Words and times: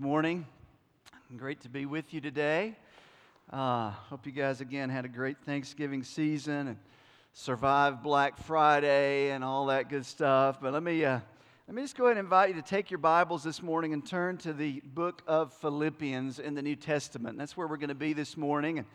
morning. 0.00 0.46
Great 1.36 1.60
to 1.62 1.68
be 1.68 1.84
with 1.84 2.14
you 2.14 2.20
today. 2.20 2.76
Uh, 3.52 3.90
hope 3.90 4.26
you 4.26 4.32
guys 4.32 4.60
again 4.60 4.90
had 4.90 5.04
a 5.04 5.08
great 5.08 5.38
Thanksgiving 5.44 6.04
season 6.04 6.68
and 6.68 6.76
survived 7.32 8.04
Black 8.04 8.36
Friday 8.36 9.30
and 9.30 9.42
all 9.42 9.66
that 9.66 9.88
good 9.88 10.06
stuff. 10.06 10.60
But 10.60 10.72
let 10.72 10.84
me 10.84 11.04
uh, 11.04 11.18
let 11.66 11.74
me 11.74 11.82
just 11.82 11.96
go 11.96 12.04
ahead 12.04 12.16
and 12.16 12.24
invite 12.24 12.50
you 12.50 12.54
to 12.54 12.62
take 12.62 12.92
your 12.92 12.98
Bibles 12.98 13.42
this 13.42 13.60
morning 13.60 13.92
and 13.92 14.06
turn 14.06 14.36
to 14.38 14.52
the 14.52 14.80
book 14.84 15.22
of 15.26 15.52
Philippians 15.54 16.38
in 16.38 16.54
the 16.54 16.62
New 16.62 16.76
Testament. 16.76 17.36
That's 17.36 17.56
where 17.56 17.66
we're 17.66 17.76
going 17.76 17.88
to 17.88 17.94
be 17.96 18.12
this 18.12 18.36
morning. 18.36 18.78
And 18.78 18.86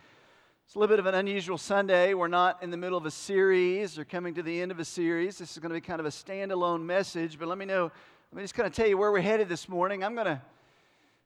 it's 0.66 0.76
a 0.76 0.80
little 0.80 0.94
bit 0.94 1.00
of 1.00 1.06
an 1.06 1.16
unusual 1.16 1.58
Sunday. 1.58 2.14
We're 2.14 2.30
not 2.30 2.64
in 2.64 2.72
the 2.72 2.78
middle 2.78 2.98
of 2.98 3.06
a 3.06 3.12
series 3.12 4.00
or 4.00 4.06
coming 4.06 4.36
to 4.36 4.44
the 4.44 4.62
end 4.62 4.72
of 4.72 4.80
a 4.80 4.86
series. 4.86 5.38
This 5.38 5.52
is 5.52 5.58
going 5.58 5.72
to 5.72 5.76
be 5.76 5.82
kind 5.82 6.00
of 6.00 6.06
a 6.06 6.12
standalone 6.12 6.82
message. 6.84 7.38
But 7.38 7.50
let 7.50 7.58
me 7.58 7.66
know. 7.66 7.92
Let 8.32 8.38
me 8.38 8.44
just 8.44 8.54
kind 8.56 8.68
of 8.68 8.74
tell 8.74 8.88
you 8.88 8.98
where 8.98 9.12
we're 9.12 9.20
headed 9.20 9.50
this 9.50 9.68
morning. 9.68 10.02
I'm 10.02 10.16
going 10.16 10.28
to 10.28 10.42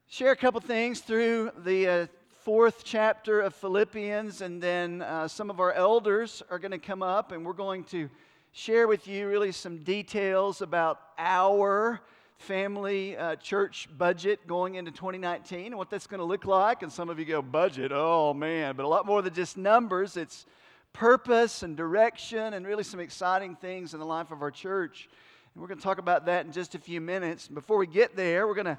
share 0.09 0.31
a 0.31 0.37
couple 0.37 0.61
things 0.61 1.01
through 1.01 1.51
the 1.65 1.87
uh, 1.87 2.07
fourth 2.43 2.83
chapter 2.85 3.41
of 3.41 3.53
Philippians, 3.53 4.39
and 4.39 4.63
then 4.63 5.01
uh, 5.01 5.27
some 5.27 5.49
of 5.49 5.59
our 5.59 5.73
elders 5.73 6.41
are 6.49 6.59
going 6.59 6.71
to 6.71 6.77
come 6.77 7.03
up 7.03 7.33
and 7.33 7.45
we're 7.45 7.51
going 7.51 7.83
to 7.83 8.09
share 8.53 8.87
with 8.87 9.05
you 9.05 9.27
really 9.27 9.51
some 9.51 9.79
details 9.79 10.61
about 10.61 11.01
our 11.17 11.99
family 12.37 13.17
uh, 13.17 13.35
church 13.35 13.89
budget 13.97 14.47
going 14.47 14.75
into 14.75 14.91
2019 14.91 15.65
and 15.65 15.77
what 15.77 15.89
that's 15.89 16.07
going 16.07 16.19
to 16.19 16.25
look 16.25 16.45
like. 16.45 16.83
And 16.83 16.91
some 16.91 17.09
of 17.09 17.19
you 17.19 17.25
go, 17.25 17.41
budget, 17.41 17.91
oh 17.93 18.33
man, 18.33 18.77
but 18.77 18.85
a 18.85 18.87
lot 18.87 19.05
more 19.05 19.21
than 19.21 19.33
just 19.33 19.57
numbers. 19.57 20.15
It's 20.15 20.45
purpose 20.93 21.63
and 21.63 21.75
direction 21.75 22.53
and 22.53 22.65
really 22.65 22.83
some 22.83 23.01
exciting 23.01 23.55
things 23.57 23.93
in 23.93 23.99
the 23.99 24.05
life 24.05 24.31
of 24.31 24.41
our 24.41 24.51
church. 24.51 25.09
And 25.53 25.61
we're 25.61 25.67
going 25.67 25.79
to 25.79 25.83
talk 25.83 25.97
about 25.97 26.27
that 26.27 26.45
in 26.45 26.53
just 26.53 26.75
a 26.75 26.79
few 26.79 27.01
minutes. 27.01 27.49
Before 27.49 27.77
we 27.77 27.87
get 27.87 28.15
there, 28.15 28.47
we're 28.47 28.55
going 28.55 28.67
to 28.67 28.77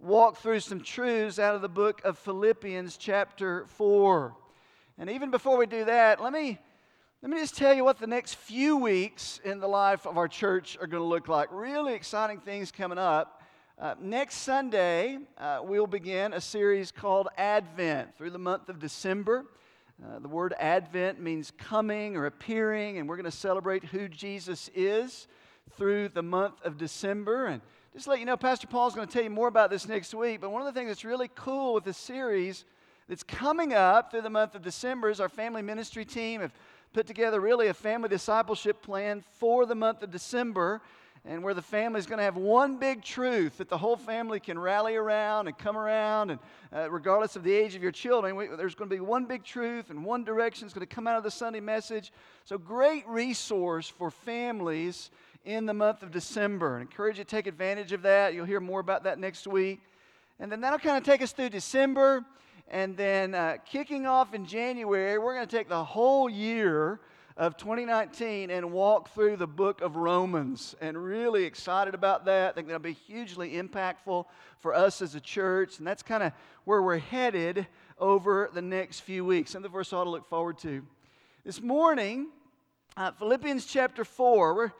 walk 0.00 0.36
through 0.36 0.60
some 0.60 0.80
truths 0.80 1.40
out 1.40 1.56
of 1.56 1.62
the 1.62 1.68
book 1.68 2.00
of 2.04 2.16
Philippians, 2.18 2.96
chapter 2.96 3.66
4. 3.66 4.32
And 4.96 5.10
even 5.10 5.32
before 5.32 5.56
we 5.56 5.66
do 5.66 5.84
that, 5.86 6.22
let 6.22 6.32
me, 6.32 6.56
let 7.20 7.30
me 7.32 7.38
just 7.38 7.56
tell 7.56 7.74
you 7.74 7.84
what 7.84 7.98
the 7.98 8.06
next 8.06 8.36
few 8.36 8.76
weeks 8.76 9.40
in 9.44 9.58
the 9.58 9.66
life 9.66 10.06
of 10.06 10.16
our 10.16 10.28
church 10.28 10.78
are 10.80 10.86
going 10.86 11.02
to 11.02 11.08
look 11.08 11.26
like. 11.26 11.48
Really 11.50 11.94
exciting 11.94 12.38
things 12.38 12.70
coming 12.70 12.98
up. 12.98 13.42
Uh, 13.76 13.96
next 14.00 14.36
Sunday, 14.36 15.18
uh, 15.36 15.60
we'll 15.64 15.86
begin 15.88 16.32
a 16.32 16.40
series 16.40 16.92
called 16.92 17.26
Advent 17.36 18.16
through 18.16 18.30
the 18.30 18.38
month 18.38 18.68
of 18.68 18.78
December. 18.78 19.46
Uh, 20.04 20.20
the 20.20 20.28
word 20.28 20.54
Advent 20.60 21.20
means 21.20 21.52
coming 21.58 22.16
or 22.16 22.26
appearing, 22.26 22.98
and 22.98 23.08
we're 23.08 23.16
going 23.16 23.24
to 23.24 23.32
celebrate 23.32 23.82
who 23.82 24.08
Jesus 24.08 24.70
is 24.76 25.26
through 25.76 26.08
the 26.08 26.22
month 26.22 26.54
of 26.64 26.78
December. 26.78 27.46
And 27.46 27.62
just 27.98 28.06
let 28.06 28.20
you 28.20 28.26
know, 28.26 28.36
Pastor 28.36 28.68
Paul's 28.68 28.94
going 28.94 29.08
to 29.08 29.12
tell 29.12 29.24
you 29.24 29.30
more 29.30 29.48
about 29.48 29.70
this 29.70 29.88
next 29.88 30.14
week. 30.14 30.40
But 30.40 30.50
one 30.50 30.64
of 30.64 30.72
the 30.72 30.78
things 30.78 30.88
that's 30.88 31.04
really 31.04 31.28
cool 31.34 31.74
with 31.74 31.82
this 31.82 31.96
series 31.96 32.64
that's 33.08 33.24
coming 33.24 33.74
up 33.74 34.12
through 34.12 34.20
the 34.20 34.30
month 34.30 34.54
of 34.54 34.62
December 34.62 35.10
is 35.10 35.18
our 35.18 35.28
family 35.28 35.62
ministry 35.62 36.04
team 36.04 36.40
have 36.40 36.52
put 36.92 37.08
together 37.08 37.40
really 37.40 37.66
a 37.66 37.74
family 37.74 38.08
discipleship 38.08 38.82
plan 38.82 39.24
for 39.40 39.66
the 39.66 39.74
month 39.74 40.04
of 40.04 40.12
December 40.12 40.80
and 41.24 41.42
where 41.42 41.54
the 41.54 41.62
family 41.62 41.98
is 41.98 42.06
going 42.06 42.18
to 42.18 42.24
have 42.24 42.36
one 42.36 42.76
big 42.76 43.02
truth 43.02 43.58
that 43.58 43.68
the 43.68 43.76
whole 43.76 43.96
family 43.96 44.38
can 44.38 44.60
rally 44.60 44.94
around 44.94 45.48
and 45.48 45.58
come 45.58 45.76
around, 45.76 46.30
and 46.30 46.38
uh, 46.72 46.88
regardless 46.92 47.34
of 47.34 47.42
the 47.42 47.52
age 47.52 47.74
of 47.74 47.82
your 47.82 47.90
children, 47.90 48.36
we, 48.36 48.46
there's 48.46 48.76
going 48.76 48.88
to 48.88 48.94
be 48.94 49.00
one 49.00 49.24
big 49.24 49.42
truth 49.42 49.90
and 49.90 50.04
one 50.04 50.22
direction 50.22 50.68
is 50.68 50.72
going 50.72 50.86
to 50.86 50.94
come 50.94 51.08
out 51.08 51.16
of 51.16 51.24
the 51.24 51.30
Sunday 51.32 51.58
message. 51.58 52.12
So, 52.44 52.58
great 52.58 53.06
resource 53.08 53.88
for 53.88 54.12
families 54.12 55.10
in 55.44 55.66
the 55.66 55.74
month 55.74 56.02
of 56.02 56.10
December. 56.10 56.78
I 56.78 56.80
encourage 56.82 57.18
you 57.18 57.24
to 57.24 57.30
take 57.30 57.46
advantage 57.46 57.92
of 57.92 58.02
that. 58.02 58.34
You'll 58.34 58.46
hear 58.46 58.60
more 58.60 58.80
about 58.80 59.04
that 59.04 59.18
next 59.18 59.46
week. 59.46 59.80
And 60.40 60.50
then 60.52 60.60
that'll 60.60 60.78
kind 60.78 60.96
of 60.96 61.04
take 61.04 61.22
us 61.22 61.32
through 61.32 61.50
December. 61.50 62.24
And 62.68 62.96
then 62.96 63.34
uh, 63.34 63.56
kicking 63.64 64.06
off 64.06 64.34
in 64.34 64.44
January, 64.44 65.18
we're 65.18 65.34
going 65.34 65.46
to 65.46 65.56
take 65.56 65.68
the 65.68 65.84
whole 65.84 66.28
year 66.28 67.00
of 67.36 67.56
2019 67.56 68.50
and 68.50 68.72
walk 68.72 69.14
through 69.14 69.36
the 69.36 69.46
book 69.46 69.80
of 69.80 69.96
Romans. 69.96 70.74
And 70.80 71.02
really 71.02 71.44
excited 71.44 71.94
about 71.94 72.24
that. 72.26 72.50
I 72.50 72.52
think 72.52 72.66
that'll 72.66 72.80
be 72.80 72.92
hugely 72.92 73.52
impactful 73.52 74.26
for 74.60 74.74
us 74.74 75.00
as 75.00 75.14
a 75.14 75.20
church. 75.20 75.78
And 75.78 75.86
that's 75.86 76.02
kind 76.02 76.22
of 76.22 76.32
where 76.64 76.82
we're 76.82 76.98
headed 76.98 77.66
over 77.98 78.50
the 78.52 78.62
next 78.62 79.00
few 79.00 79.24
weeks. 79.24 79.52
Something 79.52 79.70
for 79.70 79.80
us 79.80 79.92
all 79.92 80.04
to 80.04 80.10
look 80.10 80.28
forward 80.28 80.58
to. 80.58 80.84
This 81.44 81.62
morning, 81.62 82.28
uh, 82.96 83.12
Philippians 83.12 83.64
chapter 83.64 84.04
4, 84.04 84.54
we're 84.54 84.72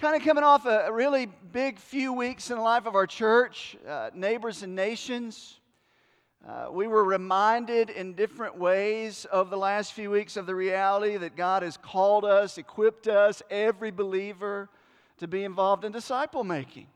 kind 0.00 0.16
of 0.16 0.22
coming 0.26 0.42
off 0.42 0.64
a, 0.64 0.90
really 0.90 1.26
big 1.52 1.78
few 1.78 2.10
weeks 2.10 2.50
in 2.50 2.56
the 2.56 2.62
life 2.62 2.86
of 2.86 2.94
our 2.94 3.06
church, 3.06 3.76
uh, 3.86 4.08
neighbors 4.14 4.62
and 4.62 4.74
nations. 4.74 5.60
Uh, 6.48 6.68
we 6.72 6.86
were 6.86 7.04
reminded 7.04 7.90
in 7.90 8.14
different 8.14 8.56
ways 8.56 9.26
of 9.26 9.50
the 9.50 9.58
last 9.58 9.92
few 9.92 10.10
weeks 10.10 10.38
of 10.38 10.46
the 10.46 10.54
reality 10.54 11.18
that 11.18 11.36
God 11.36 11.62
has 11.62 11.76
called 11.76 12.24
us, 12.24 12.56
equipped 12.56 13.08
us, 13.08 13.42
every 13.50 13.90
believer, 13.90 14.70
to 15.18 15.28
be 15.28 15.44
involved 15.44 15.84
in 15.84 15.92
disciple 15.92 16.44
making, 16.44 16.86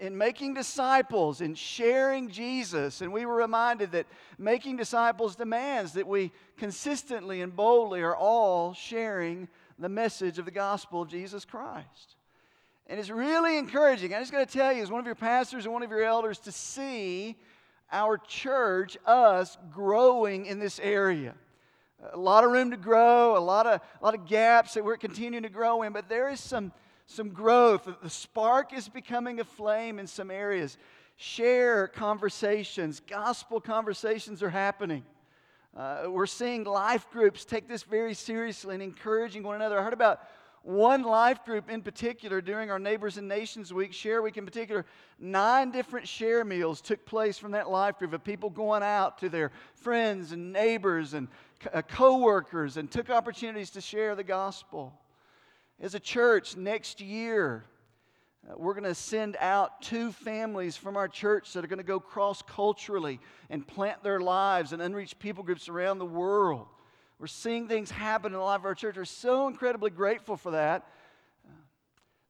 in 0.00 0.16
making 0.16 0.54
disciples, 0.54 1.42
in 1.42 1.54
sharing 1.54 2.30
Jesus. 2.30 3.02
And 3.02 3.12
we 3.12 3.26
were 3.26 3.36
reminded 3.36 3.92
that 3.92 4.06
making 4.38 4.78
disciples 4.78 5.36
demands 5.36 5.92
that 5.92 6.06
we 6.06 6.32
consistently 6.56 7.42
and 7.42 7.54
boldly 7.54 8.00
are 8.00 8.16
all 8.16 8.72
sharing 8.72 9.46
the 9.82 9.88
message 9.88 10.38
of 10.38 10.44
the 10.44 10.50
gospel 10.50 11.02
of 11.02 11.08
Jesus 11.08 11.44
Christ. 11.44 12.16
And 12.86 12.98
it's 12.98 13.10
really 13.10 13.58
encouraging. 13.58 14.14
I 14.14 14.20
just 14.20 14.32
got 14.32 14.46
to 14.46 14.58
tell 14.58 14.72
you, 14.72 14.82
as 14.82 14.90
one 14.90 15.00
of 15.00 15.06
your 15.06 15.14
pastors 15.14 15.64
and 15.64 15.72
one 15.72 15.82
of 15.82 15.90
your 15.90 16.02
elders, 16.02 16.38
to 16.40 16.52
see 16.52 17.36
our 17.90 18.16
church, 18.16 18.96
us, 19.06 19.58
growing 19.70 20.46
in 20.46 20.58
this 20.58 20.80
area. 20.80 21.34
A 22.12 22.18
lot 22.18 22.42
of 22.42 22.50
room 22.50 22.70
to 22.70 22.76
grow, 22.76 23.36
a 23.36 23.38
lot 23.38 23.66
of, 23.66 23.80
a 24.00 24.04
lot 24.04 24.14
of 24.14 24.26
gaps 24.26 24.74
that 24.74 24.84
we're 24.84 24.96
continuing 24.96 25.44
to 25.44 25.48
grow 25.48 25.82
in, 25.82 25.92
but 25.92 26.08
there 26.08 26.28
is 26.30 26.40
some, 26.40 26.72
some 27.06 27.28
growth. 27.28 27.88
The 28.02 28.10
spark 28.10 28.72
is 28.72 28.88
becoming 28.88 29.38
a 29.38 29.44
flame 29.44 29.98
in 29.98 30.06
some 30.06 30.30
areas. 30.30 30.78
Share 31.16 31.86
conversations, 31.86 33.00
gospel 33.00 33.60
conversations 33.60 34.42
are 34.42 34.50
happening. 34.50 35.04
Uh, 35.74 36.04
we're 36.08 36.26
seeing 36.26 36.64
life 36.64 37.08
groups 37.10 37.46
take 37.46 37.66
this 37.66 37.82
very 37.82 38.12
seriously 38.12 38.74
and 38.74 38.82
encouraging 38.82 39.42
one 39.42 39.56
another. 39.56 39.78
I 39.78 39.82
heard 39.82 39.94
about 39.94 40.20
one 40.62 41.02
life 41.02 41.44
group 41.46 41.70
in 41.70 41.80
particular 41.80 42.42
during 42.42 42.70
our 42.70 42.78
Neighbors 42.78 43.16
and 43.16 43.26
Nations 43.26 43.72
Week, 43.72 43.92
Share 43.92 44.20
Week 44.20 44.36
in 44.36 44.44
particular. 44.44 44.84
Nine 45.18 45.70
different 45.70 46.06
share 46.06 46.44
meals 46.44 46.82
took 46.82 47.06
place 47.06 47.38
from 47.38 47.52
that 47.52 47.70
life 47.70 47.98
group 47.98 48.12
of 48.12 48.22
people 48.22 48.50
going 48.50 48.82
out 48.82 49.16
to 49.18 49.30
their 49.30 49.50
friends 49.74 50.32
and 50.32 50.52
neighbors 50.52 51.14
and 51.14 51.28
co 51.88 52.18
workers 52.18 52.76
and 52.76 52.90
took 52.90 53.08
opportunities 53.08 53.70
to 53.70 53.80
share 53.80 54.14
the 54.14 54.24
gospel. 54.24 54.92
As 55.80 55.94
a 55.94 56.00
church, 56.00 56.54
next 56.54 57.00
year, 57.00 57.64
uh, 57.64 57.71
we're 58.56 58.74
going 58.74 58.84
to 58.84 58.94
send 58.94 59.36
out 59.38 59.82
two 59.82 60.10
families 60.12 60.76
from 60.76 60.96
our 60.96 61.08
church 61.08 61.52
that 61.52 61.64
are 61.64 61.68
going 61.68 61.78
to 61.78 61.84
go 61.84 62.00
cross 62.00 62.42
culturally 62.42 63.20
and 63.50 63.66
plant 63.66 64.02
their 64.02 64.20
lives 64.20 64.72
in 64.72 64.80
unreached 64.80 65.18
people 65.18 65.44
groups 65.44 65.68
around 65.68 65.98
the 65.98 66.06
world. 66.06 66.66
We're 67.18 67.28
seeing 67.28 67.68
things 67.68 67.90
happen 67.90 68.32
in 68.32 68.38
the 68.38 68.44
life 68.44 68.60
of 68.60 68.64
our 68.64 68.74
church. 68.74 68.96
We're 68.96 69.04
so 69.04 69.46
incredibly 69.46 69.90
grateful 69.90 70.36
for 70.36 70.52
that. 70.52 70.88
Uh, 71.46 71.52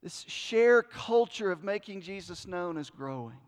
this 0.03 0.27
share 0.29 0.83
culture 0.83 1.51
of 1.51 1.65
making 1.65 2.03
Jesus 2.03 2.47
known 2.47 2.77
is 2.77 2.91
growing. 2.91 3.39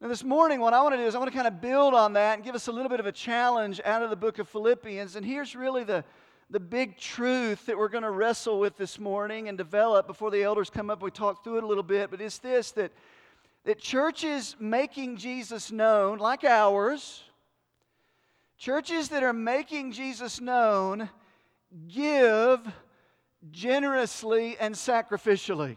Now, 0.00 0.08
this 0.08 0.24
morning, 0.24 0.60
what 0.60 0.72
I 0.72 0.82
want 0.82 0.94
to 0.94 0.98
do 0.98 1.04
is 1.04 1.14
I 1.14 1.18
want 1.18 1.30
to 1.30 1.36
kind 1.36 1.46
of 1.46 1.60
build 1.60 1.92
on 1.94 2.14
that 2.14 2.34
and 2.34 2.44
give 2.44 2.54
us 2.54 2.66
a 2.66 2.72
little 2.72 2.88
bit 2.88 3.00
of 3.00 3.06
a 3.06 3.12
challenge 3.12 3.80
out 3.84 4.02
of 4.02 4.08
the 4.08 4.16
book 4.16 4.38
of 4.38 4.48
Philippians. 4.48 5.16
And 5.16 5.24
here's 5.24 5.54
really 5.54 5.84
the, 5.84 6.02
the 6.50 6.60
big 6.60 6.98
truth 6.98 7.66
that 7.66 7.76
we're 7.76 7.88
going 7.88 8.04
to 8.04 8.10
wrestle 8.10 8.60
with 8.60 8.76
this 8.76 8.98
morning 8.98 9.48
and 9.48 9.56
develop 9.56 10.06
before 10.06 10.30
the 10.30 10.42
elders 10.42 10.70
come 10.70 10.90
up. 10.90 11.02
We 11.02 11.10
talk 11.10 11.42
through 11.42 11.58
it 11.58 11.64
a 11.64 11.66
little 11.66 11.82
bit, 11.82 12.10
but 12.10 12.20
it's 12.20 12.38
this 12.38 12.70
that, 12.72 12.92
that 13.64 13.78
churches 13.78 14.56
making 14.58 15.16
Jesus 15.16 15.72
known, 15.72 16.18
like 16.18 16.44
ours, 16.44 17.22
churches 18.58 19.08
that 19.08 19.22
are 19.22 19.32
making 19.32 19.92
Jesus 19.92 20.40
known, 20.40 21.08
give 21.88 22.60
generously 23.50 24.56
and 24.58 24.74
sacrificially. 24.74 25.76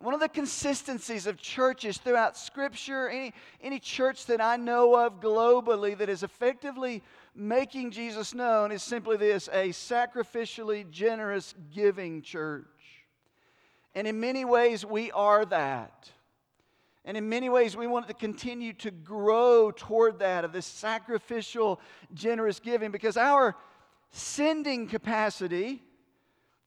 One 0.00 0.14
of 0.14 0.20
the 0.20 0.28
consistencies 0.28 1.26
of 1.26 1.38
churches 1.38 1.98
throughout 1.98 2.36
Scripture, 2.36 3.08
any, 3.08 3.34
any 3.60 3.80
church 3.80 4.26
that 4.26 4.40
I 4.40 4.56
know 4.56 4.94
of 4.94 5.18
globally 5.18 5.98
that 5.98 6.08
is 6.08 6.22
effectively 6.22 7.02
making 7.38 7.92
Jesus 7.92 8.34
known 8.34 8.72
is 8.72 8.82
simply 8.82 9.16
this 9.16 9.48
a 9.52 9.68
sacrificially 9.68 10.90
generous 10.90 11.54
giving 11.72 12.20
church. 12.20 12.66
And 13.94 14.06
in 14.06 14.18
many 14.20 14.44
ways, 14.44 14.84
we 14.84 15.10
are 15.12 15.44
that. 15.46 16.10
And 17.04 17.16
in 17.16 17.28
many 17.28 17.48
ways, 17.48 17.76
we 17.76 17.86
want 17.86 18.08
to 18.08 18.14
continue 18.14 18.72
to 18.74 18.90
grow 18.90 19.70
toward 19.70 20.18
that 20.18 20.44
of 20.44 20.52
this 20.52 20.66
sacrificial, 20.66 21.80
generous 22.12 22.60
giving 22.60 22.90
because 22.90 23.16
our 23.16 23.56
sending 24.10 24.88
capacity 24.88 25.82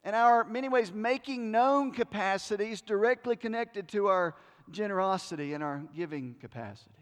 and 0.04 0.16
our, 0.16 0.42
many 0.42 0.68
ways, 0.68 0.90
making 0.92 1.52
known 1.52 1.92
capacity 1.92 2.72
is 2.72 2.80
directly 2.80 3.36
connected 3.36 3.88
to 3.88 4.08
our 4.08 4.34
generosity 4.70 5.52
and 5.52 5.62
our 5.62 5.82
giving 5.94 6.34
capacity. 6.40 7.01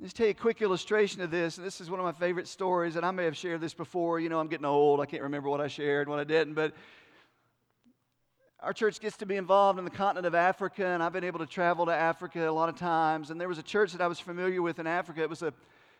Let's 0.00 0.12
tell 0.12 0.26
you 0.26 0.32
a 0.32 0.34
quick 0.34 0.60
illustration 0.60 1.22
of 1.22 1.30
this. 1.30 1.56
And 1.56 1.64
this 1.64 1.80
is 1.80 1.88
one 1.88 2.00
of 2.00 2.04
my 2.04 2.12
favorite 2.12 2.48
stories, 2.48 2.96
and 2.96 3.06
I 3.06 3.12
may 3.12 3.24
have 3.24 3.36
shared 3.36 3.60
this 3.60 3.74
before. 3.74 4.18
You 4.18 4.28
know, 4.28 4.40
I'm 4.40 4.48
getting 4.48 4.66
old. 4.66 5.00
I 5.00 5.06
can't 5.06 5.22
remember 5.22 5.48
what 5.48 5.60
I 5.60 5.68
shared, 5.68 6.08
what 6.08 6.18
I 6.18 6.24
didn't. 6.24 6.54
But 6.54 6.74
our 8.58 8.72
church 8.72 8.98
gets 8.98 9.16
to 9.18 9.26
be 9.26 9.36
involved 9.36 9.78
in 9.78 9.84
the 9.84 9.92
continent 9.92 10.26
of 10.26 10.34
Africa, 10.34 10.84
and 10.84 11.00
I've 11.00 11.12
been 11.12 11.22
able 11.22 11.38
to 11.38 11.46
travel 11.46 11.86
to 11.86 11.94
Africa 11.94 12.48
a 12.48 12.50
lot 12.50 12.68
of 12.68 12.76
times. 12.76 13.30
And 13.30 13.40
there 13.40 13.48
was 13.48 13.58
a 13.58 13.62
church 13.62 13.92
that 13.92 14.00
I 14.00 14.08
was 14.08 14.18
familiar 14.18 14.62
with 14.62 14.80
in 14.80 14.88
Africa. 14.88 15.22
It 15.22 15.30
was 15.30 15.42
a, 15.42 15.48
it 15.48 15.54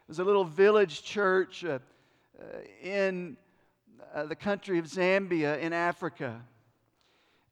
was 0.08 0.19
a 0.19 0.25
little 0.25 0.44
village 0.44 1.05
church 1.05 1.64
uh, 1.64 1.79
uh, 2.40 2.44
in 2.82 3.37
uh, 4.12 4.25
the 4.25 4.37
country 4.37 4.81
of 4.81 4.87
Zambia 4.87 5.61
in 5.61 5.73
Africa. 5.73 6.43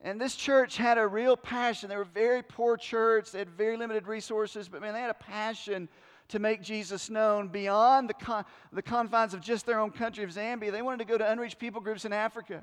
And 0.01 0.21
this 0.21 0.35
church 0.35 0.77
had 0.77 0.99
a 0.99 1.07
real 1.07 1.37
passion. 1.37 1.89
They 1.89 1.95
were 1.95 2.03
a 2.03 2.07
very 2.07 2.43
poor 2.43 2.77
church, 2.77 3.31
they 3.31 3.39
had 3.39 3.51
very 3.51 3.77
limited 3.77 4.09
resources, 4.09 4.69
but 4.69 4.81
man, 4.81 4.93
they 4.93 5.01
had 5.01 5.11
a 5.11 5.15
passion 5.15 5.89
to 6.33 6.39
make 6.39 6.63
Jesus 6.63 7.09
known 7.09 7.49
beyond 7.49 8.09
the, 8.09 8.15
con- 8.15 8.45
the 8.73 8.83
confines 8.83 9.33
of 9.35 9.41
just 9.41 9.65
their 9.65 9.79
own 9.79 9.91
country 9.91 10.25
of 10.25 10.31
Zambia. 10.31 10.73
They 10.73 10.83
wanted 10.83 10.99
to 10.99 11.05
go 11.05 11.17
to 11.17 11.31
unreached 11.31 11.59
people 11.59 11.81
groups 11.81 12.05
in 12.05 12.13
Africa. 12.13 12.63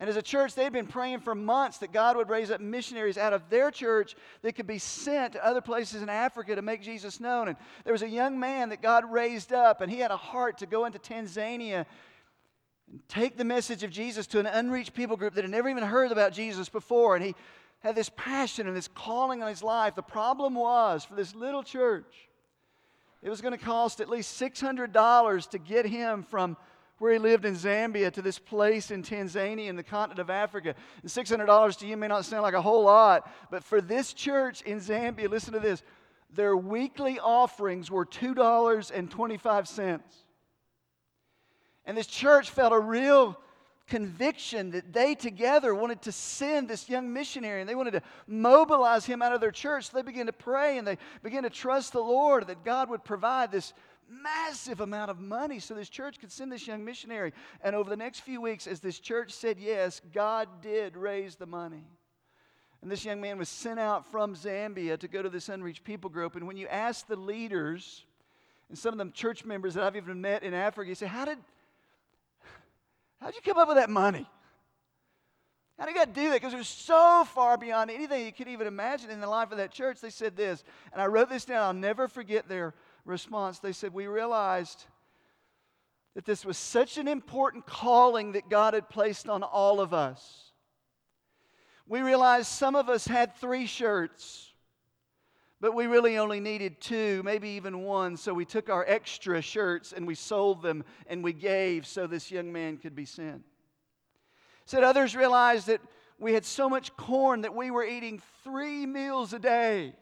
And 0.00 0.08
as 0.08 0.16
a 0.16 0.22
church, 0.22 0.54
they'd 0.54 0.72
been 0.72 0.86
praying 0.86 1.20
for 1.20 1.34
months 1.34 1.78
that 1.78 1.92
God 1.92 2.16
would 2.16 2.28
raise 2.28 2.50
up 2.50 2.60
missionaries 2.60 3.18
out 3.18 3.32
of 3.32 3.48
their 3.50 3.70
church 3.70 4.14
that 4.42 4.54
could 4.54 4.66
be 4.66 4.78
sent 4.78 5.32
to 5.32 5.44
other 5.44 5.60
places 5.60 6.02
in 6.02 6.08
Africa 6.08 6.54
to 6.54 6.62
make 6.62 6.82
Jesus 6.82 7.18
known. 7.18 7.48
And 7.48 7.56
there 7.84 7.92
was 7.92 8.02
a 8.02 8.08
young 8.08 8.38
man 8.38 8.68
that 8.68 8.82
God 8.82 9.10
raised 9.10 9.52
up, 9.52 9.80
and 9.80 9.90
he 9.90 9.98
had 9.98 10.12
a 10.12 10.16
heart 10.16 10.58
to 10.58 10.66
go 10.66 10.84
into 10.84 11.00
Tanzania 11.00 11.84
and 12.90 13.00
take 13.08 13.36
the 13.36 13.44
message 13.44 13.82
of 13.82 13.90
Jesus 13.90 14.26
to 14.28 14.38
an 14.38 14.46
unreached 14.46 14.94
people 14.94 15.16
group 15.16 15.34
that 15.34 15.42
had 15.42 15.50
never 15.50 15.68
even 15.68 15.82
heard 15.82 16.12
about 16.12 16.32
Jesus 16.32 16.68
before. 16.68 17.16
And 17.16 17.24
he 17.24 17.34
had 17.80 17.94
this 17.94 18.10
passion 18.16 18.66
and 18.66 18.76
this 18.76 18.88
calling 18.88 19.42
on 19.42 19.48
his 19.48 19.62
life. 19.62 19.94
The 19.94 20.02
problem 20.02 20.54
was 20.54 21.04
for 21.04 21.14
this 21.14 21.34
little 21.34 21.62
church, 21.62 22.27
it 23.22 23.30
was 23.30 23.40
going 23.40 23.56
to 23.56 23.64
cost 23.64 24.00
at 24.00 24.08
least 24.08 24.40
$600 24.40 25.50
to 25.50 25.58
get 25.58 25.86
him 25.86 26.22
from 26.22 26.56
where 26.98 27.12
he 27.12 27.18
lived 27.18 27.44
in 27.44 27.54
Zambia 27.54 28.12
to 28.12 28.22
this 28.22 28.38
place 28.38 28.90
in 28.90 29.02
Tanzania 29.02 29.68
in 29.68 29.76
the 29.76 29.82
continent 29.82 30.18
of 30.20 30.30
Africa. 30.30 30.74
And 31.02 31.10
$600 31.10 31.78
to 31.78 31.86
you 31.86 31.96
may 31.96 32.08
not 32.08 32.24
sound 32.24 32.42
like 32.42 32.54
a 32.54 32.62
whole 32.62 32.84
lot, 32.84 33.30
but 33.50 33.62
for 33.62 33.80
this 33.80 34.12
church 34.12 34.62
in 34.62 34.80
Zambia, 34.80 35.28
listen 35.28 35.52
to 35.52 35.60
this 35.60 35.82
their 36.30 36.56
weekly 36.56 37.18
offerings 37.18 37.90
were 37.90 38.04
$2.25. 38.04 40.00
And 41.86 41.96
this 41.96 42.06
church 42.06 42.50
felt 42.50 42.74
a 42.74 42.78
real 42.78 43.40
conviction 43.88 44.70
that 44.70 44.92
they 44.92 45.14
together 45.14 45.74
wanted 45.74 46.02
to 46.02 46.12
send 46.12 46.68
this 46.68 46.88
young 46.88 47.12
missionary 47.12 47.60
and 47.60 47.68
they 47.68 47.74
wanted 47.74 47.92
to 47.92 48.02
mobilize 48.26 49.06
him 49.06 49.22
out 49.22 49.32
of 49.32 49.40
their 49.40 49.50
church. 49.50 49.86
So 49.86 49.96
they 49.96 50.02
began 50.02 50.26
to 50.26 50.32
pray 50.32 50.78
and 50.78 50.86
they 50.86 50.98
began 51.22 51.42
to 51.42 51.50
trust 51.50 51.92
the 51.92 52.00
Lord 52.00 52.46
that 52.46 52.64
God 52.64 52.90
would 52.90 53.04
provide 53.04 53.50
this 53.50 53.72
massive 54.08 54.80
amount 54.80 55.10
of 55.10 55.18
money 55.20 55.58
so 55.58 55.74
this 55.74 55.88
church 55.88 56.18
could 56.18 56.32
send 56.32 56.52
this 56.52 56.66
young 56.66 56.84
missionary. 56.84 57.32
And 57.62 57.74
over 57.74 57.90
the 57.90 57.96
next 57.96 58.20
few 58.20 58.40
weeks, 58.40 58.66
as 58.66 58.80
this 58.80 58.98
church 58.98 59.32
said 59.32 59.58
yes, 59.58 60.00
God 60.12 60.48
did 60.62 60.96
raise 60.96 61.36
the 61.36 61.46
money. 61.46 61.84
And 62.80 62.90
this 62.90 63.04
young 63.04 63.20
man 63.20 63.38
was 63.38 63.48
sent 63.48 63.80
out 63.80 64.10
from 64.10 64.34
Zambia 64.34 64.98
to 64.98 65.08
go 65.08 65.20
to 65.20 65.28
this 65.28 65.48
unreached 65.48 65.82
people 65.82 66.10
group. 66.10 66.36
And 66.36 66.46
when 66.46 66.56
you 66.56 66.68
ask 66.68 67.06
the 67.06 67.16
leaders, 67.16 68.04
and 68.68 68.78
some 68.78 68.94
of 68.94 68.98
them 68.98 69.12
church 69.12 69.44
members 69.44 69.74
that 69.74 69.82
I've 69.82 69.96
even 69.96 70.20
met 70.20 70.42
in 70.42 70.54
Africa, 70.54 70.88
you 70.88 70.94
say, 70.94 71.06
How 71.06 71.24
did 71.24 71.38
How'd 73.20 73.34
you 73.34 73.40
come 73.44 73.58
up 73.58 73.68
with 73.68 73.76
that 73.76 73.90
money? 73.90 74.28
How 75.78 75.86
did 75.86 75.94
God 75.94 76.12
do 76.12 76.28
that? 76.30 76.34
Because 76.40 76.54
it 76.54 76.58
was 76.58 76.68
so 76.68 77.24
far 77.32 77.56
beyond 77.56 77.90
anything 77.90 78.24
you 78.24 78.32
could 78.32 78.48
even 78.48 78.66
imagine 78.66 79.10
in 79.10 79.20
the 79.20 79.28
life 79.28 79.52
of 79.52 79.58
that 79.58 79.70
church. 79.70 80.00
They 80.00 80.10
said 80.10 80.36
this, 80.36 80.64
and 80.92 81.00
I 81.00 81.06
wrote 81.06 81.28
this 81.28 81.44
down. 81.44 81.62
I'll 81.62 81.72
never 81.72 82.08
forget 82.08 82.48
their 82.48 82.74
response. 83.04 83.60
They 83.60 83.72
said, 83.72 83.94
We 83.94 84.08
realized 84.08 84.86
that 86.16 86.24
this 86.24 86.44
was 86.44 86.58
such 86.58 86.98
an 86.98 87.06
important 87.06 87.64
calling 87.64 88.32
that 88.32 88.50
God 88.50 88.74
had 88.74 88.88
placed 88.88 89.28
on 89.28 89.44
all 89.44 89.80
of 89.80 89.94
us. 89.94 90.50
We 91.86 92.00
realized 92.00 92.48
some 92.48 92.74
of 92.74 92.88
us 92.88 93.06
had 93.06 93.36
three 93.36 93.66
shirts. 93.66 94.47
But 95.60 95.74
we 95.74 95.86
really 95.86 96.18
only 96.18 96.38
needed 96.38 96.80
two, 96.80 97.22
maybe 97.24 97.48
even 97.50 97.82
one. 97.82 98.16
So 98.16 98.32
we 98.32 98.44
took 98.44 98.68
our 98.70 98.84
extra 98.86 99.42
shirts 99.42 99.92
and 99.92 100.06
we 100.06 100.14
sold 100.14 100.62
them 100.62 100.84
and 101.08 101.24
we 101.24 101.32
gave 101.32 101.86
so 101.86 102.06
this 102.06 102.30
young 102.30 102.52
man 102.52 102.76
could 102.76 102.94
be 102.94 103.04
sent. 103.04 103.42
Said 104.66 104.84
others 104.84 105.16
realized 105.16 105.66
that 105.66 105.80
we 106.20 106.32
had 106.32 106.44
so 106.44 106.68
much 106.68 106.96
corn 106.96 107.40
that 107.40 107.54
we 107.54 107.70
were 107.70 107.84
eating 107.84 108.22
three 108.44 108.86
meals 108.86 109.32
a 109.32 109.38
day. 109.38 109.94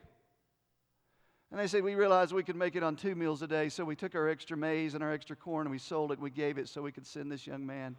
And 1.50 1.60
they 1.60 1.68
said, 1.68 1.84
We 1.84 1.94
realized 1.94 2.32
we 2.32 2.42
could 2.42 2.56
make 2.56 2.76
it 2.76 2.82
on 2.82 2.96
two 2.96 3.14
meals 3.14 3.40
a 3.40 3.46
day. 3.46 3.68
So 3.70 3.84
we 3.84 3.96
took 3.96 4.14
our 4.14 4.28
extra 4.28 4.56
maize 4.56 4.94
and 4.94 5.02
our 5.02 5.12
extra 5.12 5.36
corn 5.36 5.66
and 5.66 5.70
we 5.70 5.78
sold 5.78 6.12
it. 6.12 6.18
We 6.18 6.30
gave 6.30 6.58
it 6.58 6.68
so 6.68 6.82
we 6.82 6.92
could 6.92 7.06
send 7.06 7.30
this 7.32 7.46
young 7.46 7.64
man 7.64 7.96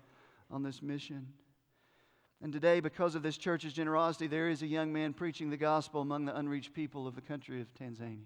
on 0.52 0.62
this 0.62 0.82
mission. 0.82 1.28
And 2.42 2.54
today, 2.54 2.80
because 2.80 3.16
of 3.16 3.24
this 3.24 3.38
church's 3.38 3.74
generosity, 3.74 4.28
there 4.28 4.50
is 4.50 4.62
a 4.62 4.68
young 4.68 4.94
man 4.94 5.14
preaching 5.14 5.50
the 5.50 5.58
gospel 5.58 6.02
among 6.02 6.26
the 6.26 6.38
unreached 6.38 6.74
people 6.74 7.08
of 7.08 7.16
the 7.16 7.22
country 7.22 7.62
of 7.62 7.68
Tanzania. 7.74 8.26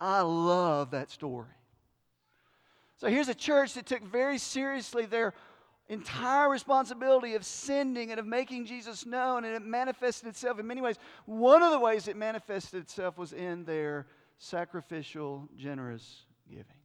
I 0.00 0.22
love 0.22 0.90
that 0.90 1.10
story. 1.10 1.46
So 2.96 3.08
here's 3.08 3.28
a 3.28 3.34
church 3.34 3.74
that 3.74 3.86
took 3.86 4.02
very 4.02 4.38
seriously 4.38 5.06
their 5.06 5.34
entire 5.88 6.48
responsibility 6.48 7.34
of 7.34 7.44
sending 7.44 8.10
and 8.10 8.18
of 8.18 8.26
making 8.26 8.66
Jesus 8.66 9.06
known, 9.06 9.44
and 9.44 9.54
it 9.54 9.62
manifested 9.62 10.28
itself 10.28 10.58
in 10.58 10.66
many 10.66 10.80
ways. 10.80 10.98
One 11.26 11.62
of 11.62 11.70
the 11.70 11.78
ways 11.78 12.08
it 12.08 12.16
manifested 12.16 12.82
itself 12.82 13.18
was 13.18 13.32
in 13.32 13.64
their 13.64 14.06
sacrificial, 14.38 15.48
generous 15.56 16.24
giving. 16.48 16.83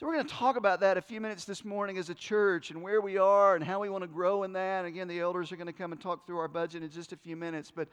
So, 0.00 0.06
we're 0.06 0.14
going 0.14 0.24
to 0.24 0.34
talk 0.34 0.56
about 0.56 0.80
that 0.80 0.96
a 0.96 1.02
few 1.02 1.20
minutes 1.20 1.44
this 1.44 1.62
morning 1.62 1.98
as 1.98 2.08
a 2.08 2.14
church 2.14 2.70
and 2.70 2.80
where 2.80 3.02
we 3.02 3.18
are 3.18 3.54
and 3.54 3.62
how 3.62 3.80
we 3.80 3.90
want 3.90 4.00
to 4.02 4.08
grow 4.08 4.44
in 4.44 4.54
that. 4.54 4.86
Again, 4.86 5.08
the 5.08 5.20
elders 5.20 5.52
are 5.52 5.56
going 5.56 5.66
to 5.66 5.74
come 5.74 5.92
and 5.92 6.00
talk 6.00 6.26
through 6.26 6.38
our 6.38 6.48
budget 6.48 6.82
in 6.82 6.88
just 6.88 7.12
a 7.12 7.18
few 7.18 7.36
minutes. 7.36 7.70
But 7.70 7.86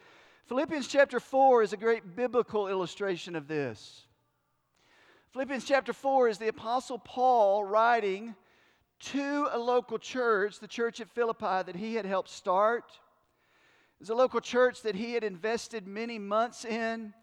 Philippians 0.46 0.88
chapter 0.88 1.20
4 1.20 1.64
is 1.64 1.74
a 1.74 1.76
great 1.76 2.16
biblical 2.16 2.70
illustration 2.70 3.36
of 3.36 3.50
this. 3.50 4.06
Philippians 5.34 5.66
chapter 5.66 5.92
4 5.92 6.30
is 6.30 6.38
the 6.38 6.48
Apostle 6.48 6.98
Paul 6.98 7.66
writing 7.66 8.36
to 9.00 9.50
a 9.52 9.60
local 9.60 10.00
church, 10.00 10.62
the 10.62 10.68
church 10.70 11.02
at 11.02 11.10
Philippi 11.10 11.64
that 11.66 11.76
he 11.76 11.96
had 11.96 12.06
helped 12.06 12.30
start. 12.30 12.86
It 12.88 14.00
was 14.00 14.10
a 14.12 14.16
local 14.16 14.40
church 14.40 14.82
that 14.84 14.96
he 14.96 15.12
had 15.12 15.26
invested 15.26 15.86
many 15.86 16.20
months 16.20 16.64
in. 16.64 17.14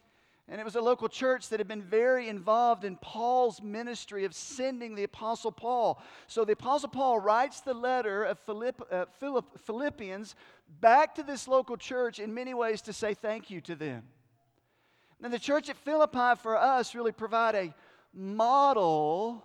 And 0.46 0.60
it 0.60 0.64
was 0.64 0.76
a 0.76 0.80
local 0.80 1.08
church 1.08 1.48
that 1.48 1.58
had 1.58 1.68
been 1.68 1.82
very 1.82 2.28
involved 2.28 2.84
in 2.84 2.96
Paul's 2.96 3.62
ministry 3.62 4.26
of 4.26 4.34
sending 4.34 4.94
the 4.94 5.04
Apostle 5.04 5.50
Paul. 5.50 6.02
So 6.26 6.44
the 6.44 6.52
Apostle 6.52 6.90
Paul 6.90 7.18
writes 7.18 7.60
the 7.60 7.72
letter 7.72 8.24
of 8.24 8.38
Philipp, 8.40 8.82
uh, 8.90 9.06
Philipp, 9.18 9.46
Philippians 9.64 10.34
back 10.80 11.14
to 11.14 11.22
this 11.22 11.48
local 11.48 11.78
church 11.78 12.18
in 12.18 12.34
many 12.34 12.52
ways 12.52 12.82
to 12.82 12.92
say 12.92 13.14
thank 13.14 13.48
you 13.48 13.62
to 13.62 13.74
them. 13.74 14.02
And 15.22 15.32
the 15.32 15.38
church 15.38 15.70
at 15.70 15.76
Philippi 15.78 16.38
for 16.42 16.58
us 16.58 16.94
really 16.94 17.12
provide 17.12 17.54
a 17.54 17.74
model 18.12 19.42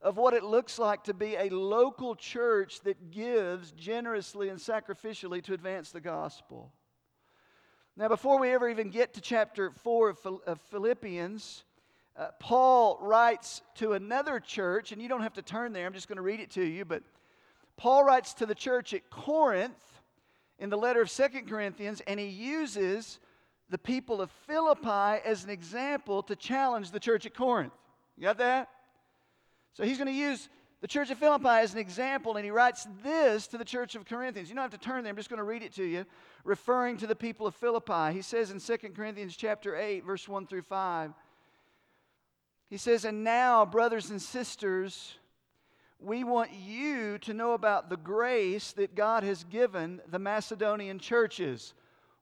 of 0.00 0.16
what 0.16 0.34
it 0.34 0.42
looks 0.42 0.78
like 0.78 1.04
to 1.04 1.14
be 1.14 1.36
a 1.36 1.48
local 1.50 2.16
church 2.16 2.80
that 2.80 3.12
gives 3.12 3.70
generously 3.70 4.48
and 4.48 4.58
sacrificially 4.58 5.40
to 5.44 5.54
advance 5.54 5.92
the 5.92 6.00
gospel. 6.00 6.72
Now, 7.94 8.08
before 8.08 8.40
we 8.40 8.50
ever 8.52 8.70
even 8.70 8.88
get 8.88 9.12
to 9.14 9.20
chapter 9.20 9.70
4 9.70 10.16
of 10.46 10.60
Philippians, 10.70 11.64
uh, 12.16 12.28
Paul 12.40 12.98
writes 13.02 13.60
to 13.74 13.92
another 13.92 14.40
church, 14.40 14.92
and 14.92 15.02
you 15.02 15.10
don't 15.10 15.20
have 15.20 15.34
to 15.34 15.42
turn 15.42 15.74
there, 15.74 15.86
I'm 15.86 15.92
just 15.92 16.08
going 16.08 16.16
to 16.16 16.22
read 16.22 16.40
it 16.40 16.50
to 16.52 16.64
you. 16.64 16.86
But 16.86 17.02
Paul 17.76 18.02
writes 18.02 18.32
to 18.34 18.46
the 18.46 18.54
church 18.54 18.94
at 18.94 19.10
Corinth 19.10 20.00
in 20.58 20.70
the 20.70 20.78
letter 20.78 21.02
of 21.02 21.10
Second 21.10 21.50
Corinthians, 21.50 22.00
and 22.06 22.18
he 22.18 22.28
uses 22.28 23.20
the 23.68 23.76
people 23.76 24.22
of 24.22 24.30
Philippi 24.46 25.22
as 25.26 25.44
an 25.44 25.50
example 25.50 26.22
to 26.22 26.34
challenge 26.34 26.92
the 26.92 27.00
church 27.00 27.26
at 27.26 27.34
Corinth. 27.34 27.74
You 28.16 28.22
got 28.22 28.38
that? 28.38 28.70
So 29.74 29.84
he's 29.84 29.98
going 29.98 30.08
to 30.08 30.14
use 30.14 30.48
the 30.82 30.88
church 30.88 31.12
of 31.12 31.18
Philippi 31.18 31.46
as 31.46 31.72
an 31.72 31.78
example, 31.78 32.34
and 32.34 32.44
he 32.44 32.50
writes 32.50 32.88
this 33.04 33.46
to 33.46 33.56
the 33.56 33.64
church 33.64 33.94
of 33.94 34.04
Corinthians. 34.04 34.48
You 34.48 34.56
don't 34.56 34.62
have 34.62 34.72
to 34.72 34.78
turn 34.78 35.04
there, 35.04 35.12
I'm 35.12 35.16
just 35.16 35.28
going 35.28 35.38
to 35.38 35.44
read 35.44 35.62
it 35.62 35.72
to 35.74 35.84
you, 35.84 36.04
referring 36.42 36.96
to 36.98 37.06
the 37.06 37.14
people 37.14 37.46
of 37.46 37.54
Philippi. 37.54 38.12
He 38.12 38.20
says 38.20 38.50
in 38.50 38.58
2 38.58 38.88
Corinthians 38.88 39.36
chapter 39.36 39.76
8, 39.76 40.04
verse 40.04 40.28
1 40.28 40.48
through 40.48 40.62
5, 40.62 41.12
he 42.68 42.76
says, 42.76 43.04
And 43.04 43.22
now, 43.22 43.64
brothers 43.64 44.10
and 44.10 44.20
sisters, 44.20 45.14
we 46.00 46.24
want 46.24 46.50
you 46.52 47.16
to 47.18 47.32
know 47.32 47.52
about 47.52 47.88
the 47.88 47.96
grace 47.96 48.72
that 48.72 48.96
God 48.96 49.22
has 49.22 49.44
given 49.44 50.00
the 50.10 50.18
Macedonian 50.18 50.98
churches. 50.98 51.74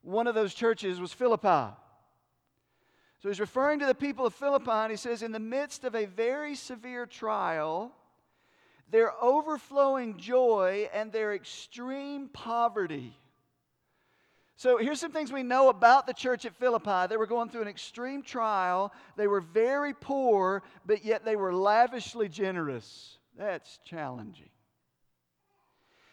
One 0.02 0.26
of 0.26 0.34
those 0.34 0.52
churches 0.52 1.00
was 1.00 1.14
Philippi. 1.14 1.74
So 3.22 3.28
he's 3.28 3.40
referring 3.40 3.78
to 3.78 3.86
the 3.86 3.94
people 3.94 4.26
of 4.26 4.34
Philippi, 4.34 4.70
and 4.70 4.90
he 4.90 4.98
says, 4.98 5.22
In 5.22 5.32
the 5.32 5.40
midst 5.40 5.84
of 5.84 5.94
a 5.94 6.04
very 6.04 6.54
severe 6.54 7.06
trial, 7.06 7.94
their 8.90 9.12
overflowing 9.22 10.16
joy 10.16 10.88
and 10.92 11.12
their 11.12 11.34
extreme 11.34 12.28
poverty. 12.28 13.16
So 14.56 14.76
here's 14.76 15.00
some 15.00 15.12
things 15.12 15.32
we 15.32 15.42
know 15.42 15.70
about 15.70 16.06
the 16.06 16.12
church 16.12 16.44
at 16.44 16.54
Philippi. 16.54 17.06
They 17.08 17.16
were 17.16 17.26
going 17.26 17.48
through 17.48 17.62
an 17.62 17.68
extreme 17.68 18.22
trial. 18.22 18.92
They 19.16 19.26
were 19.26 19.40
very 19.40 19.94
poor, 19.94 20.62
but 20.84 21.02
yet 21.04 21.24
they 21.24 21.34
were 21.34 21.54
lavishly 21.54 22.28
generous. 22.28 23.16
That's 23.38 23.78
challenging. 23.86 24.50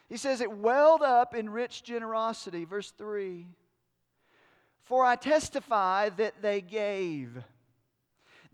He 0.08 0.16
says 0.16 0.40
it 0.40 0.50
welled 0.50 1.02
up 1.02 1.36
in 1.36 1.50
rich 1.50 1.84
generosity. 1.84 2.64
Verse 2.64 2.92
3 2.92 3.48
For 4.84 5.04
I 5.04 5.18
testify 5.18 6.10
that 6.10 6.42
they 6.42 6.62
gave. 6.62 7.44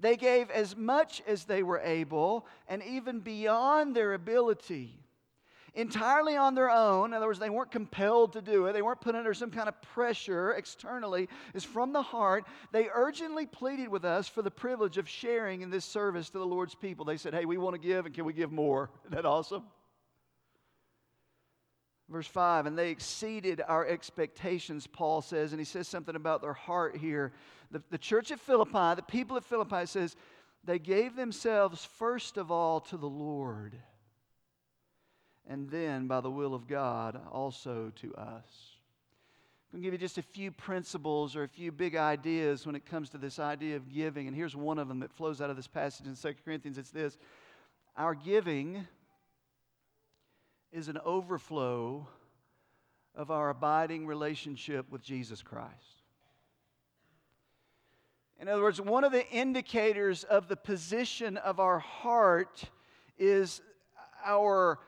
They 0.04 0.18
gave 0.18 0.52
as 0.52 0.76
much 0.76 1.24
as 1.26 1.46
they 1.46 1.64
were 1.64 1.80
able 1.80 2.46
and 2.68 2.84
even 2.84 3.22
beyond 3.22 3.96
their 3.96 4.14
ability 4.14 5.00
entirely 5.76 6.36
on 6.36 6.56
their 6.56 6.70
own. 6.70 7.12
In 7.12 7.14
other 7.14 7.26
words, 7.26 7.40
they 7.40 7.50
weren't 7.50 7.72
compelled 7.72 8.34
to 8.34 8.42
do 8.42 8.66
it, 8.66 8.74
they 8.74 8.82
weren't 8.82 9.00
put 9.00 9.16
under 9.16 9.34
some 9.34 9.50
kind 9.50 9.70
of 9.70 9.82
pressure 9.82 10.52
externally. 10.52 11.30
It's 11.54 11.64
from 11.64 11.94
the 11.94 12.02
heart. 12.02 12.44
They 12.74 12.90
urgently 12.94 13.46
pleaded 13.46 13.88
with 13.88 14.04
us 14.04 14.28
for 14.28 14.42
the 14.42 14.52
privilege 14.52 14.98
of 14.98 15.08
sharing 15.08 15.62
in 15.62 15.70
this 15.70 15.86
service 15.86 16.30
to 16.32 16.38
the 16.38 16.46
Lord's 16.46 16.76
people. 16.76 17.06
They 17.06 17.18
said, 17.18 17.34
Hey, 17.34 17.46
we 17.46 17.58
want 17.58 17.74
to 17.74 17.82
give, 17.82 18.06
and 18.06 18.14
can 18.14 18.26
we 18.26 18.34
give 18.34 18.52
more? 18.52 18.90
Isn't 19.06 19.16
that 19.16 19.26
awesome? 19.26 19.64
Verse 22.10 22.28
5, 22.28 22.66
and 22.66 22.78
they 22.78 22.90
exceeded 22.90 23.62
our 23.66 23.88
expectations, 23.88 24.86
Paul 24.86 25.22
says, 25.22 25.54
and 25.54 25.60
he 25.60 25.66
says 25.66 25.88
something 25.88 26.16
about 26.16 26.42
their 26.42 26.54
heart 26.54 26.98
here. 26.98 27.32
The, 27.74 27.84
the 27.90 27.98
church 27.98 28.32
at 28.32 28.40
Philippi, 28.40 28.96
the 28.96 29.04
people 29.06 29.36
at 29.36 29.44
Philippi, 29.44 29.86
says, 29.86 30.16
they 30.64 30.80
gave 30.80 31.18
themselves 31.18 31.84
first 31.84 32.38
of 32.38 32.52
all 32.52 32.80
to 32.80 32.96
the 32.96 33.10
Lord 33.10 33.76
and 35.48 35.70
then, 35.70 36.08
by 36.08 36.22
the 36.22 36.32
will 36.32 36.54
of 36.54 36.68
God, 36.68 37.20
also 37.32 37.92
to 37.96 38.16
us. 38.16 38.78
I'm 39.74 39.80
going 39.80 39.84
to 39.84 39.88
give 39.88 39.94
you 39.94 39.98
just 39.98 40.18
a 40.18 40.22
few 40.22 40.52
principles 40.52 41.36
or 41.36 41.44
a 41.44 41.48
few 41.48 41.72
big 41.72 41.96
ideas 41.96 42.66
when 42.66 42.76
it 42.76 42.86
comes 42.86 43.10
to 43.10 43.18
this 43.18 43.40
idea 43.40 43.76
of 43.76 43.90
giving. 43.90 44.28
And 44.28 44.36
here's 44.36 44.56
one 44.56 44.80
of 44.80 44.88
them 44.88 45.00
that 45.00 45.12
flows 45.12 45.42
out 45.42 45.50
of 45.50 45.56
this 45.56 45.68
passage 45.68 46.06
in 46.06 46.16
2 46.16 46.36
Corinthians 46.46 46.78
it's 46.78 46.92
this 46.92 47.18
Our 47.98 48.16
giving 48.16 48.88
is 50.72 50.88
an 50.88 51.00
overflow 51.04 52.08
of 53.16 53.30
our 53.30 53.50
abiding 53.50 54.08
relationship 54.08 54.90
with 54.90 55.02
Jesus 55.02 55.42
Christ. 55.42 55.93
In 58.44 58.50
other 58.50 58.64
words, 58.64 58.82
one 58.82 59.06
of 59.06 59.14
the 59.14 59.26
indicators 59.32 60.26
of 60.26 60.50
the 60.50 60.58
position 60.58 61.38
of 61.38 61.62
our 61.62 61.80
heart 61.80 62.66
is 63.18 63.62
our 64.26 64.80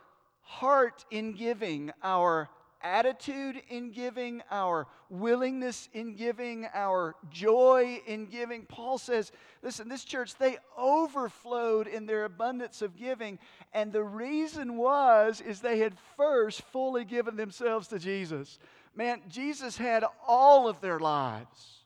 heart 0.41 1.05
in 1.09 1.31
giving, 1.31 1.93
our 2.03 2.50
attitude 2.81 3.62
in 3.69 3.91
giving, 3.91 4.41
our 4.51 4.88
willingness 5.09 5.88
in 5.93 6.17
giving, 6.17 6.67
our 6.74 7.15
joy 7.31 8.01
in 8.05 8.25
giving. 8.25 8.65
Paul 8.65 8.97
says, 8.97 9.31
listen, 9.63 9.88
this 9.88 10.03
church, 10.03 10.35
they 10.35 10.57
overflowed 10.77 11.88
in 11.88 12.05
their 12.05 12.25
abundance 12.25 12.81
of 12.81 12.97
giving. 12.97 13.39
And 13.71 13.93
the 13.93 14.03
reason 14.03 14.75
was, 14.75 15.39
is 15.39 15.62
they 15.62 15.79
had 15.79 15.95
first 16.17 16.62
fully 16.74 17.05
given 17.05 17.38
themselves 17.38 17.88
to 17.88 18.00
Jesus. 18.00 18.59
Man, 18.93 19.21
Jesus 19.29 19.77
had 19.77 20.03
all 20.27 20.67
of 20.67 20.81
their 20.81 21.00
lives. 21.00 21.85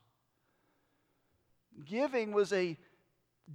Giving 1.84 2.32
was 2.32 2.52
a 2.52 2.76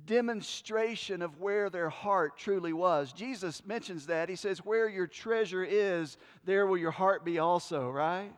demonstration 0.06 1.22
of 1.22 1.40
where 1.40 1.70
their 1.70 1.90
heart 1.90 2.38
truly 2.38 2.74
was. 2.74 3.14
Jesus 3.14 3.66
mentions 3.66 4.08
that. 4.08 4.30
He 4.30 4.36
says, 4.36 4.60
Where 4.60 4.90
your 4.90 5.08
treasure 5.08 5.64
is, 5.64 6.18
there 6.44 6.68
will 6.68 6.78
your 6.78 6.92
heart 6.92 7.24
be 7.24 7.40
also, 7.40 7.90
right? 7.90 8.32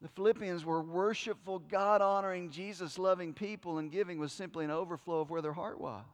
The 0.00 0.08
Philippians 0.08 0.64
were 0.64 0.80
worshipful, 0.80 1.58
God 1.58 2.00
honoring, 2.00 2.50
Jesus 2.50 2.98
loving 2.98 3.34
people, 3.34 3.78
and 3.78 3.90
giving 3.90 4.20
was 4.20 4.32
simply 4.32 4.64
an 4.64 4.70
overflow 4.70 5.20
of 5.20 5.30
where 5.30 5.42
their 5.42 5.52
heart 5.52 5.80
was. 5.80 6.04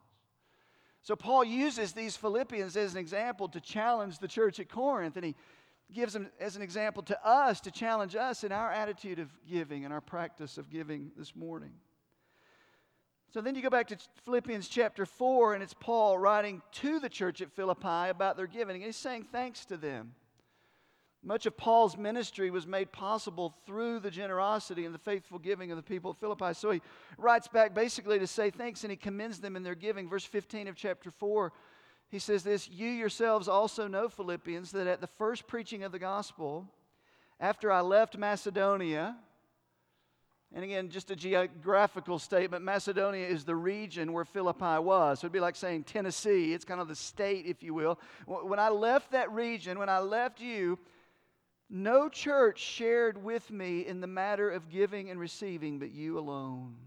So 1.03 1.15
Paul 1.15 1.43
uses 1.43 1.93
these 1.93 2.17
Philippians 2.17 2.75
as 2.75 2.93
an 2.93 2.99
example 2.99 3.47
to 3.49 3.61
challenge 3.61 4.17
the 4.17 4.27
church 4.27 4.59
at 4.59 4.69
Corinth, 4.69 5.17
and 5.17 5.25
he 5.25 5.35
gives 5.93 6.13
them 6.13 6.31
as 6.39 6.55
an 6.55 6.63
example 6.63 7.03
to 7.03 7.27
us 7.27 7.61
to 7.61 7.69
challenge 7.69 8.15
us 8.15 8.43
in 8.43 8.51
our 8.51 8.71
attitude 8.71 9.19
of 9.19 9.29
giving 9.47 9.85
and 9.85 9.93
our 9.93 10.01
practice 10.01 10.57
of 10.57 10.71
giving 10.71 11.11
this 11.15 11.35
morning. 11.35 11.73
So 13.35 13.41
then 13.41 13.53
you 13.53 13.61
go 13.61 13.69
back 13.69 13.87
to 13.87 13.97
Philippians 14.23 14.69
chapter 14.69 15.05
4, 15.05 15.55
and 15.55 15.61
it's 15.61 15.73
Paul 15.73 16.17
writing 16.17 16.61
to 16.75 17.01
the 17.01 17.09
church 17.09 17.41
at 17.41 17.51
Philippi 17.51 18.09
about 18.09 18.37
their 18.37 18.47
giving. 18.47 18.77
And 18.77 18.85
he's 18.85 18.95
saying 18.95 19.25
thanks 19.29 19.65
to 19.65 19.75
them. 19.75 20.13
Much 21.21 21.45
of 21.45 21.57
Paul's 21.57 21.97
ministry 21.97 22.49
was 22.49 22.65
made 22.65 22.93
possible 22.93 23.53
through 23.65 23.99
the 23.99 24.09
generosity 24.09 24.85
and 24.85 24.95
the 24.95 24.99
faithful 24.99 25.37
giving 25.37 25.69
of 25.69 25.75
the 25.75 25.83
people 25.83 26.11
of 26.11 26.17
Philippi. 26.17 26.53
So 26.53 26.71
he 26.71 26.81
writes 27.17 27.49
back 27.49 27.75
basically 27.75 28.19
to 28.19 28.25
say 28.25 28.51
thanks 28.51 28.85
and 28.85 28.91
he 28.91 28.95
commends 28.95 29.41
them 29.41 29.57
in 29.57 29.63
their 29.63 29.75
giving. 29.75 30.07
Verse 30.07 30.23
15 30.23 30.69
of 30.69 30.77
chapter 30.77 31.11
4, 31.11 31.51
he 32.07 32.19
says 32.19 32.41
this 32.41 32.69
You 32.69 32.87
yourselves 32.87 33.49
also 33.49 33.85
know, 33.89 34.07
Philippians, 34.07 34.71
that 34.71 34.87
at 34.87 35.01
the 35.01 35.07
first 35.07 35.45
preaching 35.45 35.83
of 35.83 35.91
the 35.91 35.99
gospel, 35.99 36.69
after 37.41 37.69
I 37.69 37.81
left 37.81 38.17
Macedonia, 38.17 39.17
and 40.55 40.63
again, 40.63 40.89
just 40.89 41.11
a 41.11 41.17
geographical 41.17 42.17
statement 42.17 42.63
Macedonia 42.63 43.27
is 43.27 43.43
the 43.43 43.55
region 43.55 44.13
where 44.13 44.23
Philippi 44.23 44.79
was. 44.79 45.19
So 45.19 45.25
it'd 45.25 45.33
be 45.33 45.41
like 45.41 45.57
saying 45.57 45.83
Tennessee. 45.83 46.53
It's 46.53 46.63
kind 46.63 46.79
of 46.79 46.87
the 46.87 46.95
state, 46.95 47.45
if 47.45 47.61
you 47.61 47.73
will. 47.73 47.99
When 48.25 48.57
I 48.57 48.69
left 48.69 49.11
that 49.11 49.29
region, 49.33 49.77
when 49.77 49.89
I 49.89 49.99
left 49.99 50.39
you, 50.39 50.79
no 51.69 52.07
church 52.07 52.59
shared 52.59 53.21
with 53.21 53.51
me 53.51 53.85
in 53.85 53.99
the 53.99 54.07
matter 54.07 54.49
of 54.49 54.69
giving 54.69 55.09
and 55.09 55.19
receiving 55.19 55.77
but 55.77 55.91
you 55.91 56.17
alone. 56.17 56.77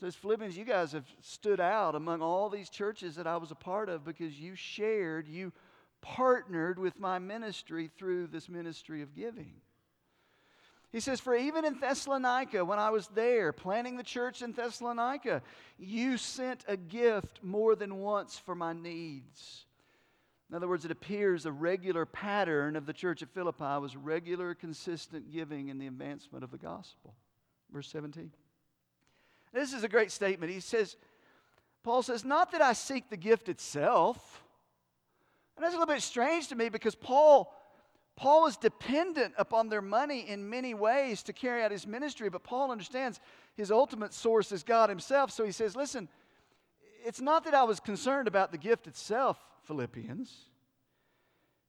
So, 0.00 0.08
as 0.08 0.16
Philippians, 0.16 0.56
you 0.56 0.64
guys 0.64 0.90
have 0.90 1.06
stood 1.20 1.60
out 1.60 1.94
among 1.94 2.20
all 2.20 2.48
these 2.48 2.68
churches 2.68 3.14
that 3.14 3.28
I 3.28 3.36
was 3.36 3.52
a 3.52 3.54
part 3.54 3.88
of 3.88 4.04
because 4.04 4.40
you 4.40 4.56
shared, 4.56 5.28
you 5.28 5.52
partnered 6.00 6.80
with 6.80 6.98
my 6.98 7.20
ministry 7.20 7.90
through 7.96 8.26
this 8.26 8.48
ministry 8.48 9.02
of 9.02 9.14
giving. 9.14 9.52
He 10.92 11.00
says, 11.00 11.20
For 11.20 11.36
even 11.36 11.64
in 11.64 11.78
Thessalonica, 11.78 12.64
when 12.64 12.78
I 12.78 12.90
was 12.90 13.06
there 13.08 13.52
planning 13.52 13.96
the 13.96 14.02
church 14.02 14.42
in 14.42 14.52
Thessalonica, 14.52 15.42
you 15.78 16.16
sent 16.16 16.64
a 16.66 16.76
gift 16.76 17.40
more 17.42 17.76
than 17.76 17.98
once 17.98 18.38
for 18.38 18.54
my 18.54 18.72
needs. 18.72 19.66
In 20.50 20.56
other 20.56 20.66
words, 20.66 20.84
it 20.84 20.90
appears 20.90 21.46
a 21.46 21.52
regular 21.52 22.04
pattern 22.04 22.74
of 22.74 22.84
the 22.84 22.92
church 22.92 23.22
at 23.22 23.30
Philippi 23.30 23.78
was 23.80 23.96
regular, 23.96 24.52
consistent 24.52 25.32
giving 25.32 25.68
in 25.68 25.78
the 25.78 25.86
advancement 25.86 26.42
of 26.42 26.50
the 26.50 26.58
gospel. 26.58 27.14
Verse 27.72 27.88
17. 27.88 28.32
This 29.52 29.72
is 29.72 29.84
a 29.84 29.88
great 29.88 30.10
statement. 30.10 30.52
He 30.52 30.58
says, 30.58 30.96
Paul 31.84 32.02
says, 32.02 32.24
Not 32.24 32.50
that 32.50 32.62
I 32.62 32.72
seek 32.72 33.10
the 33.10 33.16
gift 33.16 33.48
itself. 33.48 34.42
And 35.56 35.64
that's 35.64 35.74
a 35.74 35.78
little 35.78 35.94
bit 35.94 36.02
strange 36.02 36.48
to 36.48 36.56
me 36.56 36.68
because 36.68 36.94
Paul 36.96 37.54
Paul 38.20 38.42
was 38.42 38.58
dependent 38.58 39.32
upon 39.38 39.70
their 39.70 39.80
money 39.80 40.28
in 40.28 40.50
many 40.50 40.74
ways 40.74 41.22
to 41.22 41.32
carry 41.32 41.62
out 41.62 41.70
his 41.70 41.86
ministry, 41.86 42.28
but 42.28 42.44
Paul 42.44 42.70
understands 42.70 43.18
his 43.56 43.72
ultimate 43.72 44.12
source 44.12 44.52
is 44.52 44.62
God 44.62 44.90
himself. 44.90 45.30
So 45.30 45.42
he 45.42 45.52
says, 45.52 45.74
Listen, 45.74 46.06
it's 47.02 47.22
not 47.22 47.44
that 47.44 47.54
I 47.54 47.62
was 47.62 47.80
concerned 47.80 48.28
about 48.28 48.52
the 48.52 48.58
gift 48.58 48.86
itself, 48.86 49.38
Philippians. 49.62 50.30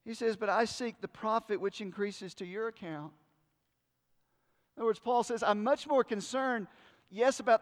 He 0.03 0.13
says, 0.13 0.35
But 0.35 0.49
I 0.49 0.65
seek 0.65 0.99
the 0.99 1.07
profit 1.07 1.61
which 1.61 1.79
increases 1.79 2.33
to 2.33 2.45
your 2.45 2.67
account. 2.67 3.13
In 4.75 4.81
other 4.81 4.87
words, 4.87 4.99
Paul 4.99 5.23
says, 5.23 5.43
I'm 5.43 5.63
much 5.63 5.87
more 5.87 6.03
concerned, 6.03 6.67
yes, 7.09 7.39
about 7.39 7.61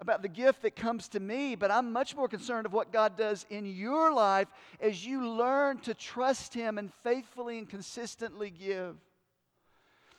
about 0.00 0.22
the 0.22 0.28
gift 0.28 0.62
that 0.62 0.76
comes 0.76 1.08
to 1.08 1.20
me, 1.20 1.54
but 1.54 1.70
I'm 1.70 1.92
much 1.92 2.14
more 2.14 2.28
concerned 2.28 2.66
of 2.66 2.72
what 2.72 2.92
God 2.92 3.16
does 3.16 3.46
in 3.50 3.66
your 3.66 4.12
life 4.12 4.48
as 4.80 5.04
you 5.04 5.28
learn 5.28 5.78
to 5.80 5.94
trust 5.94 6.54
Him 6.54 6.78
and 6.78 6.92
faithfully 7.02 7.58
and 7.58 7.68
consistently 7.68 8.50
give. 8.50 8.96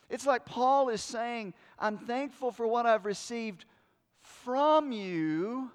It's 0.10 0.26
like 0.26 0.46
Paul 0.46 0.90
is 0.90 1.02
saying, 1.02 1.54
I'm 1.78 1.98
thankful 1.98 2.52
for 2.52 2.68
what 2.68 2.86
I've 2.86 3.06
received 3.06 3.66
from 4.22 4.92
you, 4.92 5.72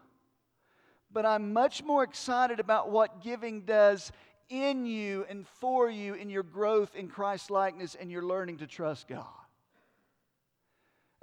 but 1.12 1.24
I'm 1.24 1.52
much 1.52 1.82
more 1.82 2.02
excited 2.02 2.60
about 2.60 2.90
what 2.90 3.22
giving 3.22 3.62
does 3.62 4.12
in 4.50 4.84
you 4.84 5.24
and 5.30 5.46
for 5.46 5.88
you 5.88 6.14
in 6.14 6.28
your 6.28 6.42
growth 6.42 6.94
in 6.94 7.08
Christ 7.08 7.50
likeness 7.50 7.94
and 7.94 8.10
your 8.10 8.22
learning 8.22 8.58
to 8.58 8.66
trust 8.66 9.08
God. 9.08 9.43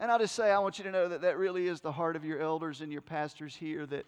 And 0.01 0.09
I'll 0.09 0.17
just 0.17 0.33
say, 0.33 0.49
I 0.49 0.57
want 0.57 0.79
you 0.79 0.83
to 0.85 0.91
know 0.91 1.07
that 1.09 1.21
that 1.21 1.37
really 1.37 1.67
is 1.67 1.79
the 1.79 1.91
heart 1.91 2.15
of 2.15 2.25
your 2.25 2.41
elders 2.41 2.81
and 2.81 2.91
your 2.91 3.03
pastors 3.03 3.55
here. 3.55 3.85
That 3.85 4.07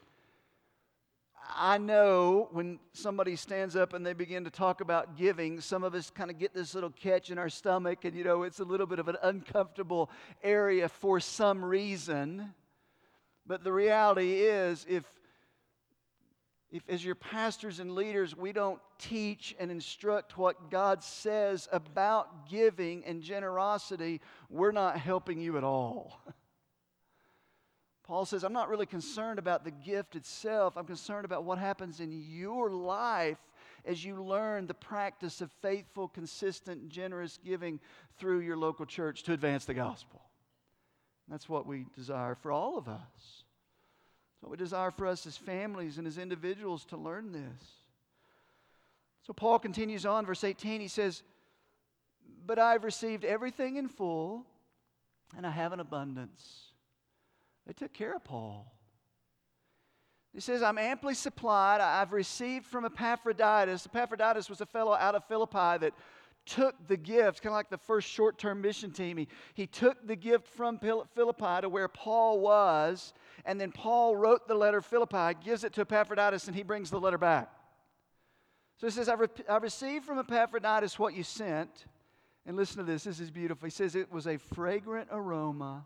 I 1.55 1.77
know 1.77 2.49
when 2.51 2.79
somebody 2.93 3.35
stands 3.35 3.75
up 3.75 3.93
and 3.93 4.03
they 4.03 4.13
begin 4.13 4.43
to 4.45 4.49
talk 4.49 4.81
about 4.81 5.15
giving, 5.15 5.61
some 5.61 5.83
of 5.83 5.93
us 5.93 6.09
kind 6.09 6.31
of 6.31 6.39
get 6.39 6.51
this 6.51 6.73
little 6.73 6.89
catch 6.89 7.29
in 7.29 7.37
our 7.37 7.47
stomach, 7.47 8.05
and 8.05 8.15
you 8.15 8.23
know, 8.23 8.41
it's 8.41 8.59
a 8.59 8.63
little 8.63 8.87
bit 8.87 8.97
of 8.97 9.07
an 9.07 9.17
uncomfortable 9.21 10.09
area 10.41 10.89
for 10.89 11.19
some 11.19 11.63
reason. 11.63 12.55
But 13.45 13.63
the 13.63 13.71
reality 13.71 14.41
is, 14.41 14.87
if 14.89 15.03
if, 16.73 16.81
as 16.89 17.05
your 17.05 17.13
pastors 17.13 17.79
and 17.79 17.93
leaders, 17.93 18.35
we 18.35 18.51
don't 18.51 18.81
teach 18.97 19.55
and 19.59 19.69
instruct 19.69 20.39
what 20.39 20.71
God 20.71 21.03
says 21.03 21.69
about 21.71 22.49
giving 22.49 23.05
and 23.05 23.21
generosity, 23.21 24.19
we're 24.49 24.71
not 24.71 24.97
helping 24.97 25.39
you 25.39 25.55
at 25.55 25.63
all. 25.63 26.19
Paul 28.03 28.25
says, 28.25 28.43
I'm 28.43 28.53
not 28.53 28.69
really 28.69 28.87
concerned 28.87 29.37
about 29.37 29.63
the 29.63 29.71
gift 29.71 30.15
itself. 30.15 30.75
I'm 30.75 30.87
concerned 30.87 31.25
about 31.25 31.43
what 31.43 31.59
happens 31.59 31.99
in 31.99 32.11
your 32.11 32.71
life 32.71 33.37
as 33.85 34.03
you 34.03 34.23
learn 34.23 34.65
the 34.65 34.73
practice 34.73 35.41
of 35.41 35.51
faithful, 35.61 36.07
consistent, 36.07 36.89
generous 36.89 37.37
giving 37.45 37.79
through 38.17 38.39
your 38.39 38.57
local 38.57 38.87
church 38.87 39.21
to 39.23 39.33
advance 39.33 39.65
the 39.65 39.75
gospel. 39.75 40.21
That's 41.29 41.47
what 41.47 41.67
we 41.67 41.85
desire 41.95 42.33
for 42.33 42.51
all 42.51 42.79
of 42.79 42.87
us. 42.87 43.43
So 44.43 44.49
we 44.49 44.57
desire 44.57 44.91
for 44.91 45.07
us 45.07 45.25
as 45.25 45.37
families 45.37 45.97
and 45.97 46.05
as 46.05 46.17
individuals 46.17 46.83
to 46.85 46.97
learn 46.97 47.31
this. 47.31 47.63
So 49.25 49.31
Paul 49.31 49.57
continues 49.57 50.05
on, 50.05 50.25
verse 50.25 50.43
18. 50.43 50.81
He 50.81 50.89
says, 50.89 51.23
But 52.45 52.59
I've 52.59 52.83
received 52.83 53.23
everything 53.23 53.77
in 53.77 53.87
full, 53.87 54.45
and 55.37 55.47
I 55.47 55.51
have 55.51 55.71
an 55.71 55.79
abundance. 55.79 56.73
They 57.65 57.71
took 57.71 57.93
care 57.93 58.13
of 58.13 58.25
Paul. 58.25 58.69
He 60.33 60.41
says, 60.41 60.61
I'm 60.61 60.77
amply 60.77 61.13
supplied. 61.13 61.79
I've 61.79 62.11
received 62.11 62.65
from 62.65 62.83
Epaphroditus. 62.83 63.85
Epaphroditus 63.85 64.49
was 64.49 64.59
a 64.59 64.65
fellow 64.65 64.93
out 64.93 65.15
of 65.15 65.23
Philippi 65.25 65.77
that 65.77 65.93
took 66.45 66.75
the 66.89 66.97
gift, 66.97 67.41
kind 67.41 67.53
of 67.53 67.57
like 67.57 67.69
the 67.69 67.77
first 67.77 68.09
short 68.09 68.37
term 68.37 68.59
mission 68.59 68.91
team. 68.91 69.15
He, 69.15 69.29
he 69.53 69.67
took 69.67 70.05
the 70.05 70.17
gift 70.17 70.47
from 70.47 70.79
Philippi 70.79 71.61
to 71.61 71.69
where 71.69 71.87
Paul 71.87 72.41
was, 72.41 73.13
and 73.45 73.59
then 73.59 73.71
Paul 73.71 74.15
wrote 74.15 74.47
the 74.47 74.55
letter 74.55 74.81
Philippi, 74.81 75.37
gives 75.43 75.63
it 75.63 75.73
to 75.73 75.81
Epaphroditus, 75.81 76.47
and 76.47 76.55
he 76.55 76.63
brings 76.63 76.89
the 76.89 76.99
letter 76.99 77.17
back. 77.17 77.49
So 78.77 78.87
he 78.87 78.91
says, 78.91 79.09
I've, 79.09 79.19
re- 79.19 79.27
I've 79.49 79.63
received 79.63 80.05
from 80.05 80.19
Epaphroditus 80.19 80.97
what 80.97 81.13
you 81.13 81.23
sent. 81.23 81.85
And 82.45 82.57
listen 82.57 82.77
to 82.77 82.83
this, 82.83 83.03
this 83.03 83.19
is 83.19 83.31
beautiful. 83.31 83.65
He 83.65 83.71
says, 83.71 83.95
It 83.95 84.11
was 84.11 84.27
a 84.27 84.37
fragrant 84.37 85.09
aroma, 85.11 85.85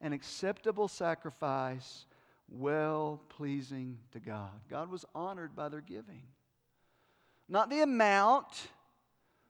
an 0.00 0.12
acceptable 0.12 0.88
sacrifice, 0.88 2.06
well 2.50 3.20
pleasing 3.28 3.98
to 4.12 4.20
God. 4.20 4.50
God 4.68 4.90
was 4.90 5.04
honored 5.14 5.54
by 5.54 5.68
their 5.68 5.80
giving. 5.80 6.22
Not 7.48 7.70
the 7.70 7.80
amount, 7.80 8.68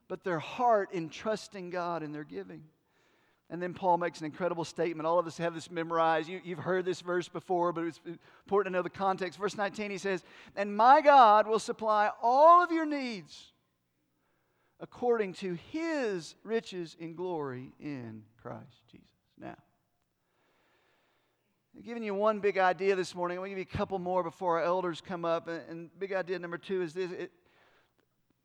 but 0.09 0.25
their 0.25 0.39
heart 0.39 0.93
in 0.93 1.09
trusting 1.09 1.71
God 1.71 2.03
in 2.03 2.13
their 2.13 2.25
giving. 2.25 2.65
And 3.53 3.61
then 3.61 3.75
Paul 3.75 3.99
makes 3.99 4.19
an 4.19 4.25
incredible 4.25 4.65
statement. 4.65 5.07
All 5.07 5.19
of 5.19 5.27
us 5.27 5.37
have 5.37 5.53
this 5.53 5.71
memorized. 5.71 6.27
You, 6.27 6.41
have 6.57 6.65
heard 6.65 6.87
this 6.87 7.03
verse 7.03 7.29
before, 7.29 7.71
but 7.71 7.85
it's 7.85 8.01
important 8.47 8.73
to 8.73 8.79
know 8.79 8.83
the 8.83 8.89
context. 8.89 9.39
Verse 9.39 9.59
19, 9.59 9.91
he 9.91 9.99
says, 9.99 10.25
And 10.57 10.75
my 10.75 11.03
God 11.03 11.47
will 11.47 11.59
supply 11.59 12.11
all 12.23 12.65
of 12.65 12.73
your 12.73 12.87
needs 12.87 13.53
according 14.81 15.35
to 15.35 15.53
his 15.71 16.35
riches 16.43 16.97
in 16.99 17.15
glory 17.15 17.75
in 17.79 18.23
Christ 18.41 18.89
Jesus. 18.91 19.07
Now, 19.39 19.59
I've 21.77 21.85
given 21.85 22.03
you 22.03 22.15
one 22.15 22.41
big 22.41 22.57
idea 22.57 22.97
this 22.97 23.15
morning. 23.15 23.37
I'm 23.37 23.41
going 23.41 23.51
to 23.51 23.57
give 23.57 23.69
you 23.69 23.75
a 23.75 23.77
couple 23.77 23.99
more 23.99 24.23
before 24.23 24.61
our 24.61 24.65
elders 24.65 25.03
come 25.03 25.27
up. 25.27 25.47
And, 25.47 25.91
big 25.99 26.15
idea 26.15 26.39
number 26.39 26.57
two 26.57 26.81
is 26.81 26.95
this 26.95 27.11
it, 27.13 27.31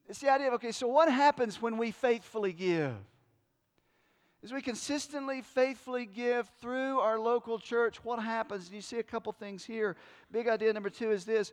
it's 0.09 0.19
the 0.19 0.29
idea 0.29 0.49
of 0.49 0.55
okay, 0.55 0.73
so 0.73 0.85
what 0.85 1.09
happens 1.09 1.61
when 1.61 1.77
we 1.77 1.91
faithfully 1.91 2.51
give? 2.51 2.97
As 4.43 4.53
we 4.53 4.61
consistently, 4.61 5.41
faithfully 5.41 6.05
give 6.05 6.47
through 6.61 6.99
our 6.99 7.17
local 7.17 7.57
church, 7.57 8.03
what 8.03 8.19
happens? 8.19 8.67
And 8.67 8.75
you 8.75 8.81
see 8.81 8.99
a 8.99 9.03
couple 9.03 9.31
things 9.33 9.65
here. 9.65 9.95
Big 10.31 10.47
idea 10.47 10.71
number 10.73 10.89
two 10.89 11.11
is 11.11 11.25
this 11.25 11.51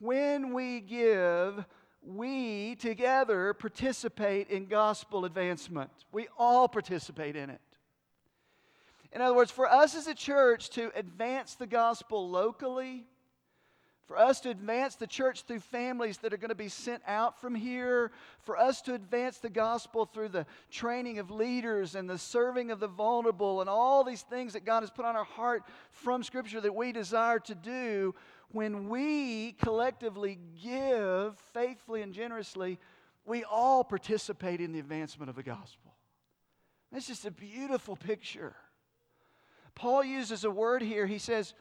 when 0.00 0.54
we 0.54 0.80
give, 0.80 1.64
we 2.02 2.76
together 2.76 3.52
participate 3.54 4.48
in 4.48 4.66
gospel 4.66 5.24
advancement. 5.24 5.90
We 6.12 6.28
all 6.38 6.66
participate 6.66 7.36
in 7.36 7.50
it. 7.50 7.60
In 9.12 9.20
other 9.20 9.34
words, 9.34 9.50
for 9.50 9.70
us 9.70 9.94
as 9.94 10.08
a 10.08 10.14
church 10.14 10.70
to 10.70 10.90
advance 10.96 11.54
the 11.54 11.68
gospel 11.68 12.28
locally, 12.28 13.06
for 14.06 14.18
us 14.18 14.40
to 14.40 14.50
advance 14.50 14.96
the 14.96 15.06
church 15.06 15.42
through 15.42 15.60
families 15.60 16.18
that 16.18 16.32
are 16.32 16.36
going 16.36 16.50
to 16.50 16.54
be 16.54 16.68
sent 16.68 17.02
out 17.06 17.40
from 17.40 17.54
here, 17.54 18.10
for 18.42 18.58
us 18.58 18.82
to 18.82 18.94
advance 18.94 19.38
the 19.38 19.48
gospel 19.48 20.04
through 20.04 20.28
the 20.28 20.46
training 20.70 21.18
of 21.18 21.30
leaders 21.30 21.94
and 21.94 22.08
the 22.08 22.18
serving 22.18 22.70
of 22.70 22.80
the 22.80 22.88
vulnerable 22.88 23.60
and 23.60 23.70
all 23.70 24.04
these 24.04 24.22
things 24.22 24.52
that 24.52 24.66
God 24.66 24.82
has 24.82 24.90
put 24.90 25.06
on 25.06 25.16
our 25.16 25.24
heart 25.24 25.64
from 25.90 26.22
Scripture 26.22 26.60
that 26.60 26.74
we 26.74 26.92
desire 26.92 27.38
to 27.40 27.54
do, 27.54 28.14
when 28.50 28.88
we 28.88 29.52
collectively 29.52 30.38
give 30.62 31.36
faithfully 31.54 32.02
and 32.02 32.12
generously, 32.12 32.78
we 33.24 33.42
all 33.42 33.82
participate 33.82 34.60
in 34.60 34.72
the 34.72 34.78
advancement 34.78 35.30
of 35.30 35.36
the 35.36 35.42
gospel. 35.42 35.94
That's 36.92 37.06
just 37.06 37.24
a 37.24 37.30
beautiful 37.30 37.96
picture. 37.96 38.54
Paul 39.74 40.04
uses 40.04 40.44
a 40.44 40.50
word 40.50 40.82
here. 40.82 41.06
He 41.06 41.18
says, 41.18 41.54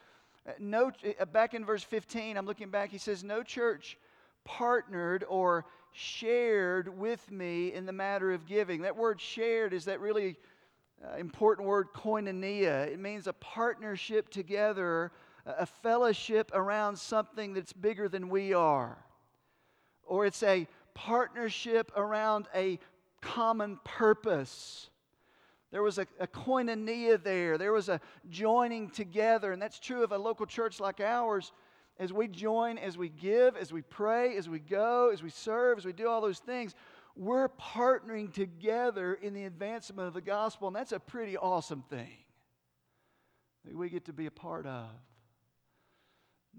no, 0.60 0.92
uh, 1.20 1.26
back 1.26 1.54
in 1.54 1.66
verse 1.66 1.84
15, 1.84 2.38
I'm 2.38 2.46
looking 2.46 2.70
back, 2.70 2.90
he 2.90 2.98
says, 2.98 3.24
No 3.24 3.44
church 3.44 3.98
partnered 4.44 5.24
or 5.28 5.66
shared 5.94 6.98
with 6.98 7.32
me 7.32 7.74
in 7.74 7.86
the 7.86 7.94
matter 7.94 8.32
of 8.32 8.46
giving. 8.46 8.82
That 8.82 8.98
word 8.98 9.22
shared 9.22 9.74
is 9.74 9.86
that 9.86 10.00
really 10.00 10.38
uh, 11.04 11.18
important 11.18 11.68
word, 11.68 11.88
koinonia. 11.94 12.88
It 12.88 13.00
means 13.00 13.28
a 13.28 13.34
partnership 13.34 14.30
together, 14.30 15.12
a 15.46 15.66
fellowship 15.66 16.52
around 16.54 16.98
something 16.98 17.54
that's 17.54 17.74
bigger 17.74 18.10
than 18.10 18.30
we 18.30 18.54
are. 18.54 18.98
Or 20.04 20.26
it's 20.26 20.44
a 20.44 20.68
partnership 20.94 21.92
around 21.96 22.48
a 22.56 22.80
common 23.22 23.80
purpose. 23.84 24.90
There 25.74 25.82
was 25.82 25.98
a, 25.98 26.06
a 26.20 26.28
koinonia 26.28 27.22
there. 27.22 27.58
There 27.58 27.74
was 27.74 27.90
a 27.90 28.00
joining 28.30 28.92
together. 28.92 29.52
And 29.52 29.60
that's 29.60 29.80
true 29.80 30.04
of 30.04 30.12
a 30.12 30.18
local 30.20 30.46
church 30.46 30.80
like 30.80 31.00
ours. 31.00 31.52
As 31.98 32.14
we 32.14 32.28
join, 32.28 32.78
as 32.78 32.96
we 32.96 33.10
give, 33.10 33.58
as 33.58 33.74
we 33.74 33.82
pray, 33.82 34.38
as 34.38 34.48
we 34.48 34.60
go, 34.60 35.10
as 35.12 35.24
we 35.24 35.32
serve, 35.32 35.80
as 35.80 35.86
we 35.86 35.92
do 35.92 36.08
all 36.08 36.22
those 36.22 36.38
things, 36.38 36.76
we're 37.16 37.50
partnering 37.50 38.32
together 38.32 39.16
in 39.16 39.34
the 39.34 39.46
advancement 39.46 40.08
of 40.08 40.14
the 40.14 40.22
gospel. 40.22 40.68
And 40.68 40.76
that's 40.76 40.92
a 40.92 41.00
pretty 41.00 41.38
awesome 41.38 41.84
thing 41.90 42.18
that 43.66 43.76
we 43.76 43.90
get 43.90 44.06
to 44.06 44.14
be 44.14 44.28
a 44.28 44.32
part 44.32 44.68
of. 44.68 44.90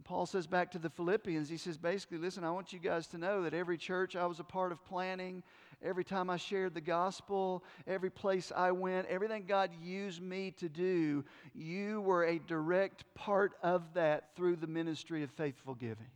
Paul 0.03 0.27
says 0.27 0.48
back 0.48 0.72
to 0.72 0.81
the 0.81 0.90
Philippians, 0.90 1.48
he 1.48 1.57
says 1.57 1.79
basically, 1.79 2.18
listen, 2.18 2.42
I 2.42 2.50
want 2.50 2.72
you 2.72 2.81
guys 2.81 3.07
to 3.09 3.18
know 3.18 3.42
that 3.42 3.55
every 3.55 3.79
church 3.79 4.16
I 4.16 4.27
was 4.27 4.40
a 4.40 4.44
part 4.44 4.72
of 4.72 4.85
planning, 4.85 5.44
every 5.85 6.05
time 6.05 6.31
I 6.31 6.37
shared 6.37 6.75
the 6.75 6.81
gospel, 6.81 7.62
every 7.87 8.11
place 8.11 8.51
I 8.55 8.73
went, 8.73 9.07
everything 9.09 9.44
God 9.47 9.70
used 9.83 10.23
me 10.23 10.53
to 10.53 10.68
do, 10.68 11.25
you 11.55 12.01
were 12.01 12.25
a 12.25 12.38
direct 12.38 13.05
part 13.14 13.53
of 13.62 13.94
that 13.94 14.35
through 14.35 14.57
the 14.57 14.66
ministry 14.66 15.23
of 15.23 15.31
faithful 15.31 15.75
giving. 15.75 16.11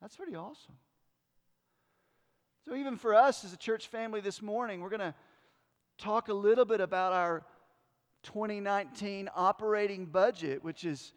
That's 0.00 0.16
pretty 0.16 0.34
awesome. 0.34 0.76
So, 2.66 2.74
even 2.74 2.96
for 2.96 3.14
us 3.14 3.44
as 3.44 3.52
a 3.52 3.56
church 3.56 3.88
family 3.88 4.20
this 4.20 4.40
morning, 4.40 4.80
we're 4.80 4.90
going 4.90 5.00
to 5.00 5.14
talk 5.98 6.28
a 6.28 6.34
little 6.34 6.64
bit 6.64 6.80
about 6.80 7.12
our 7.12 7.44
2019 8.22 9.28
operating 9.34 10.06
budget, 10.06 10.62
which 10.62 10.84
is 10.84 11.12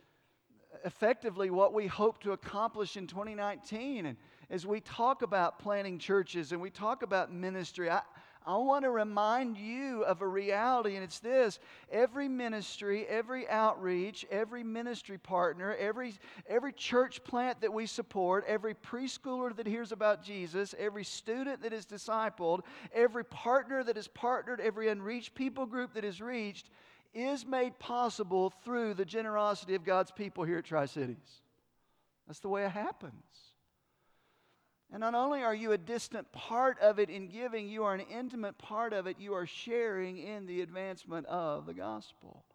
effectively 0.85 1.49
what 1.49 1.73
we 1.73 1.87
hope 1.87 2.21
to 2.23 2.31
accomplish 2.31 2.97
in 2.97 3.07
2019. 3.07 4.05
And 4.05 4.17
as 4.53 4.67
we 4.67 4.79
talk 4.81 5.23
about 5.23 5.57
planting 5.57 5.97
churches 5.97 6.51
and 6.51 6.61
we 6.61 6.69
talk 6.69 7.01
about 7.01 7.33
ministry, 7.33 7.89
I, 7.89 8.01
I 8.45 8.55
want 8.57 8.83
to 8.83 8.91
remind 8.91 9.57
you 9.57 10.03
of 10.03 10.21
a 10.21 10.27
reality, 10.27 10.93
and 10.93 11.03
it's 11.03 11.17
this 11.17 11.57
every 11.91 12.27
ministry, 12.27 13.07
every 13.07 13.49
outreach, 13.49 14.27
every 14.29 14.63
ministry 14.63 15.17
partner, 15.17 15.75
every, 15.79 16.13
every 16.47 16.71
church 16.71 17.23
plant 17.23 17.61
that 17.61 17.73
we 17.73 17.87
support, 17.87 18.45
every 18.47 18.75
preschooler 18.75 19.55
that 19.55 19.65
hears 19.65 19.91
about 19.91 20.23
Jesus, 20.23 20.75
every 20.77 21.03
student 21.03 21.63
that 21.63 21.73
is 21.73 21.87
discipled, 21.87 22.59
every 22.93 23.25
partner 23.25 23.83
that 23.83 23.97
is 23.97 24.07
partnered, 24.07 24.61
every 24.61 24.87
unreached 24.89 25.33
people 25.33 25.65
group 25.65 25.95
that 25.95 26.05
is 26.05 26.21
reached 26.21 26.69
is 27.15 27.43
made 27.43 27.79
possible 27.79 28.53
through 28.63 28.93
the 28.93 29.05
generosity 29.05 29.73
of 29.73 29.83
God's 29.83 30.11
people 30.11 30.43
here 30.43 30.59
at 30.59 30.65
Tri 30.65 30.85
Cities. 30.85 31.41
That's 32.27 32.39
the 32.39 32.49
way 32.49 32.65
it 32.65 32.71
happens. 32.71 33.52
And 34.93 34.99
not 34.99 35.15
only 35.15 35.41
are 35.41 35.55
you 35.55 35.71
a 35.71 35.77
distant 35.77 36.31
part 36.31 36.79
of 36.79 36.99
it 36.99 37.09
in 37.09 37.27
giving, 37.27 37.67
you 37.67 37.83
are 37.83 37.95
an 37.95 38.05
intimate 38.11 38.59
part 38.59 38.93
of 38.93 39.07
it. 39.07 39.19
You 39.19 39.33
are 39.33 39.47
sharing 39.47 40.19
in 40.19 40.45
the 40.45 40.61
advancement 40.61 41.25
of 41.25 41.65
the 41.65 41.73
gospel. 41.73 42.45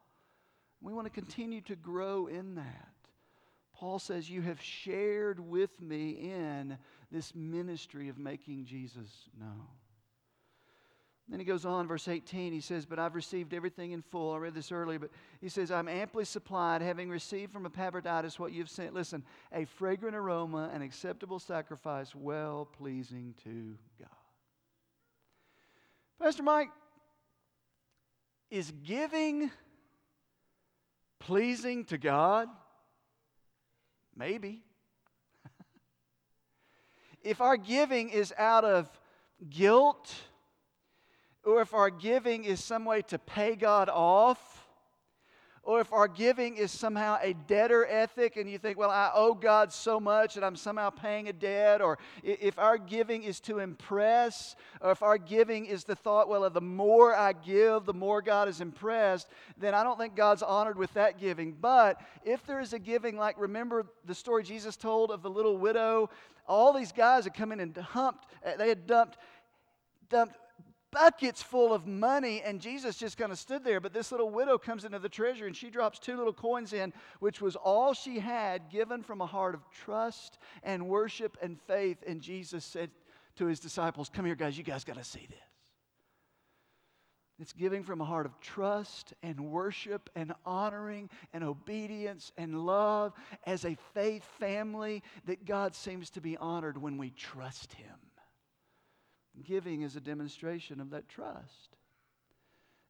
We 0.80 0.92
want 0.92 1.06
to 1.06 1.12
continue 1.12 1.60
to 1.62 1.74
grow 1.74 2.28
in 2.28 2.54
that. 2.54 2.92
Paul 3.74 3.98
says, 3.98 4.30
You 4.30 4.42
have 4.42 4.62
shared 4.62 5.40
with 5.40 5.80
me 5.80 6.10
in 6.10 6.78
this 7.10 7.34
ministry 7.34 8.08
of 8.08 8.18
making 8.18 8.66
Jesus 8.66 9.08
known. 9.36 9.66
Then 11.28 11.38
he 11.38 11.44
goes 11.44 11.66
on, 11.66 11.86
verse 11.86 12.08
18, 12.08 12.54
he 12.54 12.60
says, 12.60 12.86
But 12.86 12.98
I've 12.98 13.14
received 13.14 13.52
everything 13.52 13.92
in 13.92 14.00
full. 14.00 14.32
I 14.32 14.38
read 14.38 14.54
this 14.54 14.72
earlier, 14.72 14.98
but 14.98 15.10
he 15.42 15.50
says, 15.50 15.70
I'm 15.70 15.88
amply 15.88 16.24
supplied, 16.24 16.80
having 16.80 17.10
received 17.10 17.52
from 17.52 17.66
Epaphroditus 17.66 18.38
what 18.38 18.52
you've 18.52 18.70
sent. 18.70 18.94
Listen, 18.94 19.22
a 19.52 19.66
fragrant 19.66 20.16
aroma, 20.16 20.70
an 20.72 20.80
acceptable 20.80 21.38
sacrifice, 21.38 22.14
well 22.14 22.66
pleasing 22.78 23.34
to 23.44 23.76
God. 24.00 24.08
Pastor 26.18 26.42
Mike, 26.42 26.70
is 28.50 28.72
giving 28.84 29.50
pleasing 31.18 31.84
to 31.86 31.98
God? 31.98 32.48
Maybe. 34.16 34.62
if 37.22 37.42
our 37.42 37.58
giving 37.58 38.08
is 38.08 38.32
out 38.38 38.64
of 38.64 38.90
guilt, 39.50 40.12
or 41.44 41.60
if 41.60 41.74
our 41.74 41.90
giving 41.90 42.44
is 42.44 42.62
some 42.62 42.84
way 42.84 43.02
to 43.02 43.18
pay 43.18 43.56
God 43.56 43.88
off, 43.88 44.68
or 45.68 45.80
if 45.82 45.92
our 45.92 46.08
giving 46.08 46.56
is 46.56 46.72
somehow 46.72 47.18
a 47.20 47.34
debtor 47.46 47.84
ethic 47.84 48.38
and 48.38 48.50
you 48.50 48.56
think, 48.56 48.78
well, 48.78 48.90
I 48.90 49.10
owe 49.14 49.34
God 49.34 49.70
so 49.70 50.00
much 50.00 50.36
and 50.36 50.44
I'm 50.44 50.56
somehow 50.56 50.88
paying 50.88 51.28
a 51.28 51.32
debt, 51.34 51.82
or 51.82 51.98
if 52.22 52.58
our 52.58 52.78
giving 52.78 53.22
is 53.22 53.38
to 53.40 53.58
impress, 53.58 54.56
or 54.80 54.92
if 54.92 55.02
our 55.02 55.18
giving 55.18 55.66
is 55.66 55.84
the 55.84 55.94
thought, 55.94 56.26
well, 56.26 56.48
the 56.48 56.62
more 56.62 57.14
I 57.14 57.34
give, 57.34 57.84
the 57.84 57.92
more 57.92 58.22
God 58.22 58.48
is 58.48 58.62
impressed, 58.62 59.28
then 59.58 59.74
I 59.74 59.82
don't 59.82 59.98
think 59.98 60.16
God's 60.16 60.42
honored 60.42 60.78
with 60.78 60.94
that 60.94 61.20
giving. 61.20 61.52
But 61.52 62.00
if 62.24 62.46
there 62.46 62.60
is 62.60 62.72
a 62.72 62.78
giving, 62.78 63.18
like 63.18 63.38
remember 63.38 63.84
the 64.06 64.14
story 64.14 64.44
Jesus 64.44 64.74
told 64.74 65.10
of 65.10 65.20
the 65.20 65.28
little 65.28 65.58
widow, 65.58 66.08
all 66.46 66.72
these 66.72 66.92
guys 66.92 67.24
had 67.24 67.34
come 67.34 67.52
in 67.52 67.60
and 67.60 67.76
humped, 67.76 68.26
eh, 68.42 68.56
they 68.56 68.70
had 68.70 68.86
dumped, 68.86 69.18
dumped 70.08 70.34
buckets 70.98 71.42
full 71.42 71.72
of 71.72 71.86
money, 71.86 72.42
and 72.42 72.60
Jesus 72.60 72.96
just 72.96 73.16
kind 73.16 73.30
of 73.30 73.38
stood 73.38 73.62
there. 73.62 73.80
But 73.80 73.92
this 73.92 74.10
little 74.10 74.30
widow 74.30 74.58
comes 74.58 74.84
into 74.84 74.98
the 74.98 75.08
treasury 75.08 75.46
and 75.46 75.56
she 75.56 75.70
drops 75.70 75.98
two 75.98 76.16
little 76.16 76.32
coins 76.32 76.72
in, 76.72 76.92
which 77.20 77.40
was 77.40 77.56
all 77.56 77.94
she 77.94 78.18
had 78.18 78.68
given 78.68 79.02
from 79.02 79.20
a 79.20 79.26
heart 79.26 79.54
of 79.54 79.62
trust 79.70 80.38
and 80.62 80.88
worship 80.88 81.36
and 81.40 81.60
faith. 81.60 81.98
And 82.06 82.20
Jesus 82.20 82.64
said 82.64 82.90
to 83.36 83.46
his 83.46 83.60
disciples, 83.60 84.08
Come 84.08 84.24
here, 84.24 84.34
guys, 84.34 84.58
you 84.58 84.64
guys 84.64 84.84
got 84.84 84.96
to 84.96 85.04
see 85.04 85.26
this. 85.28 85.38
It's 87.40 87.52
giving 87.52 87.84
from 87.84 88.00
a 88.00 88.04
heart 88.04 88.26
of 88.26 88.40
trust 88.40 89.14
and 89.22 89.38
worship 89.38 90.10
and 90.16 90.32
honoring 90.44 91.08
and 91.32 91.44
obedience 91.44 92.32
and 92.36 92.66
love 92.66 93.12
as 93.46 93.64
a 93.64 93.76
faith 93.94 94.24
family 94.40 95.04
that 95.26 95.44
God 95.44 95.76
seems 95.76 96.10
to 96.10 96.20
be 96.20 96.36
honored 96.36 96.76
when 96.76 96.98
we 96.98 97.10
trust 97.10 97.74
Him. 97.74 97.94
Giving 99.44 99.82
is 99.82 99.96
a 99.96 100.00
demonstration 100.00 100.80
of 100.80 100.90
that 100.90 101.08
trust. 101.08 101.76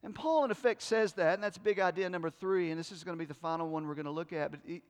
And 0.03 0.15
Paul, 0.15 0.45
in 0.45 0.51
effect, 0.51 0.81
says 0.81 1.13
that, 1.13 1.33
and 1.33 1.43
that's 1.43 1.57
big 1.57 1.79
idea 1.79 2.09
number 2.09 2.29
three, 2.29 2.71
and 2.71 2.79
this 2.79 2.91
is 2.91 3.03
going 3.03 3.17
to 3.17 3.19
be 3.19 3.27
the 3.27 3.33
final 3.33 3.69
one 3.69 3.87
we're 3.87 3.95
going 3.95 4.05
to 4.05 4.11
look 4.11 4.31
at. 4.31 4.51
But 4.51 4.61
he, 4.65 4.81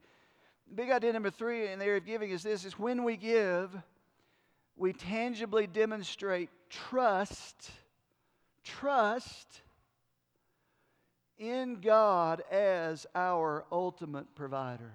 big 0.74 0.92
idea 0.92 1.12
number 1.14 1.32
three 1.32 1.68
in 1.68 1.80
the 1.80 1.86
area 1.86 1.98
of 1.98 2.06
giving 2.06 2.30
is 2.30 2.44
this: 2.44 2.64
is 2.64 2.78
when 2.78 3.04
we 3.04 3.18
give, 3.18 3.76
we 4.76 4.94
tangibly 4.94 5.66
demonstrate 5.66 6.50
trust, 6.70 7.72
trust 8.64 9.62
in 11.40 11.80
God 11.82 12.44
as 12.52 13.08
our 13.16 13.66
ultimate 13.72 14.36
provider. 14.36 14.94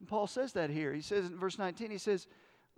And 0.00 0.08
Paul 0.08 0.26
says 0.26 0.52
that 0.54 0.70
here. 0.70 0.92
He 0.92 1.00
says 1.00 1.26
in 1.26 1.38
verse 1.38 1.58
19, 1.58 1.90
he 1.90 1.98
says, 1.98 2.26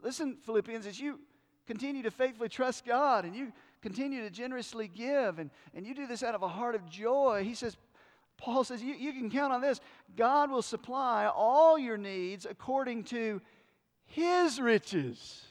Listen, 0.02 0.36
Philippians, 0.44 0.86
as 0.86 1.00
you 1.00 1.20
continue 1.66 2.02
to 2.02 2.10
faithfully 2.10 2.48
trust 2.48 2.84
God 2.84 3.24
and 3.24 3.34
you 3.34 3.52
continue 3.82 4.22
to 4.22 4.30
generously 4.30 4.88
give 4.88 5.38
and, 5.38 5.50
and 5.74 5.86
you 5.86 5.94
do 5.94 6.06
this 6.06 6.22
out 6.22 6.34
of 6.34 6.42
a 6.42 6.48
heart 6.48 6.74
of 6.74 6.88
joy, 6.88 7.42
he 7.44 7.54
says, 7.54 7.76
Paul 8.38 8.64
says, 8.64 8.82
you, 8.82 8.94
you 8.94 9.12
can 9.12 9.30
count 9.30 9.52
on 9.52 9.60
this. 9.60 9.80
God 10.16 10.50
will 10.50 10.62
supply 10.62 11.26
all 11.26 11.78
your 11.78 11.96
needs 11.96 12.46
according 12.48 13.04
to 13.04 13.40
his 14.06 14.60
riches. 14.60 15.42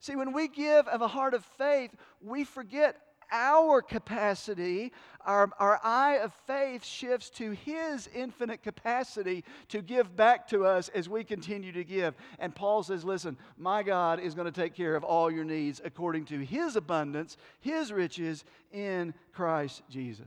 See, 0.00 0.16
when 0.16 0.32
we 0.32 0.48
give 0.48 0.86
of 0.88 1.00
a 1.00 1.08
heart 1.08 1.32
of 1.32 1.44
faith, 1.56 1.90
we 2.20 2.44
forget 2.44 2.96
our 3.30 3.82
capacity, 3.82 4.92
our, 5.24 5.50
our 5.58 5.80
eye 5.82 6.18
of 6.22 6.32
faith 6.46 6.84
shifts 6.84 7.30
to 7.30 7.52
His 7.52 8.08
infinite 8.14 8.62
capacity 8.62 9.44
to 9.68 9.82
give 9.82 10.14
back 10.16 10.48
to 10.48 10.64
us 10.64 10.88
as 10.90 11.08
we 11.08 11.24
continue 11.24 11.72
to 11.72 11.84
give. 11.84 12.14
And 12.38 12.54
Paul 12.54 12.82
says, 12.82 13.04
Listen, 13.04 13.36
my 13.56 13.82
God 13.82 14.20
is 14.20 14.34
going 14.34 14.50
to 14.50 14.60
take 14.60 14.74
care 14.74 14.96
of 14.96 15.04
all 15.04 15.30
your 15.30 15.44
needs 15.44 15.80
according 15.84 16.26
to 16.26 16.38
His 16.44 16.76
abundance, 16.76 17.36
His 17.60 17.92
riches 17.92 18.44
in 18.72 19.14
Christ 19.32 19.82
Jesus. 19.88 20.26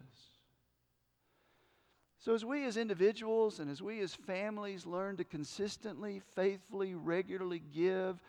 So, 2.28 2.34
as 2.34 2.44
we 2.44 2.66
as 2.66 2.76
individuals 2.76 3.60
and 3.60 3.72
as 3.72 3.82
we 3.82 4.02
as 4.02 4.14
families 4.14 4.86
learn 4.86 5.16
to 5.16 5.24
consistently, 5.24 6.22
faithfully, 6.36 6.94
regularly 6.94 7.62
give, 7.74 8.22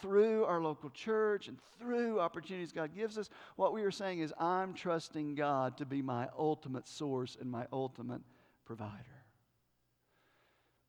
through 0.00 0.44
our 0.44 0.60
local 0.60 0.90
church 0.90 1.48
and 1.48 1.58
through 1.78 2.20
opportunities 2.20 2.72
God 2.72 2.94
gives 2.94 3.18
us, 3.18 3.28
what 3.56 3.72
we 3.72 3.82
are 3.82 3.90
saying 3.90 4.20
is, 4.20 4.32
I'm 4.38 4.74
trusting 4.74 5.34
God 5.34 5.78
to 5.78 5.86
be 5.86 6.02
my 6.02 6.28
ultimate 6.38 6.88
source 6.88 7.36
and 7.40 7.50
my 7.50 7.66
ultimate 7.72 8.20
provider. 8.64 9.24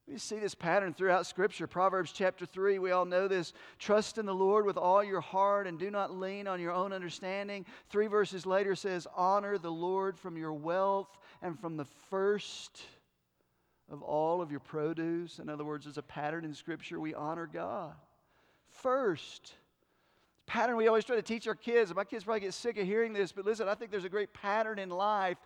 We 0.08 0.20
see 0.20 0.38
this 0.38 0.54
pattern 0.54 0.94
throughout 0.94 1.26
Scripture. 1.26 1.65
Proverbs 1.65 2.12
chapter 2.12 2.46
3, 2.46 2.78
we 2.78 2.91
all 2.91 3.06
know 3.06 3.28
this. 3.28 3.54
Trust 3.80 4.20
in 4.20 4.28
the 4.28 4.36
Lord 4.36 4.65
with 4.65 4.78
all 4.78 5.04
your 5.04 5.22
heart 5.22 5.65
and 5.65 5.80
do 5.80 5.89
not 5.89 6.15
lean 6.15 6.48
on 6.48 6.60
your 6.60 6.74
own 6.74 6.94
understanding. 6.94 7.65
Three 7.89 8.06
verses 8.06 8.46
later 8.46 8.76
says, 8.76 9.08
Honor 9.15 9.58
the 9.58 9.72
Lord 9.72 10.20
from 10.20 10.38
your 10.38 10.54
wealth 10.54 11.18
and 11.41 11.60
from 11.60 11.76
the 11.76 11.88
first 12.12 12.84
of 13.89 14.04
all 14.04 14.44
of 14.44 14.52
your 14.52 14.60
produce. 14.60 15.39
In 15.39 15.50
other 15.50 15.65
words, 15.65 15.88
as 15.88 15.98
a 15.98 16.04
pattern 16.04 16.46
in 16.46 16.54
Scripture, 16.54 17.00
we 17.00 17.15
honor 17.15 17.50
God 17.52 17.96
first. 18.82 19.54
Pattern 20.48 20.76
we 20.76 20.88
always 20.88 21.04
try 21.04 21.16
to 21.16 21.24
teach 21.24 21.48
our 21.48 21.56
kids. 21.56 21.94
My 21.96 22.04
kids 22.04 22.24
probably 22.24 22.42
get 22.42 22.54
sick 22.54 22.78
of 22.78 22.86
hearing 22.86 23.14
this, 23.14 23.32
but 23.32 23.46
listen, 23.46 23.68
I 23.68 23.74
think 23.74 23.90
there's 23.90 24.06
a 24.06 24.10
great 24.10 24.32
pattern 24.32 24.78
in 24.78 24.90
life. 24.90 25.38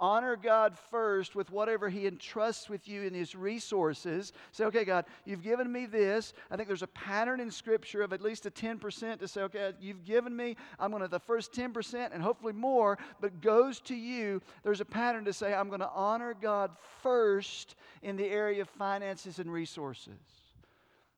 Honor 0.00 0.34
God 0.34 0.76
first 0.76 1.36
with 1.36 1.50
whatever 1.50 1.88
He 1.88 2.06
entrusts 2.06 2.68
with 2.68 2.88
you 2.88 3.02
in 3.02 3.14
His 3.14 3.36
resources. 3.36 4.32
Say, 4.50 4.64
okay, 4.64 4.84
God, 4.84 5.04
you've 5.24 5.44
given 5.44 5.70
me 5.70 5.86
this. 5.86 6.32
I 6.50 6.56
think 6.56 6.66
there's 6.66 6.82
a 6.82 6.88
pattern 6.88 7.38
in 7.38 7.52
Scripture 7.52 8.02
of 8.02 8.12
at 8.12 8.20
least 8.20 8.46
a 8.46 8.50
10% 8.50 9.20
to 9.20 9.28
say, 9.28 9.42
okay, 9.42 9.72
you've 9.80 10.04
given 10.04 10.34
me, 10.34 10.56
I'm 10.80 10.90
going 10.90 11.02
to, 11.02 11.08
the 11.08 11.20
first 11.20 11.52
10% 11.52 12.10
and 12.12 12.20
hopefully 12.20 12.52
more, 12.52 12.98
but 13.20 13.40
goes 13.40 13.78
to 13.82 13.94
you. 13.94 14.42
There's 14.64 14.80
a 14.80 14.84
pattern 14.84 15.24
to 15.26 15.32
say, 15.32 15.54
I'm 15.54 15.68
going 15.68 15.80
to 15.80 15.90
honor 15.90 16.34
God 16.40 16.72
first 17.00 17.76
in 18.02 18.16
the 18.16 18.26
area 18.26 18.62
of 18.62 18.68
finances 18.68 19.38
and 19.38 19.52
resources. 19.52 20.37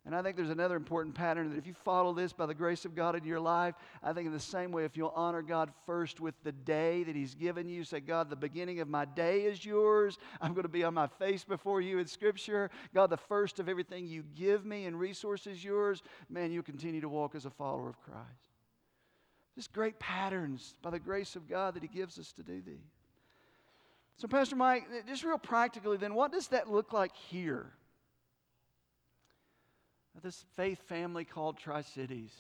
And 0.07 0.17
I 0.17 0.23
think 0.23 0.37
there's 0.37 0.49
another 0.49 0.77
important 0.77 1.15
pattern 1.15 1.51
that 1.51 1.59
if 1.59 1.67
you 1.67 1.75
follow 1.75 2.15
this 2.15 2.33
by 2.33 2.47
the 2.47 2.55
grace 2.55 2.87
of 2.87 2.95
God 2.95 3.15
in 3.17 3.25
your 3.25 3.39
life, 3.39 3.75
I 4.03 4.15
think 4.15 4.27
in 4.27 4.33
the 4.33 4.41
same 4.41 4.73
way, 4.73 4.87
if 4.87 4.97
you'll 4.97 5.13
honor 5.15 5.43
God 5.43 5.71
first 5.85 6.21
with 6.21 6.35
the 6.43 6.53
day 6.53 7.03
that 7.03 7.15
He's 7.15 7.35
given 7.35 7.69
you, 7.69 7.85
say, 7.85 8.01
God, 8.01 8.31
the 8.31 8.37
beginning 8.37 8.81
of 8.81 8.89
my 8.89 9.05
day 9.05 9.43
is 9.43 9.63
yours. 9.63 10.19
I'm 10.41 10.55
going 10.55 10.63
to 10.63 10.71
be 10.71 10.85
on 10.85 10.95
my 10.95 11.07
face 11.07 11.45
before 11.45 11.83
you 11.83 11.99
in 11.99 12.07
Scripture. 12.07 12.71
God, 12.95 13.11
the 13.11 13.19
first 13.19 13.61
of 13.61 13.69
everything 13.69 14.07
you 14.07 14.25
give 14.35 14.65
me 14.65 14.87
and 14.87 14.99
resources 14.99 15.63
yours, 15.63 16.03
man, 16.31 16.51
you'll 16.51 16.63
continue 16.63 17.03
to 17.03 17.09
walk 17.09 17.35
as 17.35 17.45
a 17.45 17.51
follower 17.51 17.91
of 17.91 18.01
Christ. 18.01 18.19
Just 19.55 19.73
great 19.73 19.99
patterns 19.99 20.77
by 20.81 20.89
the 20.89 20.99
grace 20.99 21.37
of 21.37 21.47
God 21.47 21.75
that 21.75 21.83
He 21.83 21.89
gives 21.89 22.19
us 22.19 22.33
to 22.33 22.43
do 22.43 22.63
these. 22.63 22.79
So, 24.17 24.29
Pastor 24.29 24.57
Mike, 24.57 24.85
just 25.07 25.25
real 25.25 25.37
practically, 25.37 25.99
then, 25.99 26.15
what 26.15 26.33
does 26.33 26.49
that 26.49 26.71
look 26.71 26.95
like 26.95 27.15
here? 27.15 27.73
This 30.23 30.45
faith 30.55 30.81
family 30.87 31.25
called 31.25 31.57
Tri 31.57 31.83
Cities. 31.83 32.33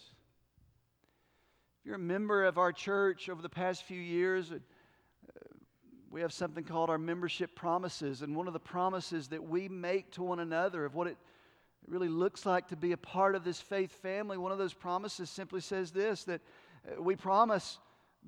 If 1.80 1.86
you're 1.86 1.94
a 1.94 1.98
member 1.98 2.44
of 2.44 2.58
our 2.58 2.72
church 2.72 3.28
over 3.30 3.40
the 3.40 3.48
past 3.48 3.84
few 3.84 4.00
years, 4.00 4.52
uh, 4.52 4.58
we 6.10 6.20
have 6.20 6.32
something 6.32 6.64
called 6.64 6.90
our 6.90 6.98
membership 6.98 7.54
promises. 7.54 8.20
And 8.20 8.36
one 8.36 8.46
of 8.46 8.52
the 8.52 8.60
promises 8.60 9.28
that 9.28 9.42
we 9.42 9.68
make 9.68 10.10
to 10.12 10.22
one 10.22 10.40
another 10.40 10.84
of 10.84 10.94
what 10.94 11.06
it 11.06 11.16
really 11.86 12.08
looks 12.08 12.44
like 12.44 12.68
to 12.68 12.76
be 12.76 12.92
a 12.92 12.98
part 12.98 13.34
of 13.34 13.44
this 13.44 13.60
faith 13.60 13.92
family, 14.02 14.36
one 14.36 14.52
of 14.52 14.58
those 14.58 14.74
promises 14.74 15.30
simply 15.30 15.60
says 15.60 15.90
this 15.90 16.24
that 16.24 16.40
uh, 16.86 17.02
we 17.02 17.16
promise 17.16 17.78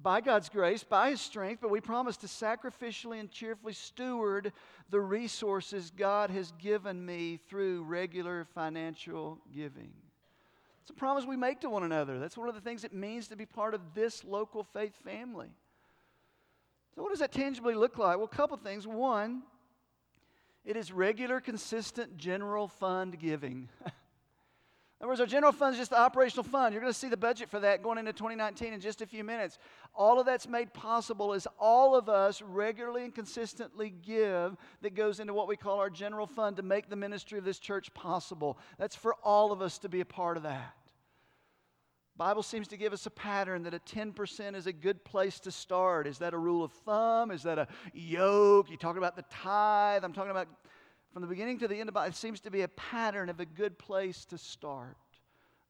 by 0.00 0.20
God's 0.20 0.48
grace, 0.48 0.84
by 0.84 1.10
His 1.10 1.20
strength, 1.20 1.60
but 1.60 1.70
we 1.70 1.80
promise 1.80 2.16
to 2.18 2.26
sacrificially 2.26 3.20
and 3.20 3.30
cheerfully 3.30 3.72
steward 3.72 4.52
the 4.90 5.00
resources 5.00 5.92
God 5.96 6.30
has 6.30 6.52
given 6.58 7.04
me 7.04 7.38
through 7.48 7.84
regular 7.84 8.46
financial 8.54 9.38
giving. 9.54 9.92
It's 10.80 10.90
a 10.90 10.94
promise 10.94 11.24
we 11.24 11.36
make 11.36 11.60
to 11.60 11.70
one 11.70 11.84
another. 11.84 12.18
That's 12.18 12.36
one 12.36 12.48
of 12.48 12.54
the 12.54 12.60
things 12.60 12.82
it 12.82 12.92
means 12.92 13.28
to 13.28 13.36
be 13.36 13.46
part 13.46 13.74
of 13.74 13.80
this 13.94 14.24
local 14.24 14.64
faith 14.64 14.94
family. 15.04 15.50
So, 16.94 17.02
what 17.02 17.10
does 17.10 17.20
that 17.20 17.32
tangibly 17.32 17.74
look 17.74 17.98
like? 17.98 18.16
Well, 18.16 18.26
a 18.30 18.36
couple 18.36 18.56
things. 18.56 18.86
One, 18.86 19.42
it 20.64 20.76
is 20.76 20.92
regular, 20.92 21.40
consistent, 21.40 22.16
general 22.16 22.68
fund 22.68 23.18
giving. 23.18 23.68
Other 25.02 25.08
words, 25.08 25.20
our 25.20 25.26
general 25.26 25.50
fund 25.50 25.74
is 25.74 25.80
just 25.80 25.90
the 25.90 25.98
operational 25.98 26.44
fund. 26.44 26.72
You're 26.72 26.80
going 26.80 26.92
to 26.92 26.98
see 26.98 27.08
the 27.08 27.16
budget 27.16 27.50
for 27.50 27.58
that 27.58 27.82
going 27.82 27.98
into 27.98 28.12
2019 28.12 28.72
in 28.72 28.80
just 28.80 29.02
a 29.02 29.06
few 29.06 29.24
minutes. 29.24 29.58
All 29.96 30.20
of 30.20 30.26
that's 30.26 30.46
made 30.46 30.72
possible 30.72 31.34
as 31.34 31.48
all 31.58 31.96
of 31.96 32.08
us 32.08 32.40
regularly 32.40 33.02
and 33.02 33.12
consistently 33.12 33.90
give 33.90 34.56
that 34.80 34.94
goes 34.94 35.18
into 35.18 35.34
what 35.34 35.48
we 35.48 35.56
call 35.56 35.80
our 35.80 35.90
general 35.90 36.28
fund 36.28 36.56
to 36.58 36.62
make 36.62 36.88
the 36.88 36.94
ministry 36.94 37.36
of 37.36 37.44
this 37.44 37.58
church 37.58 37.92
possible. 37.94 38.58
That's 38.78 38.94
for 38.94 39.16
all 39.24 39.50
of 39.50 39.60
us 39.60 39.78
to 39.78 39.88
be 39.88 40.00
a 40.02 40.04
part 40.04 40.36
of 40.36 40.44
that. 40.44 40.76
Bible 42.16 42.44
seems 42.44 42.68
to 42.68 42.76
give 42.76 42.92
us 42.92 43.04
a 43.06 43.10
pattern 43.10 43.64
that 43.64 43.74
a 43.74 43.80
10% 43.80 44.54
is 44.54 44.68
a 44.68 44.72
good 44.72 45.02
place 45.02 45.40
to 45.40 45.50
start. 45.50 46.06
Is 46.06 46.18
that 46.18 46.32
a 46.32 46.38
rule 46.38 46.62
of 46.62 46.70
thumb? 46.70 47.32
Is 47.32 47.42
that 47.42 47.58
a 47.58 47.66
yoke? 47.92 48.70
You 48.70 48.76
talking 48.76 48.98
about 48.98 49.16
the 49.16 49.24
tithe? 49.30 50.04
I'm 50.04 50.12
talking 50.12 50.30
about 50.30 50.46
from 51.12 51.22
the 51.22 51.28
beginning 51.28 51.58
to 51.58 51.68
the 51.68 51.78
end 51.78 51.88
of 51.88 51.96
it 51.96 52.14
seems 52.14 52.40
to 52.40 52.50
be 52.50 52.62
a 52.62 52.68
pattern 52.68 53.28
of 53.28 53.38
a 53.40 53.44
good 53.44 53.78
place 53.78 54.24
to 54.26 54.38
start. 54.38 54.96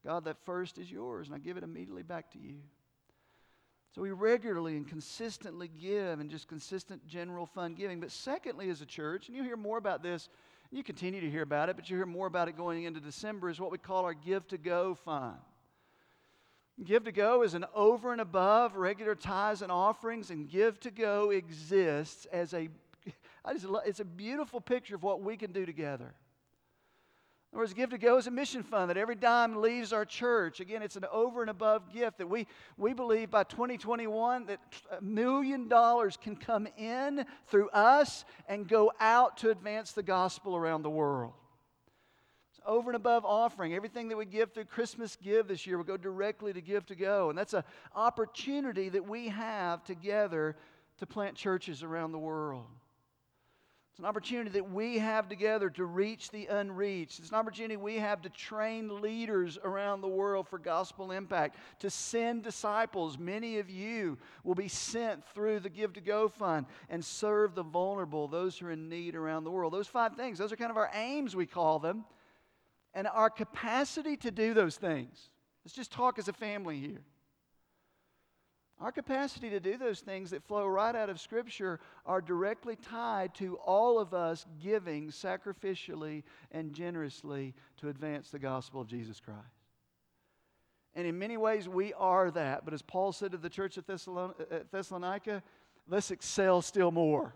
God, 0.05 0.25
that 0.25 0.37
first 0.45 0.77
is 0.77 0.91
yours, 0.91 1.27
and 1.27 1.35
I 1.35 1.39
give 1.39 1.57
it 1.57 1.63
immediately 1.63 2.03
back 2.03 2.31
to 2.31 2.39
you. 2.39 2.55
So 3.93 4.01
we 4.01 4.11
regularly 4.11 4.75
and 4.75 4.87
consistently 4.87 5.69
give 5.79 6.19
and 6.19 6.29
just 6.29 6.47
consistent 6.47 7.05
general 7.07 7.45
fund 7.45 7.77
giving. 7.77 7.99
But 7.99 8.11
secondly, 8.11 8.69
as 8.69 8.81
a 8.81 8.85
church, 8.85 9.27
and 9.27 9.35
you'll 9.35 9.45
hear 9.45 9.55
more 9.55 9.77
about 9.77 10.01
this, 10.01 10.29
you 10.71 10.83
continue 10.83 11.21
to 11.21 11.29
hear 11.29 11.43
about 11.43 11.69
it, 11.69 11.75
but 11.75 11.89
you 11.89 11.97
hear 11.97 12.05
more 12.05 12.25
about 12.25 12.47
it 12.47 12.57
going 12.57 12.85
into 12.85 12.99
December, 12.99 13.49
is 13.49 13.59
what 13.59 13.71
we 13.71 13.77
call 13.77 14.05
our 14.05 14.15
Give 14.15 14.47
to 14.47 14.57
Go 14.57 14.95
fund. 14.95 15.37
Give 16.83 17.03
to 17.03 17.11
Go 17.11 17.43
is 17.43 17.53
an 17.53 17.65
over 17.75 18.11
and 18.11 18.19
above 18.19 18.75
regular 18.75 19.13
tithes 19.13 19.61
and 19.61 19.71
offerings, 19.71 20.31
and 20.31 20.49
Give 20.49 20.79
to 20.79 20.89
Go 20.89 21.29
exists 21.29 22.25
as 22.31 22.55
a 22.55 22.69
I 23.45 23.53
just 23.53 23.65
love, 23.65 23.83
it's 23.85 23.99
a 23.99 24.05
beautiful 24.05 24.61
picture 24.61 24.95
of 24.95 25.03
what 25.03 25.21
we 25.21 25.37
can 25.37 25.51
do 25.51 25.65
together. 25.65 26.13
In 27.53 27.57
other 27.57 27.65
words, 27.65 27.73
Give 27.75 27.91
to 27.91 27.99
Go 27.99 28.17
is 28.17 28.25
a 28.25 28.31
mission 28.31 28.63
fund 28.63 28.89
that 28.89 28.97
every 28.97 29.13
dime 29.13 29.61
leaves 29.61 29.93
our 29.93 30.05
church. 30.05 30.59
Again, 30.59 30.81
it's 30.81 30.95
an 30.95 31.05
over 31.11 31.41
and 31.41 31.51
above 31.51 31.93
gift 31.93 32.17
that 32.17 32.27
we, 32.27 32.47
we 32.77 32.93
believe 32.93 33.29
by 33.29 33.43
2021 33.43 34.47
that 34.47 34.59
a 34.97 35.01
million 35.03 35.67
dollars 35.67 36.17
can 36.17 36.35
come 36.35 36.67
in 36.77 37.25
through 37.45 37.69
us 37.69 38.25
and 38.47 38.67
go 38.67 38.91
out 38.99 39.37
to 39.37 39.51
advance 39.51 39.91
the 39.91 40.01
gospel 40.01 40.55
around 40.55 40.81
the 40.81 40.89
world. 40.89 41.33
It's 42.49 42.61
over 42.65 42.89
and 42.89 42.95
above 42.95 43.23
offering. 43.23 43.75
Everything 43.75 44.09
that 44.09 44.17
we 44.17 44.25
give 44.25 44.51
through 44.51 44.65
Christmas 44.65 45.15
Give 45.15 45.47
this 45.47 45.67
year 45.67 45.77
will 45.77 45.83
go 45.83 45.95
directly 45.97 46.53
to 46.53 46.61
Give 46.61 46.83
to 46.87 46.95
Go. 46.95 47.29
And 47.29 47.37
that's 47.37 47.53
an 47.53 47.63
opportunity 47.93 48.89
that 48.89 49.07
we 49.07 49.27
have 49.27 49.83
together 49.83 50.55
to 50.97 51.05
plant 51.05 51.35
churches 51.35 51.83
around 51.83 52.13
the 52.13 52.19
world. 52.19 52.65
It's 53.93 53.99
an 53.99 54.05
opportunity 54.05 54.49
that 54.49 54.71
we 54.71 54.97
have 54.97 55.29
together 55.29 55.69
to 55.69 55.85
reach 55.85 56.31
the 56.31 56.47
unreached. 56.47 57.19
It's 57.19 57.29
an 57.29 57.35
opportunity 57.35 57.77
we 57.77 57.97
have 57.97 58.23
to 58.23 58.29
train 58.31 59.01
leaders 59.01 59.59
around 59.63 60.01
the 60.01 60.07
world 60.07 60.47
for 60.47 60.57
gospel 60.57 61.11
impact, 61.11 61.57
to 61.77 61.91
send 61.91 62.41
disciples. 62.41 63.19
Many 63.19 63.59
of 63.59 63.69
you 63.69 64.17
will 64.43 64.55
be 64.55 64.67
sent 64.67 65.23
through 65.35 65.59
the 65.59 65.69
Give 65.69 65.93
to 65.93 66.01
Go 66.01 66.27
Fund 66.27 66.65
and 66.89 67.05
serve 67.05 67.53
the 67.53 67.61
vulnerable, 67.61 68.27
those 68.27 68.57
who 68.57 68.65
are 68.65 68.71
in 68.71 68.89
need 68.89 69.13
around 69.13 69.43
the 69.43 69.51
world. 69.51 69.71
Those 69.71 69.87
five 69.87 70.15
things, 70.15 70.39
those 70.39 70.51
are 70.51 70.55
kind 70.55 70.71
of 70.71 70.77
our 70.77 70.89
aims, 70.95 71.35
we 71.35 71.45
call 71.45 71.77
them. 71.77 72.03
And 72.95 73.05
our 73.05 73.29
capacity 73.29 74.17
to 74.17 74.31
do 74.31 74.55
those 74.55 74.75
things. 74.75 75.29
Let's 75.63 75.75
just 75.75 75.91
talk 75.91 76.17
as 76.17 76.27
a 76.27 76.33
family 76.33 76.79
here. 76.79 77.03
Our 78.83 78.91
capacity 78.91 79.49
to 79.49 79.61
do 79.61 79.77
those 79.77 80.01
things 80.01 80.31
that 80.31 80.43
flow 80.43 80.67
right 80.67 80.93
out 80.93 81.09
of 81.09 81.17
Scripture 81.17 81.79
are 82.05 82.19
directly 82.19 82.75
tied 82.75 83.33
to 83.35 83.55
all 83.65 83.97
of 83.97 84.13
us 84.13 84.45
giving 84.61 85.07
sacrificially 85.07 86.23
and 86.51 86.73
generously 86.73 87.53
to 87.77 87.87
advance 87.87 88.29
the 88.29 88.39
gospel 88.39 88.81
of 88.81 88.87
Jesus 88.87 89.21
Christ. 89.21 89.39
And 90.95 91.07
in 91.07 91.17
many 91.17 91.37
ways, 91.37 91.69
we 91.69 91.93
are 91.93 92.29
that. 92.31 92.65
But 92.65 92.73
as 92.73 92.81
Paul 92.81 93.13
said 93.13 93.31
to 93.31 93.37
the 93.37 93.49
church 93.49 93.77
at 93.77 93.89
uh, 93.89 93.93
uh, 93.95 94.31
Thessalonica, 94.69 95.41
let's 95.87 96.11
excel 96.11 96.61
still 96.61 96.91
more. 96.91 97.33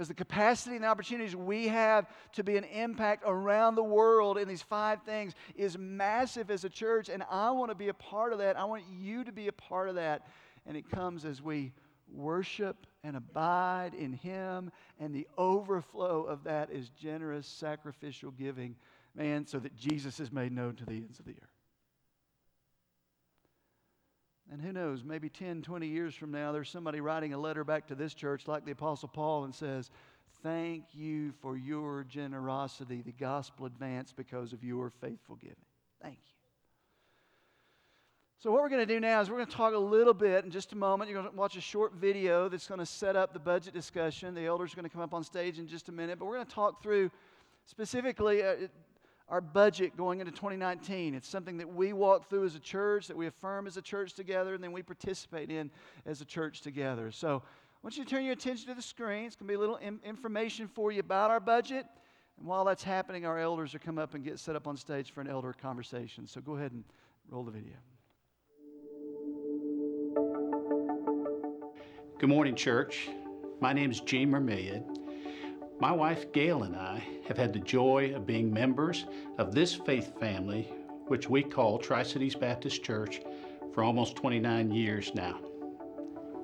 Because 0.00 0.08
the 0.08 0.14
capacity 0.14 0.76
and 0.76 0.84
the 0.84 0.88
opportunities 0.88 1.36
we 1.36 1.68
have 1.68 2.06
to 2.32 2.42
be 2.42 2.56
an 2.56 2.64
impact 2.64 3.22
around 3.26 3.74
the 3.74 3.82
world 3.82 4.38
in 4.38 4.48
these 4.48 4.62
five 4.62 5.02
things 5.02 5.34
is 5.54 5.76
massive 5.76 6.50
as 6.50 6.64
a 6.64 6.70
church, 6.70 7.10
and 7.10 7.22
I 7.30 7.50
want 7.50 7.70
to 7.70 7.74
be 7.74 7.88
a 7.88 7.92
part 7.92 8.32
of 8.32 8.38
that. 8.38 8.58
I 8.58 8.64
want 8.64 8.84
you 8.90 9.24
to 9.24 9.30
be 9.30 9.48
a 9.48 9.52
part 9.52 9.90
of 9.90 9.96
that. 9.96 10.26
And 10.64 10.74
it 10.74 10.88
comes 10.88 11.26
as 11.26 11.42
we 11.42 11.74
worship 12.10 12.86
and 13.04 13.14
abide 13.14 13.92
in 13.92 14.14
Him, 14.14 14.70
and 14.98 15.14
the 15.14 15.28
overflow 15.36 16.22
of 16.22 16.44
that 16.44 16.70
is 16.70 16.88
generous, 16.88 17.46
sacrificial 17.46 18.30
giving, 18.30 18.76
man, 19.14 19.46
so 19.46 19.58
that 19.58 19.76
Jesus 19.76 20.18
is 20.18 20.32
made 20.32 20.50
known 20.50 20.76
to 20.76 20.86
the 20.86 20.94
ends 20.94 21.18
of 21.18 21.26
the 21.26 21.32
earth. 21.32 21.59
And 24.50 24.60
who 24.60 24.72
knows, 24.72 25.04
maybe 25.04 25.28
10, 25.28 25.62
20 25.62 25.86
years 25.86 26.14
from 26.14 26.32
now, 26.32 26.50
there's 26.50 26.68
somebody 26.68 27.00
writing 27.00 27.32
a 27.32 27.38
letter 27.38 27.62
back 27.62 27.86
to 27.86 27.94
this 27.94 28.14
church 28.14 28.48
like 28.48 28.64
the 28.64 28.72
Apostle 28.72 29.08
Paul 29.08 29.44
and 29.44 29.54
says, 29.54 29.90
Thank 30.42 30.84
you 30.94 31.32
for 31.42 31.56
your 31.56 32.04
generosity. 32.04 33.02
The 33.02 33.12
gospel 33.12 33.66
advanced 33.66 34.16
because 34.16 34.54
of 34.54 34.64
your 34.64 34.88
faithful 34.88 35.36
giving. 35.36 35.56
Thank 36.02 36.16
you. 36.16 36.40
So, 38.38 38.50
what 38.50 38.62
we're 38.62 38.70
going 38.70 38.86
to 38.86 38.92
do 38.92 39.00
now 39.00 39.20
is 39.20 39.28
we're 39.28 39.36
going 39.36 39.48
to 39.48 39.54
talk 39.54 39.74
a 39.74 39.78
little 39.78 40.14
bit 40.14 40.46
in 40.46 40.50
just 40.50 40.72
a 40.72 40.76
moment. 40.76 41.10
You're 41.10 41.20
going 41.20 41.30
to 41.30 41.38
watch 41.38 41.56
a 41.56 41.60
short 41.60 41.92
video 41.92 42.48
that's 42.48 42.66
going 42.66 42.80
to 42.80 42.86
set 42.86 43.16
up 43.16 43.34
the 43.34 43.38
budget 43.38 43.74
discussion. 43.74 44.34
The 44.34 44.46
elders 44.46 44.72
are 44.72 44.76
going 44.76 44.88
to 44.88 44.90
come 44.90 45.02
up 45.02 45.12
on 45.12 45.22
stage 45.22 45.58
in 45.58 45.68
just 45.68 45.90
a 45.90 45.92
minute, 45.92 46.18
but 46.18 46.24
we're 46.24 46.36
going 46.36 46.46
to 46.46 46.54
talk 46.54 46.82
through 46.82 47.10
specifically. 47.66 48.42
Uh, 48.42 48.54
our 49.30 49.40
budget 49.40 49.96
going 49.96 50.20
into 50.20 50.32
2019. 50.32 51.14
It's 51.14 51.28
something 51.28 51.56
that 51.58 51.72
we 51.72 51.92
walk 51.92 52.28
through 52.28 52.44
as 52.44 52.56
a 52.56 52.60
church, 52.60 53.06
that 53.06 53.16
we 53.16 53.28
affirm 53.28 53.68
as 53.68 53.76
a 53.76 53.82
church 53.82 54.14
together, 54.14 54.54
and 54.54 54.62
then 54.62 54.72
we 54.72 54.82
participate 54.82 55.50
in 55.50 55.70
as 56.04 56.20
a 56.20 56.24
church 56.24 56.62
together. 56.62 57.12
So 57.12 57.36
I 57.36 57.78
want 57.82 57.96
you 57.96 58.04
to 58.04 58.10
turn 58.10 58.24
your 58.24 58.32
attention 58.32 58.68
to 58.68 58.74
the 58.74 58.82
screen. 58.82 59.26
It's 59.26 59.36
going 59.36 59.46
to 59.46 59.52
be 59.52 59.54
a 59.54 59.58
little 59.58 59.76
in- 59.76 60.00
information 60.04 60.66
for 60.66 60.90
you 60.90 61.00
about 61.00 61.30
our 61.30 61.40
budget. 61.40 61.86
And 62.38 62.46
while 62.46 62.64
that's 62.64 62.82
happening, 62.82 63.24
our 63.24 63.38
elders 63.38 63.74
are 63.74 63.78
come 63.78 63.98
up 63.98 64.14
and 64.14 64.24
get 64.24 64.40
set 64.40 64.56
up 64.56 64.66
on 64.66 64.76
stage 64.76 65.12
for 65.12 65.20
an 65.20 65.28
elder 65.28 65.52
conversation. 65.52 66.26
So 66.26 66.40
go 66.40 66.56
ahead 66.56 66.72
and 66.72 66.82
roll 67.28 67.44
the 67.44 67.52
video. 67.52 67.74
Good 72.18 72.28
morning, 72.28 72.56
church. 72.56 73.08
My 73.60 73.72
name 73.72 73.90
is 73.90 74.00
Gene 74.00 74.30
Mermilliod. 74.30 74.99
My 75.80 75.92
wife 75.92 76.30
Gail 76.32 76.64
and 76.64 76.76
I 76.76 77.02
have 77.26 77.38
had 77.38 77.54
the 77.54 77.58
joy 77.58 78.12
of 78.14 78.26
being 78.26 78.52
members 78.52 79.06
of 79.38 79.54
this 79.54 79.74
faith 79.74 80.12
family, 80.20 80.70
which 81.06 81.30
we 81.30 81.42
call 81.42 81.78
Tri 81.78 82.02
Cities 82.02 82.34
Baptist 82.34 82.84
Church, 82.84 83.22
for 83.72 83.82
almost 83.82 84.14
29 84.14 84.70
years 84.72 85.14
now. 85.14 85.40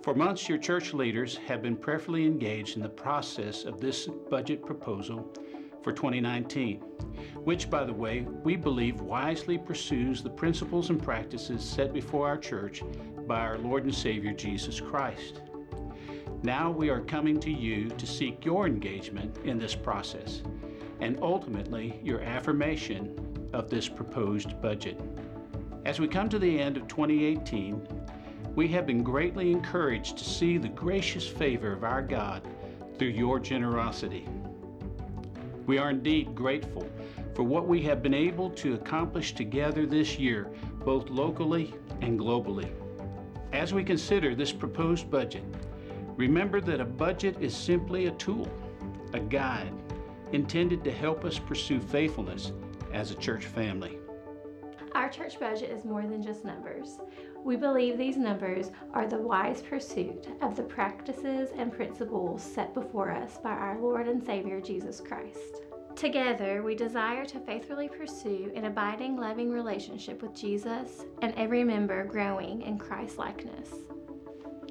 For 0.03 0.14
months, 0.14 0.49
your 0.49 0.57
church 0.57 0.94
leaders 0.94 1.37
have 1.37 1.61
been 1.61 1.77
prayerfully 1.77 2.25
engaged 2.25 2.77
in 2.77 2.83
the 2.83 2.88
process 2.88 3.64
of 3.64 3.79
this 3.79 4.09
budget 4.31 4.64
proposal 4.64 5.31
for 5.83 5.92
2019, 5.92 6.81
which, 7.44 7.68
by 7.68 7.85
the 7.85 7.92
way, 7.92 8.27
we 8.42 8.57
believe 8.57 9.03
wisely 9.03 9.59
pursues 9.59 10.22
the 10.22 10.31
principles 10.31 10.88
and 10.88 11.03
practices 11.03 11.62
set 11.62 11.92
before 11.92 12.27
our 12.27 12.38
church 12.38 12.83
by 13.27 13.40
our 13.40 13.59
Lord 13.59 13.85
and 13.85 13.94
Savior 13.94 14.33
Jesus 14.33 14.81
Christ. 14.81 15.42
Now 16.46 16.70
we 16.70 16.90
are 16.90 17.00
coming 17.00 17.40
to 17.40 17.50
you 17.50 17.88
to 17.88 18.06
seek 18.06 18.44
your 18.44 18.68
engagement 18.68 19.37
in 19.44 19.59
this 19.59 19.74
process 19.74 20.42
and 21.00 21.18
ultimately 21.20 21.98
your 22.04 22.20
affirmation 22.20 23.48
of 23.52 23.68
this 23.68 23.88
proposed 23.88 24.62
budget. 24.62 25.00
As 25.85 25.98
we 25.98 26.06
come 26.06 26.28
to 26.28 26.38
the 26.38 26.61
end 26.61 26.76
of 26.76 26.87
2018, 26.87 27.85
we 28.54 28.68
have 28.68 28.87
been 28.87 29.02
greatly 29.02 29.50
encouraged 29.50 30.18
to 30.18 30.24
see 30.24 30.56
the 30.56 30.68
gracious 30.68 31.26
favor 31.26 31.72
of 31.72 31.82
our 31.82 32.00
God 32.00 32.46
through 32.96 33.09
your 33.09 33.40
generosity. 33.40 34.28
We 35.66 35.78
are 35.78 35.90
indeed 35.90 36.37
grateful 36.37 36.88
for 37.35 37.42
what 37.42 37.66
we 37.66 37.82
have 37.82 38.04
been 38.04 38.14
able 38.14 38.50
to 38.50 38.74
accomplish 38.74 39.35
together 39.35 39.85
this 39.85 40.16
year, 40.16 40.48
both 40.85 41.11
locally 41.11 41.74
and 42.02 42.16
globally. 42.16 42.70
As 43.52 43.74
we 43.74 43.82
consider 43.82 44.37
this 44.37 44.52
proposed 44.52 45.11
budget, 45.11 45.42
Remember 46.16 46.61
that 46.62 46.81
a 46.81 46.85
budget 46.85 47.37
is 47.40 47.55
simply 47.55 48.07
a 48.07 48.12
tool, 48.12 48.48
a 49.12 49.20
guide, 49.20 49.72
intended 50.33 50.83
to 50.85 50.92
help 50.92 51.24
us 51.24 51.38
pursue 51.38 51.79
faithfulness 51.79 52.52
as 52.92 53.11
a 53.11 53.16
church 53.16 53.44
family. 53.44 53.98
Our 54.94 55.11
church 55.11 55.38
budget 55.38 55.70
is 55.70 55.85
more 55.85 56.02
than 56.02 56.22
just 56.22 56.44
numbers. 56.44 56.98
We 57.44 57.57
believe 57.57 57.98
these 57.98 58.16
numbers 58.16 58.70
are 58.94 59.07
the 59.07 59.18
wise 59.18 59.61
pursuit 59.61 60.26
of 60.40 60.57
the 60.57 60.62
practices 60.62 61.50
and 61.55 61.70
principles 61.70 62.42
set 62.42 62.72
before 62.72 63.11
us 63.11 63.38
by 63.38 63.50
our 63.50 63.79
Lord 63.79 64.09
and 64.09 64.24
Savior 64.24 64.61
Jesus 64.61 65.00
Christ. 65.00 65.62
Together, 65.94 66.62
we 66.62 66.74
desire 66.74 67.26
to 67.26 67.40
faithfully 67.40 67.88
pursue 67.88 68.50
an 68.57 68.64
abiding, 68.64 69.16
loving 69.16 69.50
relationship 69.50 70.22
with 70.22 70.35
Jesus 70.35 71.05
and 71.20 71.35
every 71.37 71.62
member 71.62 72.05
growing 72.05 72.62
in 72.62 72.79
Christ 72.79 73.18
likeness. 73.18 73.68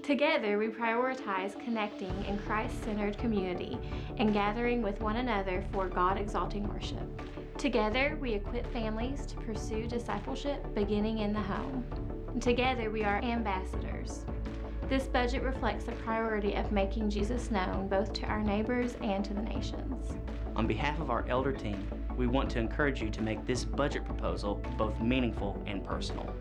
Together, 0.05 0.59
we 0.59 0.67
prioritize 0.67 1.59
connecting 1.63 2.13
in 2.25 2.37
Christ 2.37 2.83
centered 2.83 3.17
community 3.17 3.79
and 4.17 4.31
gathering 4.31 4.83
with 4.83 5.01
one 5.01 5.15
another 5.15 5.65
for 5.73 5.87
God 5.87 6.19
exalting 6.19 6.71
worship. 6.71 7.21
Together, 7.57 8.15
we 8.21 8.33
equip 8.33 8.71
families 8.71 9.25
to 9.25 9.35
pursue 9.37 9.87
discipleship 9.87 10.63
beginning 10.75 11.19
in 11.19 11.33
the 11.33 11.41
home. 11.41 11.83
Together, 12.39 12.91
we 12.91 13.03
are 13.03 13.19
ambassadors. 13.23 14.25
This 14.87 15.05
budget 15.05 15.41
reflects 15.41 15.85
the 15.85 15.93
priority 15.93 16.53
of 16.53 16.71
making 16.71 17.09
Jesus 17.09 17.49
known 17.49 17.87
both 17.87 18.13
to 18.13 18.27
our 18.27 18.43
neighbors 18.43 18.97
and 19.01 19.25
to 19.25 19.33
the 19.33 19.41
nations. 19.41 20.13
On 20.55 20.67
behalf 20.67 20.99
of 20.99 21.09
our 21.09 21.25
elder 21.27 21.51
team, 21.51 21.83
we 22.17 22.27
want 22.27 22.49
to 22.51 22.59
encourage 22.59 23.01
you 23.01 23.09
to 23.09 23.21
make 23.21 23.45
this 23.45 23.63
budget 23.63 24.05
proposal 24.05 24.61
both 24.77 24.99
meaningful 24.99 25.61
and 25.65 25.83
personal. 25.83 26.33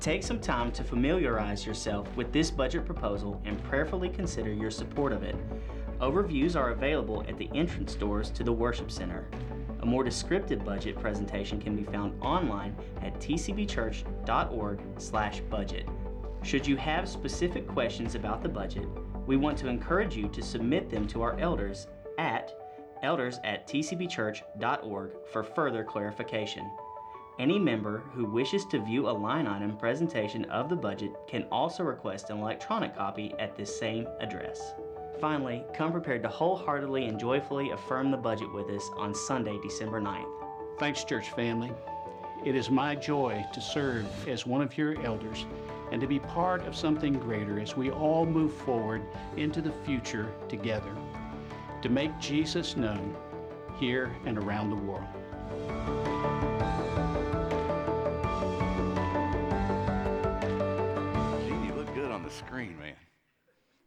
Take 0.00 0.22
some 0.22 0.40
time 0.40 0.72
to 0.72 0.82
familiarize 0.82 1.66
yourself 1.66 2.08
with 2.16 2.32
this 2.32 2.50
budget 2.50 2.86
proposal 2.86 3.40
and 3.44 3.62
prayerfully 3.64 4.08
consider 4.08 4.50
your 4.52 4.70
support 4.70 5.12
of 5.12 5.22
it. 5.22 5.36
Overviews 6.00 6.56
are 6.56 6.70
available 6.70 7.24
at 7.28 7.36
the 7.36 7.50
entrance 7.54 7.94
doors 7.94 8.30
to 8.30 8.42
the 8.42 8.52
Worship 8.52 8.90
Center. 8.90 9.28
A 9.80 9.86
more 9.86 10.04
descriptive 10.04 10.64
budget 10.64 10.98
presentation 10.98 11.60
can 11.60 11.76
be 11.76 11.84
found 11.84 12.18
online 12.22 12.74
at 13.02 13.20
tcbchurch.org/budget. 13.20 15.88
Should 16.42 16.66
you 16.66 16.76
have 16.76 17.08
specific 17.08 17.68
questions 17.68 18.14
about 18.14 18.42
the 18.42 18.48
budget, 18.48 18.88
we 19.26 19.36
want 19.36 19.58
to 19.58 19.68
encourage 19.68 20.16
you 20.16 20.28
to 20.28 20.42
submit 20.42 20.88
them 20.88 21.06
to 21.08 21.20
our 21.20 21.38
elders 21.38 21.86
at 22.18 22.59
elders 23.02 23.40
at 23.44 23.66
tcbchurch.org 23.66 25.10
for 25.32 25.42
further 25.42 25.84
clarification. 25.84 26.70
Any 27.38 27.58
member 27.58 28.02
who 28.12 28.26
wishes 28.26 28.66
to 28.66 28.84
view 28.84 29.08
a 29.08 29.12
line 29.12 29.46
item 29.46 29.76
presentation 29.76 30.44
of 30.46 30.68
the 30.68 30.76
budget 30.76 31.12
can 31.26 31.44
also 31.44 31.82
request 31.82 32.28
an 32.28 32.38
electronic 32.38 32.94
copy 32.94 33.32
at 33.38 33.56
this 33.56 33.78
same 33.78 34.06
address. 34.20 34.74
Finally, 35.20 35.64
come 35.74 35.92
prepared 35.92 36.22
to 36.22 36.28
wholeheartedly 36.28 37.06
and 37.06 37.18
joyfully 37.18 37.70
affirm 37.70 38.10
the 38.10 38.16
budget 38.16 38.52
with 38.52 38.68
us 38.68 38.88
on 38.96 39.14
Sunday, 39.14 39.58
December 39.62 40.00
9th. 40.00 40.28
Thanks, 40.78 41.04
church 41.04 41.30
family. 41.30 41.72
It 42.44 42.54
is 42.54 42.70
my 42.70 42.94
joy 42.94 43.44
to 43.52 43.60
serve 43.60 44.06
as 44.28 44.46
one 44.46 44.62
of 44.62 44.76
your 44.76 45.00
elders 45.02 45.46
and 45.92 46.00
to 46.00 46.06
be 46.06 46.18
part 46.18 46.66
of 46.66 46.76
something 46.76 47.14
greater 47.14 47.58
as 47.58 47.76
we 47.76 47.90
all 47.90 48.24
move 48.24 48.52
forward 48.52 49.02
into 49.36 49.60
the 49.60 49.72
future 49.84 50.32
together 50.48 50.94
to 51.82 51.88
make 51.88 52.18
Jesus 52.18 52.76
known 52.76 53.16
here 53.78 54.14
and 54.26 54.36
around 54.36 54.68
the 54.68 54.76
world. 54.76 55.06
Gene, 61.46 61.64
you 61.64 61.72
look 61.74 61.94
good 61.94 62.10
on 62.10 62.22
the 62.22 62.30
screen, 62.30 62.78
man. 62.78 62.94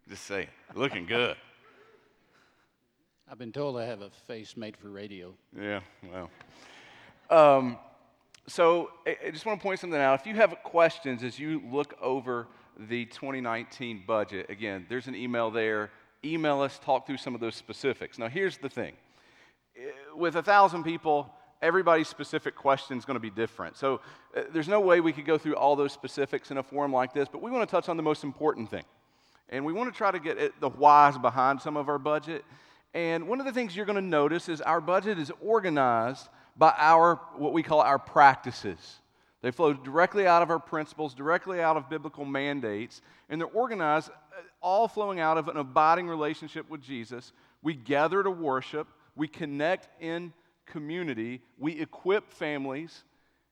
Just 0.09 0.23
saying, 0.23 0.47
looking 0.73 1.05
good. 1.05 1.37
I've 3.31 3.37
been 3.37 3.51
told 3.51 3.77
I 3.77 3.85
have 3.85 4.01
a 4.01 4.09
face 4.27 4.57
made 4.57 4.75
for 4.75 4.89
radio. 4.89 5.33
Yeah, 5.55 5.81
well. 6.11 6.29
Um, 7.29 7.77
so 8.47 8.89
I, 9.05 9.17
I 9.27 9.31
just 9.31 9.45
want 9.45 9.59
to 9.59 9.63
point 9.63 9.79
something 9.79 9.99
out. 9.99 10.19
If 10.19 10.25
you 10.25 10.35
have 10.35 10.55
questions 10.63 11.23
as 11.23 11.37
you 11.37 11.61
look 11.71 11.95
over 12.01 12.47
the 12.77 13.05
2019 13.05 14.03
budget, 14.07 14.49
again, 14.49 14.87
there's 14.89 15.07
an 15.07 15.15
email 15.15 15.51
there. 15.51 15.91
Email 16.25 16.61
us, 16.61 16.79
talk 16.79 17.05
through 17.05 17.17
some 17.17 17.35
of 17.35 17.41
those 17.41 17.55
specifics. 17.55 18.17
Now, 18.17 18.29
here's 18.29 18.57
the 18.57 18.69
thing 18.69 18.93
Eh, 19.75 19.89
with 20.15 20.35
a 20.35 20.43
thousand 20.43 20.83
people, 20.83 21.33
everybody's 21.61 22.07
specific 22.07 22.55
question 22.55 22.97
is 22.97 23.05
going 23.05 23.15
to 23.15 23.21
be 23.21 23.29
different. 23.29 23.75
So 23.77 24.01
uh, 24.35 24.43
there's 24.53 24.67
no 24.67 24.79
way 24.79 25.01
we 25.01 25.13
could 25.13 25.25
go 25.25 25.37
through 25.37 25.55
all 25.55 25.75
those 25.75 25.91
specifics 25.91 26.51
in 26.51 26.57
a 26.57 26.63
forum 26.63 26.93
like 26.93 27.13
this, 27.13 27.27
but 27.27 27.41
we 27.41 27.49
want 27.49 27.67
to 27.67 27.71
touch 27.71 27.89
on 27.89 27.97
the 27.97 28.03
most 28.03 28.23
important 28.23 28.69
thing. 28.69 28.83
And 29.49 29.65
we 29.65 29.73
want 29.73 29.91
to 29.91 29.97
try 29.97 30.11
to 30.11 30.19
get 30.19 30.37
at 30.37 30.59
the 30.59 30.69
whys 30.69 31.17
behind 31.17 31.61
some 31.61 31.75
of 31.75 31.89
our 31.89 31.97
budget. 31.97 32.45
And 32.93 33.27
one 33.27 33.39
of 33.39 33.45
the 33.45 33.51
things 33.51 33.75
you're 33.75 33.85
going 33.85 33.95
to 33.95 34.01
notice 34.01 34.47
is 34.47 34.61
our 34.61 34.81
budget 34.81 35.17
is 35.17 35.31
organized 35.41 36.27
by 36.55 36.73
our, 36.77 37.15
what 37.35 37.53
we 37.53 37.63
call 37.63 37.81
our 37.81 37.97
practices. 37.97 38.99
They 39.41 39.51
flow 39.51 39.73
directly 39.73 40.27
out 40.27 40.41
of 40.41 40.51
our 40.51 40.59
principles, 40.59 41.13
directly 41.13 41.61
out 41.61 41.77
of 41.77 41.89
biblical 41.89 42.23
mandates, 42.25 43.01
and 43.29 43.41
they're 43.41 43.47
organized 43.47 44.09
all 44.63 44.87
flowing 44.87 45.19
out 45.19 45.37
of 45.37 45.47
an 45.47 45.57
abiding 45.57 46.07
relationship 46.07 46.69
with 46.69 46.81
Jesus. 46.81 47.33
We 47.61 47.75
gather 47.75 48.23
to 48.23 48.31
worship, 48.31 48.87
we 49.15 49.27
connect 49.27 49.89
in 50.01 50.33
community, 50.65 51.41
we 51.59 51.79
equip 51.79 52.31
families, 52.31 53.03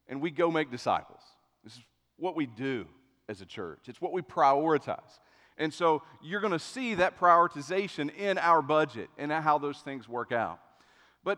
and 0.07 0.21
we 0.21 0.31
go 0.31 0.49
make 0.49 0.71
disciples. 0.71 1.21
This 1.63 1.73
is 1.73 1.81
what 2.17 2.35
we 2.35 2.47
do 2.47 2.87
as 3.29 3.41
a 3.41 3.45
church, 3.45 3.81
it's 3.87 4.01
what 4.01 4.13
we 4.13 4.21
prioritize. 4.21 5.19
And 5.57 5.71
so 5.71 6.01
you're 6.23 6.41
going 6.41 6.53
to 6.53 6.59
see 6.59 6.95
that 6.95 7.19
prioritization 7.19 8.15
in 8.15 8.39
our 8.39 8.63
budget 8.63 9.09
and 9.17 9.31
how 9.31 9.59
those 9.59 9.77
things 9.79 10.09
work 10.09 10.31
out. 10.31 10.59
But 11.23 11.37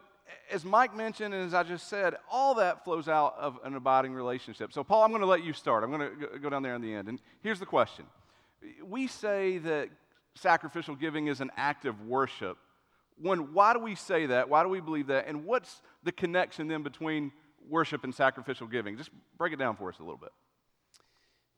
as 0.50 0.64
Mike 0.64 0.96
mentioned, 0.96 1.34
and 1.34 1.46
as 1.46 1.54
I 1.54 1.64
just 1.64 1.90
said, 1.90 2.16
all 2.32 2.56
that 2.56 2.86
flows 2.86 3.10
out 3.10 3.36
of 3.38 3.60
an 3.66 3.76
abiding 3.76 4.14
relationship. 4.14 4.72
So, 4.72 4.84
Paul, 4.84 5.04
I'm 5.04 5.10
going 5.10 5.22
to 5.22 5.28
let 5.28 5.44
you 5.44 5.52
start. 5.52 5.84
I'm 5.84 5.92
going 5.92 6.10
to 6.10 6.40
go 6.40 6.50
down 6.50 6.64
there 6.64 6.76
in 6.76 6.82
the 6.82 6.94
end. 6.94 7.10
And 7.10 7.20
here's 7.42 7.60
the 7.60 7.66
question 7.66 8.06
We 8.84 9.08
say 9.08 9.58
that 9.60 9.89
sacrificial 10.36 10.95
giving 10.95 11.28
is 11.28 11.41
an 11.41 11.52
act 11.58 11.86
of 11.86 12.02
worship. 12.02 12.58
One, 13.17 13.54
why 13.54 13.73
do 13.73 13.80
we 13.80 13.95
say 13.95 14.26
that? 14.28 14.49
Why 14.49 14.63
do 14.63 14.69
we 14.69 14.82
believe 14.82 15.08
that? 15.08 15.28
And 15.28 15.45
what's 15.45 15.82
the 16.04 16.12
connection 16.12 16.67
then 16.67 16.84
between 16.84 17.32
worship 17.69 18.04
and 18.04 18.13
sacrificial 18.13 18.67
giving? 18.67 18.97
Just 18.97 19.12
break 19.38 19.54
it 19.54 19.60
down 19.60 19.76
for 19.76 19.89
us 19.89 19.99
a 19.99 20.04
little 20.04 20.17
bit. 20.17 20.32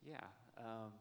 Yeah, 0.08 0.18
um, 0.60 0.92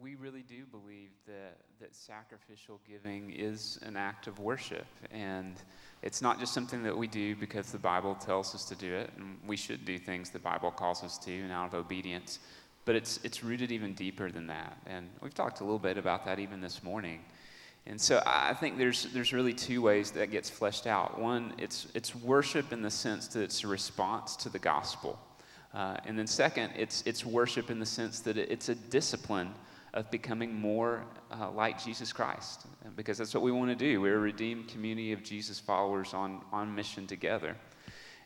we 0.00 0.14
really 0.14 0.42
do 0.42 0.64
believe 0.70 1.10
that, 1.26 1.58
that 1.80 1.94
sacrificial 1.94 2.80
giving 2.88 3.32
is 3.32 3.78
an 3.82 3.96
act 3.96 4.26
of 4.26 4.38
worship. 4.38 4.86
And 5.10 5.56
it's 6.02 6.22
not 6.22 6.38
just 6.38 6.54
something 6.54 6.82
that 6.84 6.96
we 6.96 7.06
do 7.06 7.34
because 7.34 7.72
the 7.72 7.78
Bible 7.78 8.14
tells 8.14 8.54
us 8.54 8.64
to 8.66 8.74
do 8.74 8.94
it, 8.94 9.10
and 9.16 9.38
we 9.46 9.56
should 9.56 9.84
do 9.84 9.98
things 9.98 10.30
the 10.30 10.38
Bible 10.38 10.70
calls 10.70 11.02
us 11.02 11.18
to 11.18 11.32
and 11.32 11.52
out 11.52 11.66
of 11.66 11.74
obedience. 11.74 12.38
But 12.86 12.94
it's, 12.94 13.20
it's 13.22 13.44
rooted 13.44 13.70
even 13.70 13.92
deeper 13.92 14.30
than 14.30 14.46
that. 14.46 14.78
And 14.86 15.10
we've 15.20 15.34
talked 15.34 15.60
a 15.60 15.64
little 15.64 15.78
bit 15.78 15.98
about 15.98 16.24
that 16.24 16.38
even 16.38 16.62
this 16.62 16.82
morning. 16.82 17.20
And 17.86 18.00
so 18.00 18.20
I 18.24 18.54
think 18.54 18.78
there's, 18.78 19.04
there's 19.12 19.32
really 19.32 19.52
two 19.52 19.82
ways 19.82 20.10
that 20.12 20.30
gets 20.30 20.48
fleshed 20.48 20.86
out. 20.86 21.20
One, 21.20 21.52
it's, 21.58 21.86
it's 21.94 22.14
worship 22.14 22.72
in 22.72 22.82
the 22.82 22.90
sense 22.90 23.28
that 23.28 23.42
it's 23.42 23.62
a 23.62 23.68
response 23.68 24.34
to 24.36 24.48
the 24.48 24.58
gospel. 24.58 25.18
Uh, 25.74 25.96
and 26.06 26.18
then, 26.18 26.26
second, 26.26 26.72
it's, 26.76 27.02
it's 27.06 27.24
worship 27.24 27.70
in 27.70 27.78
the 27.78 27.86
sense 27.86 28.20
that 28.20 28.38
it's 28.38 28.70
a 28.70 28.74
discipline 28.74 29.52
of 29.94 30.10
becoming 30.10 30.54
more 30.54 31.04
uh, 31.30 31.50
like 31.50 31.82
Jesus 31.82 32.12
Christ, 32.12 32.66
because 32.96 33.18
that's 33.18 33.34
what 33.34 33.42
we 33.42 33.52
want 33.52 33.70
to 33.70 33.76
do. 33.76 34.00
We're 34.00 34.16
a 34.16 34.20
redeemed 34.20 34.68
community 34.68 35.12
of 35.12 35.22
Jesus 35.22 35.60
followers 35.60 36.12
on, 36.12 36.42
on 36.52 36.74
mission 36.74 37.06
together. 37.06 37.56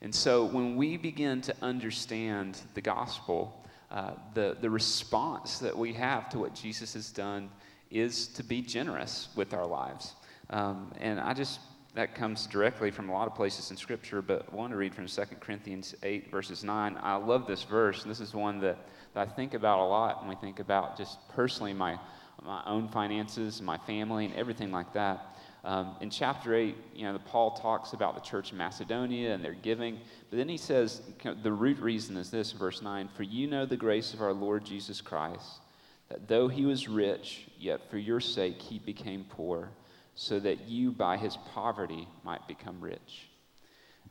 And 0.01 0.15
so, 0.15 0.45
when 0.45 0.77
we 0.77 0.97
begin 0.97 1.41
to 1.43 1.55
understand 1.61 2.61
the 2.75 2.81
gospel, 2.81 3.60
uh, 3.91 4.13
the, 4.35 4.57
the 4.61 4.71
response 4.71 5.59
that 5.59 5.77
we 5.77 5.93
have 5.93 6.29
to 6.31 6.39
what 6.39 6.55
Jesus 6.55 6.95
has 6.95 7.11
done 7.11 7.51
is 7.91 8.29
to 8.29 8.45
be 8.45 8.63
generous 8.63 9.29
with 9.35 9.53
our 9.53 9.67
lives. 9.67 10.15
Um, 10.51 10.93
and 11.01 11.19
I 11.19 11.35
just 11.35 11.61
that 11.95 12.15
comes 12.15 12.47
directly 12.47 12.91
from 12.91 13.09
a 13.09 13.13
lot 13.13 13.27
of 13.27 13.35
places 13.35 13.71
in 13.71 13.77
Scripture, 13.77 14.23
but 14.23 14.47
I 14.53 14.55
want 14.55 14.71
to 14.71 14.77
read 14.77 14.95
from 14.95 15.07
2 15.07 15.23
Corinthians 15.41 15.95
8, 16.03 16.31
verses 16.31 16.63
9. 16.63 16.97
I 17.03 17.17
love 17.17 17.47
this 17.47 17.65
verse. 17.65 18.05
This 18.05 18.21
is 18.21 18.33
one 18.33 18.61
that, 18.61 18.79
that 19.15 19.29
I 19.29 19.31
think 19.31 19.55
about 19.55 19.81
a 19.81 19.85
lot 19.85 20.21
when 20.21 20.29
we 20.29 20.37
think 20.37 20.61
about 20.61 20.97
just 20.97 21.19
personally 21.31 21.73
my, 21.73 21.99
my 22.45 22.63
own 22.65 22.89
finances, 22.89 23.61
my 23.61 23.77
family, 23.77 24.27
and 24.27 24.35
everything 24.37 24.71
like 24.71 24.93
that. 24.93 25.37
Um, 25.63 25.97
in 26.01 26.09
chapter 26.09 26.55
8, 26.55 26.75
you 26.95 27.05
know, 27.05 27.19
Paul 27.27 27.51
talks 27.53 27.93
about 27.93 28.15
the 28.15 28.21
church 28.23 28.53
in 28.53 28.59
Macedonia 28.59 29.35
and 29.35 29.45
their 29.45 29.55
giving, 29.55 29.99
but 30.31 30.39
then 30.39 30.49
he 30.49 30.57
says 30.57 31.03
the 31.43 31.53
root 31.53 31.79
reason 31.79 32.17
is 32.17 32.31
this, 32.31 32.53
verse 32.53 32.81
9 32.81 33.09
For 33.15 33.23
you 33.25 33.47
know 33.47 33.67
the 33.67 33.77
grace 33.77 34.15
of 34.15 34.23
our 34.23 34.33
Lord 34.33 34.65
Jesus 34.65 35.01
Christ, 35.01 35.61
that 36.09 36.29
though 36.29 36.49
he 36.49 36.65
was 36.65 36.89
rich, 36.89 37.47
yet 37.59 37.91
for 37.91 37.99
your 37.99 38.21
sake 38.21 38.61
he 38.61 38.79
became 38.79 39.27
poor 39.29 39.71
so 40.15 40.39
that 40.41 40.69
you 40.69 40.93
by 40.93 41.17
his 41.17 41.37
poverty 41.55 42.07
might 42.25 42.47
become 42.47 42.81
rich. 42.81 43.30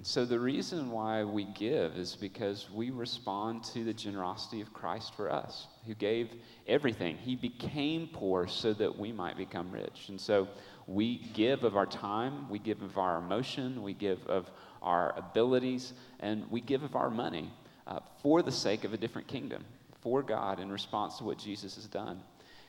So 0.02 0.24
the 0.24 0.40
reason 0.40 0.92
why 0.92 1.26
we 1.26 1.44
give 1.44 1.98
is 1.98 2.16
because 2.16 2.70
we 2.74 2.90
respond 2.90 3.66
to 3.66 3.84
the 3.84 3.94
generosity 3.94 4.62
of 4.62 4.74
Christ 4.74 5.14
for 5.14 5.30
us, 5.30 5.68
who 5.86 5.94
gave 5.94 6.30
everything. 6.68 7.18
He 7.18 7.36
became 7.36 8.08
poor 8.14 8.48
so 8.48 8.72
that 8.76 8.98
we 8.98 9.12
might 9.12 9.36
become 9.36 9.70
rich. 9.72 10.08
And 10.08 10.20
so 10.20 10.48
we 10.88 11.30
give 11.34 11.66
of 11.66 11.76
our 11.76 11.86
time, 11.86 12.50
we 12.50 12.60
give 12.60 12.82
of 12.82 12.98
our 12.98 13.18
emotion, 13.18 13.84
we 13.84 13.94
give 13.94 14.26
of 14.28 14.50
our 14.82 15.14
abilities, 15.18 15.92
and 16.22 16.50
we 16.50 16.62
give 16.62 16.84
of 16.84 16.96
our 16.96 17.10
money 17.10 17.52
uh, 17.86 18.00
for 18.22 18.42
the 18.42 18.54
sake 18.54 18.86
of 18.86 18.94
a 18.94 18.98
different 18.98 19.28
kingdom, 19.28 19.66
for 20.00 20.24
God 20.24 20.62
in 20.62 20.72
response 20.72 21.18
to 21.18 21.26
what 21.26 21.38
Jesus 21.38 21.76
has 21.76 21.88
done. 21.88 22.22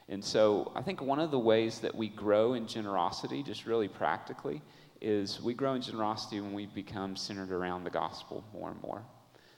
And 0.09 0.25
so 0.25 0.73
I 0.75 0.83
think 0.83 1.01
one 1.01 1.21
of 1.21 1.31
the 1.31 1.39
ways 1.39 1.79
that 1.79 1.95
we 1.95 2.09
grow 2.09 2.55
in 2.55 2.67
generosity, 2.67 3.45
just 3.45 3.67
really 3.67 3.87
practically, 3.87 4.61
is 5.01 5.41
we 5.41 5.55
grow 5.55 5.75
in 5.75 5.83
generosity 5.83 6.41
when 6.41 6.53
we 6.53 6.67
become 6.67 7.17
centered 7.17 7.53
around 7.53 7.85
the 7.85 7.91
gospel 7.91 8.45
more 8.53 8.71
and 8.71 8.83
more. 8.83 9.03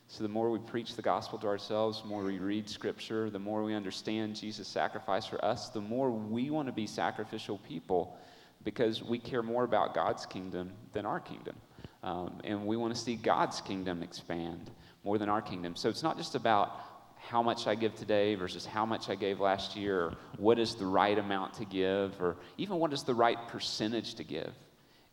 So 0.09 0.23
the 0.23 0.29
more 0.29 0.51
we 0.51 0.59
preach 0.59 0.95
the 0.95 1.03
gospel 1.03 1.39
to 1.39 1.47
ourselves, 1.47 2.03
the 2.03 2.09
more 2.09 2.23
we 2.23 2.39
read 2.39 2.69
scripture, 2.69 3.31
the 3.31 3.39
more 3.39 3.63
we 3.63 3.75
understand 3.75 4.37
Jesus' 4.37 4.69
sacrifice 4.69 5.25
for 5.25 5.43
us, 5.45 5.71
the 5.71 5.81
more 5.81 6.11
we 6.11 6.51
want 6.51 6.69
to 6.69 6.73
be 6.73 6.87
sacrificial 6.87 7.59
people 7.59 8.17
because 8.63 9.03
we 9.03 9.19
care 9.19 9.43
more 9.43 9.65
about 9.65 9.95
God's 9.95 10.27
kingdom 10.27 10.73
than 10.93 11.07
our 11.07 11.19
kingdom. 11.19 11.57
Um, 12.03 12.41
and 12.45 12.67
we 12.67 12.77
want 12.77 12.95
to 12.95 13.01
see 13.01 13.17
God's 13.17 13.61
kingdom 13.61 14.03
expand 14.03 14.71
more 15.05 15.19
than 15.19 15.29
our 15.29 15.43
kingdom. 15.43 15.77
So 15.77 15.89
it's 15.89 16.03
not 16.03 16.17
just 16.17 16.35
about 16.35 16.81
how 17.17 17.43
much 17.43 17.67
I 17.67 17.75
give 17.75 17.95
today 17.95 18.35
versus 18.35 18.67
how 18.67 18.85
much 18.85 19.09
I 19.09 19.15
gave 19.15 19.41
last 19.41 19.77
year, 19.77 20.07
or 20.07 20.15
what 20.39 20.59
is 20.59 20.75
the 20.75 20.87
right 20.87 21.17
amount 21.17 21.55
to 21.55 21.65
give, 21.65 22.21
or 22.21 22.37
even 22.59 22.79
what 22.79 22.93
is 22.93 23.05
the 23.05 23.15
right 23.15 23.39
percentage 23.49 24.17
to 24.17 24.25
give. 24.25 24.53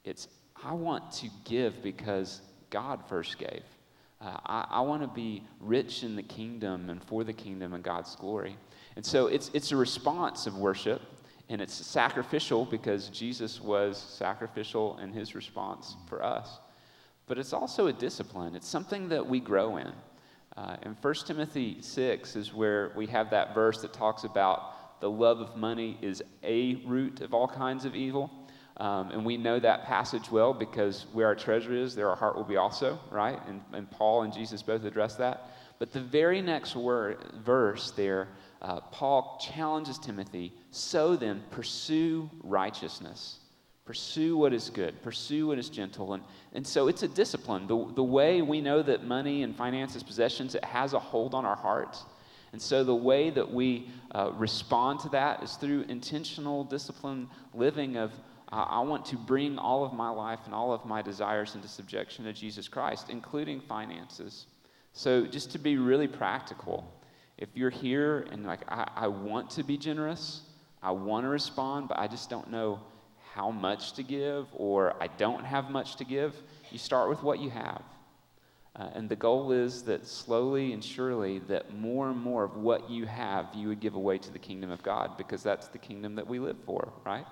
It's, 0.03 0.27
I 0.63 0.73
want 0.73 1.11
to 1.13 1.29
give 1.45 1.81
because 1.81 2.41
God 2.69 3.01
first 3.07 3.37
gave. 3.37 3.63
Uh, 4.21 4.37
I, 4.45 4.67
I 4.69 4.81
want 4.81 5.01
to 5.01 5.07
be 5.07 5.43
rich 5.59 6.03
in 6.03 6.15
the 6.15 6.23
kingdom 6.23 6.89
and 6.89 7.01
for 7.03 7.23
the 7.23 7.33
kingdom 7.33 7.73
and 7.73 7.83
God's 7.83 8.15
glory. 8.15 8.57
And 8.95 9.05
so 9.05 9.27
it's, 9.27 9.49
it's 9.53 9.71
a 9.71 9.77
response 9.77 10.45
of 10.45 10.57
worship, 10.57 11.01
and 11.47 11.61
it's 11.61 11.73
sacrificial 11.73 12.65
because 12.65 13.07
Jesus 13.09 13.61
was 13.61 13.97
sacrificial 13.97 14.97
in 14.99 15.13
his 15.13 15.35
response 15.35 15.95
for 16.07 16.23
us. 16.23 16.59
But 17.25 17.37
it's 17.37 17.53
also 17.53 17.87
a 17.87 17.93
discipline, 17.93 18.55
it's 18.55 18.67
something 18.67 19.09
that 19.09 19.25
we 19.25 19.39
grow 19.39 19.77
in. 19.77 19.91
Uh, 20.57 20.75
and 20.81 20.97
1 21.01 21.13
Timothy 21.25 21.77
6 21.79 22.35
is 22.35 22.53
where 22.53 22.91
we 22.95 23.05
have 23.07 23.29
that 23.29 23.53
verse 23.53 23.81
that 23.81 23.93
talks 23.93 24.25
about 24.25 24.99
the 24.99 25.09
love 25.09 25.39
of 25.39 25.55
money 25.55 25.97
is 26.01 26.21
a 26.43 26.75
root 26.85 27.21
of 27.21 27.33
all 27.33 27.47
kinds 27.47 27.85
of 27.85 27.95
evil. 27.95 28.29
Um, 28.79 29.11
and 29.11 29.25
we 29.25 29.35
know 29.35 29.59
that 29.59 29.85
passage 29.85 30.31
well 30.31 30.53
because 30.53 31.05
where 31.11 31.27
our 31.27 31.35
treasure 31.35 31.73
is, 31.73 31.95
there 31.95 32.09
our 32.09 32.15
heart 32.15 32.37
will 32.37 32.45
be 32.45 32.55
also, 32.55 32.97
right? 33.11 33.39
And, 33.47 33.61
and 33.73 33.91
Paul 33.91 34.23
and 34.23 34.33
Jesus 34.33 34.61
both 34.61 34.85
address 34.85 35.15
that. 35.15 35.51
But 35.79 35.91
the 35.91 36.01
very 36.01 36.41
next 36.41 36.75
word, 36.75 37.17
verse 37.43 37.91
there, 37.91 38.29
uh, 38.61 38.79
Paul 38.79 39.37
challenges 39.41 39.97
Timothy 39.97 40.53
so 40.71 41.15
then, 41.15 41.43
pursue 41.51 42.29
righteousness. 42.43 43.39
Pursue 43.85 44.37
what 44.37 44.53
is 44.53 44.69
good. 44.69 45.01
Pursue 45.01 45.47
what 45.47 45.57
is 45.57 45.67
gentle. 45.67 46.13
And, 46.13 46.23
and 46.53 46.65
so 46.65 46.87
it's 46.87 47.01
a 47.01 47.07
discipline. 47.07 47.65
The, 47.67 47.91
the 47.95 48.03
way 48.03 48.41
we 48.41 48.61
know 48.61 48.83
that 48.83 49.03
money 49.03 49.43
and 49.43 49.55
finances, 49.55 50.03
possessions, 50.03 50.53
it 50.53 50.63
has 50.63 50.93
a 50.93 50.99
hold 50.99 51.33
on 51.33 51.43
our 51.43 51.55
hearts. 51.55 52.05
And 52.51 52.61
so 52.61 52.83
the 52.83 52.95
way 52.95 53.29
that 53.29 53.51
we 53.51 53.89
uh, 54.11 54.31
respond 54.35 54.99
to 55.01 55.09
that 55.09 55.43
is 55.43 55.53
through 55.55 55.85
intentional, 55.89 56.63
disciplined 56.63 57.29
living 57.53 57.97
of, 57.97 58.11
uh, 58.51 58.65
I 58.67 58.79
want 58.79 59.05
to 59.05 59.15
bring 59.15 59.59
all 59.59 59.83
of 59.85 59.93
my 59.93 60.09
life 60.09 60.39
and 60.45 60.53
all 60.53 60.73
of 60.73 60.85
my 60.85 61.01
desires 61.01 61.55
into 61.55 61.67
subjection 61.67 62.25
to 62.25 62.33
Jesus 62.33 62.67
Christ, 62.67 63.09
including 63.09 63.61
finances. 63.61 64.47
So 64.93 65.25
just 65.25 65.51
to 65.51 65.59
be 65.59 65.77
really 65.77 66.07
practical, 66.07 66.91
if 67.37 67.49
you're 67.53 67.69
here 67.69 68.27
and 68.31 68.45
like, 68.45 68.61
I, 68.67 68.89
I 68.95 69.07
want 69.07 69.51
to 69.51 69.63
be 69.63 69.77
generous, 69.77 70.41
I 70.81 70.91
want 70.91 71.25
to 71.25 71.29
respond, 71.29 71.89
but 71.89 71.99
I 71.99 72.07
just 72.07 72.29
don't 72.29 72.49
know 72.49 72.79
how 73.33 73.51
much 73.51 73.93
to 73.93 74.03
give 74.03 74.47
or 74.53 74.95
I 75.01 75.07
don't 75.07 75.45
have 75.45 75.69
much 75.69 75.97
to 75.97 76.03
give, 76.03 76.35
you 76.71 76.79
start 76.79 77.09
with 77.09 77.21
what 77.21 77.39
you 77.39 77.51
have. 77.51 77.83
Uh, 78.75 78.89
and 78.93 79.09
the 79.09 79.15
goal 79.15 79.51
is 79.51 79.83
that 79.83 80.07
slowly 80.07 80.73
and 80.73 80.83
surely 80.83 81.39
that 81.39 81.75
more 81.75 82.09
and 82.09 82.19
more 82.19 82.43
of 82.45 82.55
what 82.55 82.89
you 82.89 83.05
have 83.05 83.47
you 83.53 83.67
would 83.67 83.79
give 83.79 83.95
away 83.95 84.17
to 84.17 84.31
the 84.31 84.39
kingdom 84.39 84.71
of 84.71 84.81
God 84.81 85.17
because 85.17 85.43
that's 85.43 85.67
the 85.67 85.77
kingdom 85.77 86.15
that 86.15 86.27
we 86.27 86.39
live 86.39 86.57
for, 86.65 86.91
right? 87.05 87.25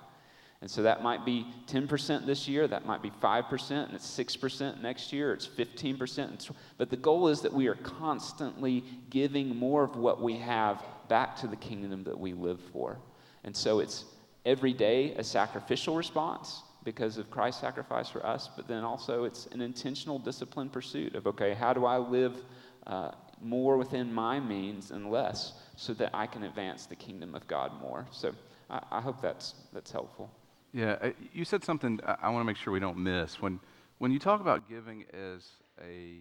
And 0.60 0.68
so 0.68 0.82
that 0.82 1.04
might 1.04 1.24
be 1.24 1.46
10% 1.68 2.26
this 2.26 2.48
year, 2.48 2.66
that 2.66 2.84
might 2.84 3.00
be 3.00 3.10
5%, 3.10 3.70
and 3.70 3.94
it's 3.94 4.18
6% 4.18 4.82
next 4.82 5.12
year, 5.12 5.32
it's 5.32 5.46
15%. 5.46 6.50
But 6.76 6.90
the 6.90 6.96
goal 6.96 7.28
is 7.28 7.42
that 7.42 7.52
we 7.52 7.68
are 7.68 7.76
constantly 7.76 8.82
giving 9.08 9.54
more 9.54 9.84
of 9.84 9.96
what 9.96 10.20
we 10.20 10.36
have 10.38 10.82
back 11.08 11.36
to 11.36 11.46
the 11.46 11.56
kingdom 11.56 12.02
that 12.04 12.18
we 12.18 12.32
live 12.32 12.60
for. 12.72 12.98
And 13.44 13.56
so 13.56 13.78
it's 13.78 14.04
every 14.44 14.72
day 14.72 15.14
a 15.14 15.22
sacrificial 15.22 15.94
response 15.94 16.62
because 16.82 17.18
of 17.18 17.30
Christ's 17.30 17.60
sacrifice 17.60 18.08
for 18.08 18.24
us, 18.26 18.48
but 18.56 18.66
then 18.66 18.82
also 18.82 19.24
it's 19.24 19.46
an 19.46 19.60
intentional 19.60 20.18
disciplined 20.18 20.72
pursuit 20.72 21.14
of, 21.14 21.26
okay, 21.28 21.54
how 21.54 21.72
do 21.72 21.84
I 21.84 21.98
live 21.98 22.42
uh, 22.86 23.12
more 23.40 23.76
within 23.76 24.12
my 24.12 24.40
means 24.40 24.90
and 24.90 25.10
less 25.10 25.52
so 25.76 25.94
that 25.94 26.10
I 26.14 26.26
can 26.26 26.42
advance 26.44 26.86
the 26.86 26.96
kingdom 26.96 27.36
of 27.36 27.46
God 27.46 27.80
more? 27.80 28.06
So 28.10 28.34
I, 28.70 28.80
I 28.90 29.00
hope 29.00 29.20
that's, 29.20 29.54
that's 29.72 29.92
helpful. 29.92 30.32
Yeah, 30.72 30.96
uh, 31.00 31.10
you 31.32 31.44
said 31.44 31.64
something 31.64 32.00
I, 32.04 32.28
want 32.28 32.42
to 32.42 32.44
make 32.44 32.56
sure 32.56 32.72
we 32.72 32.80
don't 32.80 32.98
miss. 32.98 33.40
When, 33.40 33.58
when 33.98 34.12
you 34.12 34.18
talk 34.18 34.40
about 34.40 34.68
giving 34.68 35.04
as 35.12 35.46
a, 35.82 36.18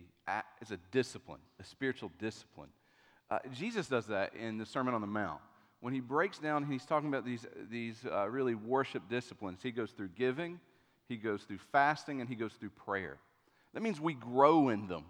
as 0.62 0.72
a 0.72 0.78
discipline, 0.92 1.42
a 1.60 1.64
spiritual 1.64 2.12
discipline, 2.18 2.70
uh, 3.30 3.40
Jesus 3.54 3.88
does 3.88 4.08
that 4.08 4.34
in 4.36 4.58
the 4.58 4.66
Sermon 4.66 4.94
on 4.94 5.02
the 5.02 5.08
Mount 5.08 5.42
when 5.80 5.94
he 5.94 6.00
breaks 6.00 6.40
down, 6.40 6.66
he's 6.66 6.86
talking 6.86 7.10
about 7.10 7.26
these, 7.26 7.46
these 7.70 8.06
uh, 8.12 8.28
really 8.30 8.56
worship 8.56 9.04
disciplines. 9.10 9.60
He 9.62 9.72
goes 9.72 9.92
through 9.92 10.10
giving, 10.10 10.60
he 11.08 11.18
goes 11.18 11.44
through 11.44 11.60
fasting, 11.72 12.20
and 12.20 12.30
he 12.30 12.36
goes 12.36 12.54
through 12.54 12.72
prayer. 12.72 13.18
That 13.74 13.84
means 13.84 14.02
we 14.02 14.14
grow 14.14 14.70
in 14.70 14.88
them. 14.88 15.06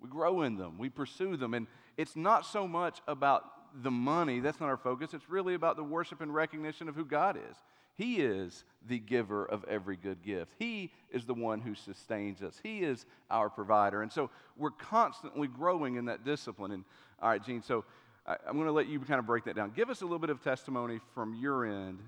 We 0.00 0.10
grow 0.10 0.42
in 0.42 0.56
them, 0.56 0.76
we 0.76 0.90
pursue 0.90 1.38
them. 1.38 1.54
And 1.54 1.66
it's 1.96 2.16
not 2.16 2.44
so 2.44 2.68
much 2.68 3.00
about 3.08 3.44
the 3.82 3.90
money, 3.90 4.40
that's 4.40 4.60
not 4.60 4.68
our 4.68 4.76
focus. 4.76 5.14
It's 5.14 5.30
really 5.30 5.54
about 5.54 5.76
the 5.76 5.84
worship 5.84 6.20
and 6.20 6.34
recognition 6.34 6.88
of 6.88 6.94
who 6.94 7.04
God 7.04 7.36
is. 7.36 7.56
He 7.96 8.16
is 8.16 8.64
the 8.86 8.98
giver 8.98 9.44
of 9.44 9.64
every 9.64 9.96
good 9.96 10.22
gift. 10.22 10.52
He 10.58 10.92
is 11.10 11.24
the 11.24 11.34
one 11.34 11.60
who 11.60 11.74
sustains 11.74 12.42
us. 12.42 12.60
He 12.62 12.80
is 12.80 13.06
our 13.30 13.48
provider. 13.48 14.02
And 14.02 14.12
so 14.12 14.30
we're 14.56 14.70
constantly 14.70 15.48
growing 15.48 15.96
in 15.96 16.04
that 16.06 16.24
discipline. 16.24 16.72
And 16.72 16.84
all 17.20 17.30
right, 17.30 17.42
Gene, 17.42 17.62
so 17.62 17.84
I, 18.26 18.36
am 18.46 18.54
going 18.54 18.66
to 18.66 18.72
let 18.72 18.88
you 18.88 19.00
kind 19.00 19.18
of 19.18 19.26
break 19.26 19.44
that 19.44 19.56
down. 19.56 19.72
Give 19.74 19.88
us 19.88 20.02
a 20.02 20.04
little 20.04 20.18
bit 20.18 20.30
of 20.30 20.42
testimony 20.42 21.00
from 21.14 21.34
your 21.34 21.64
end, 21.64 22.00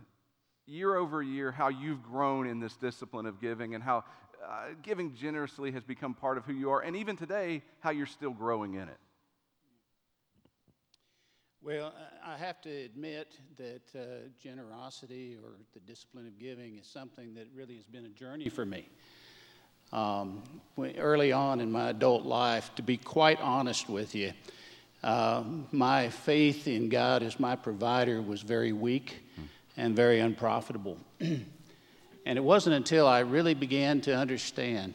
year 0.67 0.97
over 0.97 1.23
year, 1.23 1.51
how 1.51 1.69
you've 1.69 2.03
grown 2.03 2.47
in 2.47 2.61
this 2.61 2.77
discipline 2.77 3.27
of 3.27 3.41
giving 3.41 3.75
and 3.75 3.83
how 3.83 4.05
uh, 4.47 4.69
giving 4.83 5.15
generously 5.15 5.73
has 5.73 5.83
become 5.83 6.15
part 6.15 6.39
of 6.39 6.45
who 6.45 6.53
you 6.53 6.71
are, 6.71 6.81
and 6.81 6.97
even 6.97 7.17
today, 7.17 7.63
how 7.81 7.91
you're 7.91 8.07
still 8.07 8.31
growing 8.31 8.75
in 8.75 8.89
it. 8.89 8.99
Well, 11.61 11.93
I 12.25 12.37
have 12.37 12.61
to 12.63 12.71
admit 12.71 13.37
that 13.57 13.83
uh, 13.99 14.29
generosity 14.41 15.37
or 15.43 15.51
the 15.75 15.81
discipline 15.81 16.27
of 16.29 16.39
giving 16.39 16.79
is 16.79 16.87
something 16.87 17.35
that 17.35 17.49
really 17.53 17.75
has 17.75 17.85
been 17.85 18.07
a 18.07 18.11
journey 18.11 18.49
for 18.49 18.65
me. 18.65 18.89
Um, 19.93 20.43
early 20.79 21.33
on 21.33 21.61
in 21.61 21.73
my 21.73 21.89
adult 21.89 22.25
life, 22.25 22.71
to 22.77 22.83
be 22.83 22.97
quite 22.97 23.41
honest 23.41 23.89
with 23.89 24.15
you, 24.15 24.33
uh, 25.03 25.43
my 25.73 26.11
faith 26.11 26.69
in 26.69 26.89
God 26.91 27.25
as 27.25 27.41
my 27.41 27.57
provider 27.57 28.23
was 28.23 28.43
very 28.43 28.73
weak 28.73 29.17
and 29.77 29.97
very 29.97 30.21
unprofitable. 30.21 30.97
and 31.21 31.45
it 32.25 32.45
wasn't 32.45 32.77
until 32.77 33.09
I 33.09 33.21
really 33.21 33.55
began 33.55 34.01
to 34.03 34.17
understand 34.17 34.95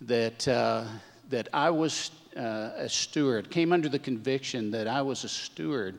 that, 0.00 0.48
uh, 0.48 0.84
that 1.28 1.48
I 1.52 1.68
was 1.68 2.10
uh, 2.36 2.70
a 2.76 2.88
steward, 2.88 3.50
came 3.50 3.72
under 3.72 3.88
the 3.88 3.98
conviction 3.98 4.70
that 4.70 4.86
I 4.86 5.02
was 5.02 5.24
a 5.24 5.28
steward 5.28 5.98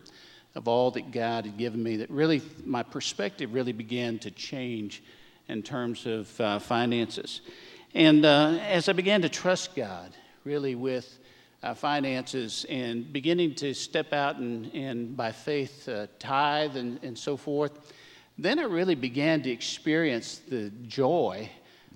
of 0.55 0.67
all 0.67 0.91
that 0.91 1.11
God 1.11 1.45
had 1.45 1.57
given 1.57 1.81
me, 1.81 1.97
that 1.97 2.09
really 2.09 2.41
my 2.65 2.83
perspective 2.83 3.53
really 3.53 3.73
began 3.73 4.19
to 4.19 4.31
change 4.31 5.03
in 5.47 5.63
terms 5.63 6.05
of 6.05 6.39
uh, 6.39 6.59
finances. 6.59 7.41
And 7.93 8.25
uh, 8.25 8.57
as 8.61 8.89
I 8.89 8.93
began 8.93 9.21
to 9.21 9.29
trust 9.29 9.75
God, 9.75 10.15
really 10.43 10.75
with 10.75 11.19
uh, 11.61 11.73
finances 11.73 12.65
and 12.69 13.11
beginning 13.11 13.55
to 13.55 13.73
step 13.73 14.13
out 14.13 14.37
and, 14.37 14.73
and 14.73 15.15
by 15.15 15.31
faith 15.31 15.87
uh, 15.87 16.07
tithe 16.19 16.75
and, 16.75 16.99
and 17.03 17.17
so 17.17 17.37
forth, 17.37 17.93
then 18.37 18.59
I 18.59 18.63
really 18.63 18.95
began 18.95 19.41
to 19.43 19.49
experience 19.49 20.41
the 20.47 20.71
joy 20.87 21.49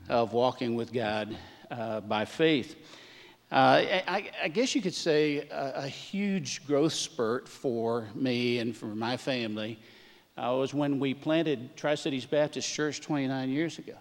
of 0.08 0.34
walking 0.34 0.76
with 0.76 0.94
God 0.94 1.36
uh, 1.70 2.00
by 2.02 2.26
faith. 2.26 2.76
Uh, 3.50 3.56
I, 3.56 4.30
I, 4.44 4.48
guess 4.50 4.76
you 4.76 4.82
could 4.82 4.94
say 4.94 5.48
a, 5.50 5.84
a, 5.84 5.88
huge 5.88 6.68
growth 6.68 6.92
spurt 6.92 7.48
for 7.48 8.10
me 8.14 8.60
and 8.60 8.76
for 8.76 8.88
my 8.88 9.16
family 9.16 9.80
uh, 10.38 10.54
was 10.60 10.74
when 10.74 11.00
we 11.00 11.14
planted 11.14 11.78
Tri 11.78 11.96
Cities 11.96 12.26
Baptist 12.26 12.70
Church 12.70 13.00
29 13.00 13.50
years 13.50 13.80
ago. 13.80 13.94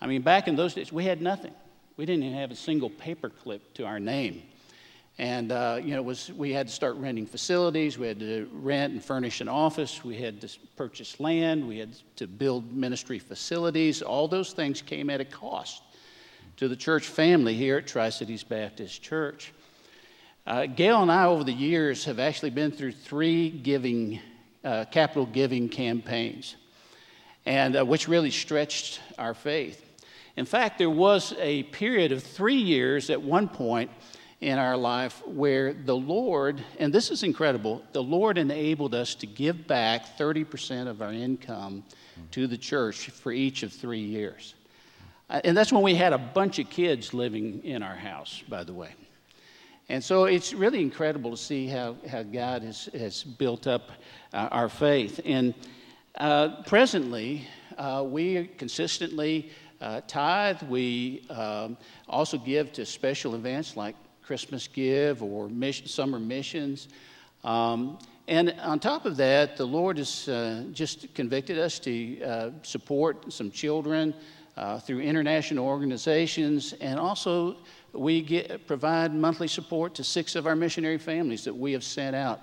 I 0.00 0.08
mean, 0.08 0.22
back 0.22 0.48
in 0.48 0.56
those 0.56 0.74
days, 0.74 0.92
we 0.92 1.04
had 1.04 1.22
nothing. 1.22 1.54
We 1.96 2.04
didn't 2.06 2.24
even 2.24 2.38
have 2.38 2.50
a 2.50 2.56
single 2.56 2.90
paperclip 2.90 3.60
to 3.74 3.86
our 3.86 4.00
name. 4.00 4.42
And, 5.16 5.52
uh, 5.52 5.78
you 5.80 5.94
know, 5.94 6.02
was, 6.02 6.32
we 6.32 6.52
had 6.52 6.66
to 6.66 6.72
start 6.72 6.96
renting 6.96 7.26
facilities. 7.26 7.98
We 7.98 8.08
had 8.08 8.18
to 8.18 8.50
rent 8.52 8.92
and 8.92 9.04
furnish 9.04 9.40
an 9.40 9.48
office. 9.48 10.02
We 10.02 10.16
had 10.16 10.40
to 10.40 10.48
purchase 10.74 11.20
land. 11.20 11.68
We 11.68 11.78
had 11.78 11.94
to 12.16 12.26
build 12.26 12.72
ministry 12.72 13.20
facilities. 13.20 14.02
All 14.02 14.26
those 14.26 14.52
things 14.52 14.82
came 14.82 15.08
at 15.08 15.20
a 15.20 15.24
cost 15.24 15.82
to 16.60 16.68
the 16.68 16.76
church 16.76 17.06
family 17.06 17.54
here 17.54 17.78
at 17.78 17.86
Tri 17.86 18.10
Cities 18.10 18.44
Baptist 18.44 19.00
Church. 19.00 19.50
Uh, 20.46 20.66
Gail 20.66 21.00
and 21.00 21.10
I, 21.10 21.24
over 21.24 21.42
the 21.42 21.54
years, 21.54 22.04
have 22.04 22.18
actually 22.18 22.50
been 22.50 22.70
through 22.70 22.92
three 22.92 23.48
giving, 23.48 24.20
uh, 24.62 24.84
capital 24.90 25.24
giving 25.24 25.70
campaigns, 25.70 26.56
and 27.46 27.78
uh, 27.78 27.86
which 27.86 28.08
really 28.08 28.30
stretched 28.30 29.00
our 29.18 29.32
faith. 29.32 29.82
In 30.36 30.44
fact, 30.44 30.76
there 30.76 30.90
was 30.90 31.32
a 31.38 31.62
period 31.62 32.12
of 32.12 32.22
three 32.22 32.60
years 32.60 33.08
at 33.08 33.22
one 33.22 33.48
point 33.48 33.90
in 34.42 34.58
our 34.58 34.76
life 34.76 35.26
where 35.26 35.72
the 35.72 35.96
Lord, 35.96 36.62
and 36.78 36.92
this 36.92 37.10
is 37.10 37.22
incredible, 37.22 37.82
the 37.92 38.02
Lord 38.02 38.36
enabled 38.36 38.94
us 38.94 39.14
to 39.14 39.26
give 39.26 39.66
back 39.66 40.18
30% 40.18 40.88
of 40.88 41.00
our 41.00 41.14
income 41.14 41.84
to 42.32 42.46
the 42.46 42.58
church 42.58 43.08
for 43.08 43.32
each 43.32 43.62
of 43.62 43.72
three 43.72 44.04
years. 44.04 44.56
Uh, 45.30 45.40
and 45.44 45.56
that's 45.56 45.72
when 45.72 45.82
we 45.82 45.94
had 45.94 46.12
a 46.12 46.18
bunch 46.18 46.58
of 46.58 46.68
kids 46.68 47.14
living 47.14 47.62
in 47.64 47.84
our 47.84 47.94
house, 47.94 48.42
by 48.48 48.64
the 48.64 48.74
way. 48.74 48.90
And 49.88 50.02
so 50.02 50.24
it's 50.24 50.52
really 50.52 50.82
incredible 50.82 51.30
to 51.30 51.36
see 51.36 51.68
how, 51.68 51.96
how 52.10 52.24
God 52.24 52.62
has, 52.62 52.88
has 52.92 53.22
built 53.22 53.68
up 53.68 53.90
uh, 54.32 54.48
our 54.50 54.68
faith. 54.68 55.20
And 55.24 55.54
uh, 56.16 56.62
presently, 56.66 57.46
uh, 57.78 58.04
we 58.06 58.50
consistently 58.58 59.50
uh, 59.80 60.00
tithe. 60.08 60.62
We 60.64 61.24
um, 61.30 61.76
also 62.08 62.36
give 62.36 62.72
to 62.72 62.84
special 62.84 63.36
events 63.36 63.76
like 63.76 63.94
Christmas 64.22 64.66
Give 64.66 65.22
or 65.22 65.48
mission, 65.48 65.86
summer 65.86 66.18
missions. 66.18 66.88
Um, 67.44 67.98
and 68.26 68.54
on 68.62 68.80
top 68.80 69.06
of 69.06 69.16
that, 69.16 69.56
the 69.56 69.66
Lord 69.66 69.98
has 69.98 70.28
uh, 70.28 70.64
just 70.72 71.12
convicted 71.14 71.58
us 71.58 71.78
to 71.80 72.52
support 72.62 73.32
some 73.32 73.50
children 73.50 74.14
uh, 74.56 74.78
through 74.78 75.00
international 75.00 75.66
organizations, 75.66 76.74
and 76.80 76.98
also 76.98 77.56
we 77.92 78.22
get, 78.22 78.66
provide 78.66 79.14
monthly 79.14 79.48
support 79.48 79.94
to 79.94 80.04
six 80.04 80.36
of 80.36 80.46
our 80.46 80.56
missionary 80.56 80.98
families 80.98 81.44
that 81.44 81.54
we 81.54 81.72
have 81.72 81.84
sent 81.84 82.14
out 82.14 82.40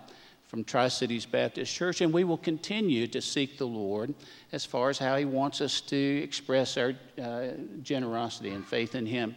from 0.48 0.64
Tri 0.64 0.88
Cities 0.88 1.26
Baptist 1.26 1.74
Church, 1.74 2.02
and 2.02 2.14
we 2.14 2.24
will 2.24 2.38
continue 2.38 3.06
to 3.08 3.22
seek 3.22 3.58
the 3.58 3.68
Lord 3.68 4.14
as 4.52 4.66
far 4.66 4.90
as 4.90 4.98
how 4.98 5.18
He 5.18 5.26
wants 5.26 5.60
us 5.60 5.82
to 5.82 6.22
express 6.24 6.78
our 6.78 6.94
uh, 7.22 7.48
generosity 7.84 8.52
and 8.52 8.66
faith 8.66 8.96
in 8.96 9.06
Him. 9.06 9.36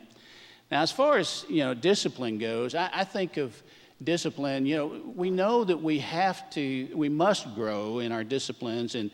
Now, 0.70 0.82
as 0.82 0.92
far 0.92 1.18
as 1.18 1.44
you 1.48 1.58
know, 1.58 1.74
discipline 1.74 2.38
goes, 2.38 2.76
I, 2.76 2.90
I 2.92 3.04
think 3.04 3.36
of 3.36 3.60
discipline. 4.02 4.66
You 4.66 4.76
know, 4.76 5.02
we 5.14 5.30
know 5.30 5.64
that 5.64 5.80
we 5.82 5.98
have 5.98 6.48
to, 6.50 6.88
we 6.94 7.08
must 7.08 7.54
grow 7.54 7.98
in 7.98 8.12
our 8.12 8.24
disciplines 8.24 8.94
in 8.94 9.10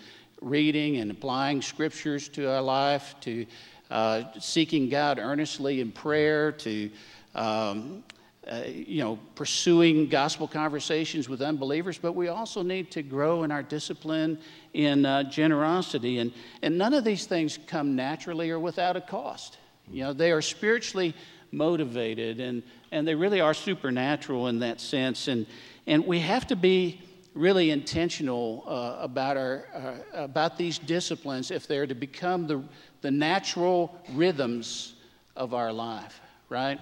reading 0.49 0.99
and 0.99 1.11
applying 1.11 1.61
scriptures 1.61 2.29
to 2.29 2.51
our 2.51 2.63
life, 2.63 3.15
to 3.21 3.47
uh, 3.91 4.23
seeking 4.39 4.89
God 4.89 5.19
earnestly 5.19 5.81
in 5.81 5.93
prayer, 5.93 6.53
to 6.53 6.91
um, 7.35 8.05
uh, 8.49 8.63
you 8.67 9.03
know, 9.03 9.19
pursuing 9.35 10.09
gospel 10.09 10.47
conversations 10.47 11.29
with 11.29 11.43
unbelievers, 11.43 11.99
but 11.99 12.13
we 12.13 12.29
also 12.29 12.63
need 12.63 12.93
to 12.93 13.03
grow 13.03 13.43
in 13.43 13.51
our 13.51 13.63
discipline 13.63 14.39
in 14.73 15.05
uh, 15.05 15.25
generosity. 15.25 16.19
And, 16.19 16.33
and 16.63 16.79
none 16.79 16.95
of 16.95 17.03
these 17.03 17.27
things 17.27 17.59
come 17.67 17.97
naturally 17.97 18.51
or 18.51 18.61
without 18.61 18.97
a 18.97 19.01
cost. 19.01 19.59
You 19.91 20.05
know, 20.05 20.13
they 20.13 20.31
are 20.31 20.43
spiritually 20.43 21.13
motivated 21.51 22.39
and, 22.39 22.63
and 22.93 23.07
they 23.07 23.17
really 23.17 23.41
are 23.41 23.55
supernatural 23.55 24.47
in 24.47 24.61
that 24.61 24.81
sense. 24.81 25.27
And, 25.27 25.47
and 25.89 26.07
we 26.07 26.21
have 26.21 26.47
to 26.47 26.57
be 26.57 27.01
really 27.37 27.71
intentional 27.71 28.65
uh, 28.67 28.97
about, 28.99 29.37
our, 29.37 29.67
uh, 29.75 30.23
about 30.23 30.57
these 30.57 30.79
disciplines 30.79 31.51
if 31.51 31.67
they're 31.67 31.87
to 31.87 31.95
become 31.95 32.47
the, 32.47 32.65
the 33.03 33.11
natural 33.11 33.95
rhythms 34.15 34.95
of 35.37 35.53
our 35.53 35.71
life, 35.71 36.19
right? 36.49 36.81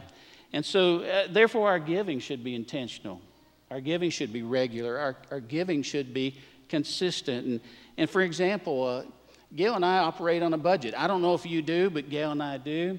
And 0.52 0.64
so, 0.64 1.00
uh, 1.00 1.26
therefore, 1.28 1.68
our 1.68 1.80
giving 1.80 2.20
should 2.20 2.44
be 2.44 2.55
intentional. 2.55 3.20
Our 3.70 3.80
giving 3.80 4.11
should 4.11 4.32
be 4.32 4.42
regular. 4.42 4.96
Our, 4.96 5.16
our 5.32 5.40
giving 5.40 5.82
should 5.82 6.14
be 6.14 6.36
consistent. 6.68 7.46
And, 7.46 7.61
and 7.98 8.09
for 8.09 8.20
example, 8.20 8.84
uh, 8.84 9.02
Gail 9.57 9.74
and 9.74 9.84
I 9.84 9.98
operate 9.98 10.42
on 10.42 10.55
a 10.55 10.59
budget. 10.59 10.94
I 10.96 11.09
don't 11.09 11.20
know 11.20 11.34
if 11.34 11.44
you 11.44 11.62
do, 11.62 11.90
but 11.90 12.09
Gail 12.09 12.30
and 12.30 12.42
I 12.42 12.59
do. 12.59 12.98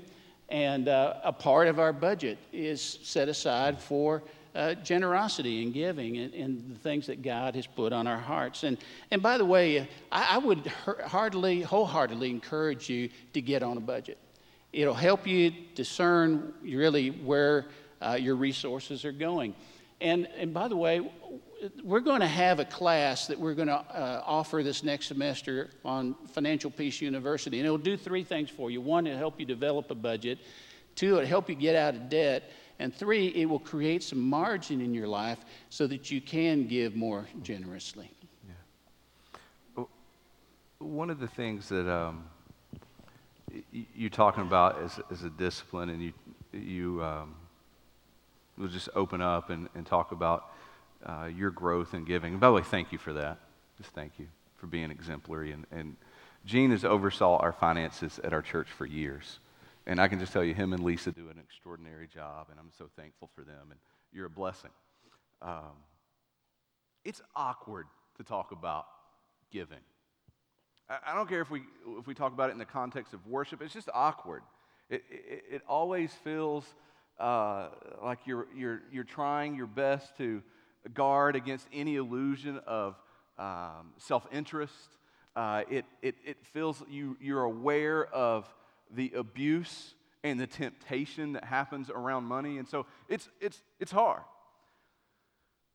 And 0.50 0.90
uh, 0.90 1.16
a 1.24 1.32
part 1.32 1.68
of 1.70 1.80
our 1.80 1.94
budget 1.94 2.38
is 2.52 3.00
set 3.02 3.30
aside 3.30 3.82
for 3.82 4.24
uh, 4.56 4.74
generosity 4.76 5.64
and 5.64 5.74
giving 5.74 6.18
and, 6.18 6.34
and, 6.34 6.76
the 6.76 6.80
things 6.80 7.08
that 7.08 7.22
God 7.22 7.56
has 7.56 7.68
put 7.68 7.92
on 7.92 8.08
our 8.08 8.18
hearts. 8.18 8.64
And, 8.64 8.78
and 9.12 9.22
by 9.22 9.38
the 9.38 9.46
way, 9.46 9.88
I, 10.12 10.36
I 10.36 10.38
would 10.38 10.66
hardly, 11.06 11.62
wholeheartedly 11.62 12.30
encourage 12.30 12.90
you 12.90 13.10
to 13.34 13.42
get 13.42 13.64
on 13.64 13.76
a 13.78 13.82
budget. 13.82 14.18
It'll 14.72 14.94
help 14.94 15.28
you 15.28 15.52
discern 15.76 16.54
really 16.62 17.10
where 17.10 17.66
uh, 18.02 18.18
your 18.20 18.36
resources 18.36 19.06
are 19.06 19.12
going. 19.12 19.56
And, 20.02 20.28
and 20.38 20.54
by 20.54 20.68
the 20.68 20.76
way, 20.76 21.02
we're 21.84 22.02
going 22.02 22.22
to 22.22 22.28
have 22.28 22.60
a 22.60 22.66
class 22.66 23.28
that 23.28 23.40
we're 23.40 23.54
going 23.54 23.68
to 23.70 23.74
uh, 23.74 24.24
offer 24.26 24.62
this 24.64 24.84
next 24.84 25.08
semester 25.08 25.70
on 25.84 26.16
Financial 26.34 26.70
Peace 26.70 27.02
University. 27.02 27.60
And 27.60 27.66
it'll 27.66 27.78
do 27.78 27.98
three 27.98 28.24
things 28.24 28.50
for 28.50 28.70
you 28.70 28.82
one, 28.82 29.08
it'll 29.08 29.20
help 29.20 29.40
you 29.40 29.46
develop 29.46 29.92
a 29.92 29.96
budget, 29.96 30.40
two, 30.96 31.16
it'll 31.16 31.26
help 31.26 31.50
you 31.50 31.56
get 31.56 31.76
out 31.76 31.96
of 31.96 32.10
debt. 32.10 32.52
And 32.80 32.94
three, 32.94 33.28
it 33.28 33.46
will 33.46 33.60
create 33.60 34.04
some 34.04 34.20
margin 34.20 34.82
in 34.82 34.94
your 34.94 35.08
life 35.08 35.40
so 35.70 35.88
that 35.88 36.12
you 36.12 36.20
can 36.20 36.68
give 36.68 36.96
more 36.96 37.26
generously. 37.42 38.12
Yeah. 39.78 39.84
One 40.80 41.10
of 41.10 41.20
the 41.20 41.28
things 41.28 41.70
that 41.70 41.90
um, 41.90 42.26
you're 43.72 44.10
talking 44.10 44.44
about 44.44 44.78
as 45.10 45.24
a 45.24 45.30
discipline, 45.30 45.90
and 45.90 46.02
you, 46.02 46.14
you 46.52 47.04
um, 47.04 47.36
will 48.58 48.68
just 48.68 48.90
open 48.96 49.22
up 49.22 49.50
and, 49.50 49.70
and 49.76 49.86
talk 49.86 50.12
about 50.12 50.52
uh, 51.06 51.30
your 51.34 51.52
growth 51.52 51.94
and 51.94 52.06
giving. 52.06 52.34
And 52.34 52.42
by 52.42 52.48
the 52.48 52.54
way, 52.54 52.62
thank 52.62 52.92
you 52.92 52.98
for 52.98 53.14
that. 53.14 53.40
Just 53.78 53.92
thank 53.92 54.14
you 54.18 54.28
for 54.58 54.68
being 54.68 54.92
exemplary. 54.92 55.52
And, 55.52 55.66
and 55.72 55.96
Gene 56.46 56.72
has 56.72 56.86
oversaw 56.86 57.38
our 57.38 57.52
finances 57.52 58.20
at 58.24 58.34
our 58.34 58.42
church 58.42 58.68
for 58.70 58.86
years. 58.86 59.40
And 59.88 60.02
I 60.02 60.08
can 60.08 60.20
just 60.20 60.34
tell 60.34 60.44
you, 60.44 60.54
him 60.54 60.74
and 60.74 60.84
Lisa 60.84 61.12
do 61.12 61.30
an 61.30 61.38
extraordinary 61.40 62.08
job, 62.08 62.48
and 62.50 62.60
I'm 62.60 62.72
so 62.78 62.90
thankful 62.96 63.30
for 63.36 63.44
them. 63.44 63.68
And 63.70 63.80
you're 64.12 64.26
a 64.26 64.30
blessing. 64.30 64.72
Um, 65.42 65.78
it's 67.04 67.22
awkward 67.36 67.86
to 68.18 68.24
talk 68.24 68.52
about 68.52 68.86
giving. 69.52 69.82
I 70.90 71.16
don't 71.16 71.28
care 71.28 71.42
if 71.42 71.50
we, 71.50 71.64
if 71.98 72.06
we 72.06 72.14
talk 72.14 72.32
about 72.32 72.50
it 72.50 72.54
in 72.54 72.60
the 72.60 72.66
context 72.66 73.14
of 73.14 73.26
worship, 73.26 73.62
it's 73.62 73.74
just 73.74 73.90
awkward. 73.94 74.44
It, 74.90 75.04
it, 75.10 75.44
it 75.52 75.62
always 75.68 76.14
feels 76.24 76.64
uh, 77.20 77.70
like 78.04 78.20
you're, 78.26 78.48
you're, 78.56 78.82
you're 78.92 79.04
trying 79.04 79.56
your 79.56 79.66
best 79.66 80.16
to 80.18 80.44
guard 80.94 81.36
against 81.36 81.68
any 81.74 81.96
illusion 81.96 82.60
of 82.68 82.96
um, 83.40 83.94
self 83.98 84.28
interest. 84.32 84.98
Uh, 85.36 85.64
it, 85.70 85.86
it, 86.04 86.16
it 86.24 86.38
feels 86.54 86.84
you, 86.88 87.18
you're 87.20 87.44
aware 87.44 88.06
of 88.14 88.46
the 88.92 89.12
abuse 89.16 89.96
and 90.24 90.40
the 90.40 90.48
temptation 90.48 91.34
that 91.34 91.44
happens 91.44 91.90
around 91.90 92.24
money. 92.24 92.58
And 92.58 92.68
so 92.68 92.86
it's, 93.08 93.30
it's, 93.40 93.62
it's 93.80 93.92
hard. 93.92 94.24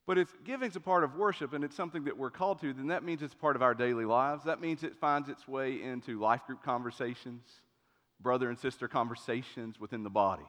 But 0.07 0.19
if 0.19 0.29
giving's 0.43 0.75
a 0.75 0.81
part 0.81 1.05
of 1.05 1.15
worship 1.15 1.53
and 1.53 1.63
it's 1.63 1.77
something 1.77 2.05
that 2.05 2.19
we're 2.19 2.31
called 2.31 2.61
to, 2.63 2.73
then 2.73 2.89
that 2.89 3.05
means 3.05 3.23
it's 3.23 3.35
part 3.35 3.55
of 3.55 3.63
our 3.63 3.75
daily 3.75 4.05
lives. 4.05 4.43
That 4.45 4.61
means 4.61 4.83
it 4.83 4.97
finds 4.97 5.29
its 5.29 5.47
way 5.47 5.81
into 5.81 6.19
life 6.19 6.45
group 6.47 6.65
conversations, 6.65 7.45
brother 8.21 8.49
and 8.49 8.59
sister 8.59 8.89
conversations 8.89 9.79
within 9.79 10.03
the 10.03 10.11
body. 10.11 10.47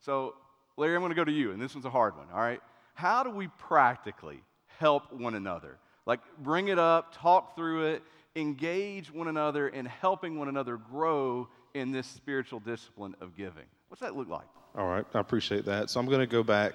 So, 0.00 0.34
Larry, 0.76 0.94
I'm 0.94 1.00
going 1.00 1.10
to 1.10 1.16
go 1.16 1.24
to 1.24 1.32
you, 1.32 1.52
and 1.52 1.60
this 1.60 1.74
one's 1.74 1.86
a 1.86 1.90
hard 1.90 2.16
one, 2.16 2.26
all 2.34 2.40
right? 2.40 2.60
How 2.92 3.22
do 3.22 3.30
we 3.30 3.48
practically 3.48 4.42
help 4.78 5.10
one 5.12 5.34
another? 5.34 5.78
Like, 6.04 6.20
bring 6.38 6.68
it 6.68 6.78
up, 6.78 7.14
talk 7.16 7.56
through 7.56 7.86
it, 7.86 8.02
engage 8.36 9.12
one 9.12 9.28
another 9.28 9.68
in 9.68 9.86
helping 9.86 10.38
one 10.38 10.48
another 10.48 10.76
grow 10.76 11.48
in 11.74 11.92
this 11.92 12.06
spiritual 12.06 12.60
discipline 12.60 13.14
of 13.20 13.36
giving. 13.36 13.64
What's 13.88 14.00
that 14.00 14.16
look 14.16 14.28
like? 14.28 14.46
All 14.76 14.86
right, 14.86 15.04
I 15.14 15.20
appreciate 15.20 15.64
that. 15.64 15.90
So, 15.90 15.98
I'm 16.00 16.06
going 16.06 16.20
to 16.20 16.26
go 16.26 16.42
back 16.42 16.74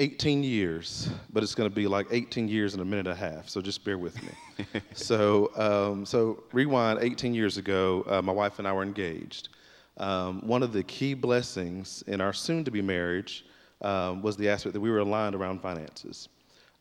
18 0.00 0.42
years, 0.42 1.10
but 1.30 1.42
it's 1.42 1.54
going 1.54 1.68
to 1.68 1.74
be 1.74 1.86
like 1.86 2.06
18 2.10 2.48
years 2.48 2.72
and 2.72 2.80
a 2.80 2.84
minute 2.86 3.06
and 3.06 3.08
a 3.08 3.14
half. 3.14 3.50
So 3.50 3.60
just 3.60 3.84
bear 3.84 3.98
with 3.98 4.16
me. 4.22 4.64
so, 4.94 5.50
um, 5.56 6.06
so 6.06 6.44
rewind 6.52 7.00
18 7.02 7.34
years 7.34 7.58
ago, 7.58 8.04
uh, 8.08 8.22
my 8.22 8.32
wife 8.32 8.58
and 8.58 8.66
I 8.66 8.72
were 8.72 8.82
engaged. 8.82 9.50
Um, 9.98 10.40
one 10.46 10.62
of 10.62 10.72
the 10.72 10.82
key 10.84 11.12
blessings 11.12 12.02
in 12.06 12.22
our 12.22 12.32
soon-to-be 12.32 12.80
marriage 12.80 13.44
um, 13.82 14.22
was 14.22 14.38
the 14.38 14.48
aspect 14.48 14.72
that 14.72 14.80
we 14.80 14.90
were 14.90 15.00
aligned 15.00 15.34
around 15.34 15.60
finances. 15.60 16.30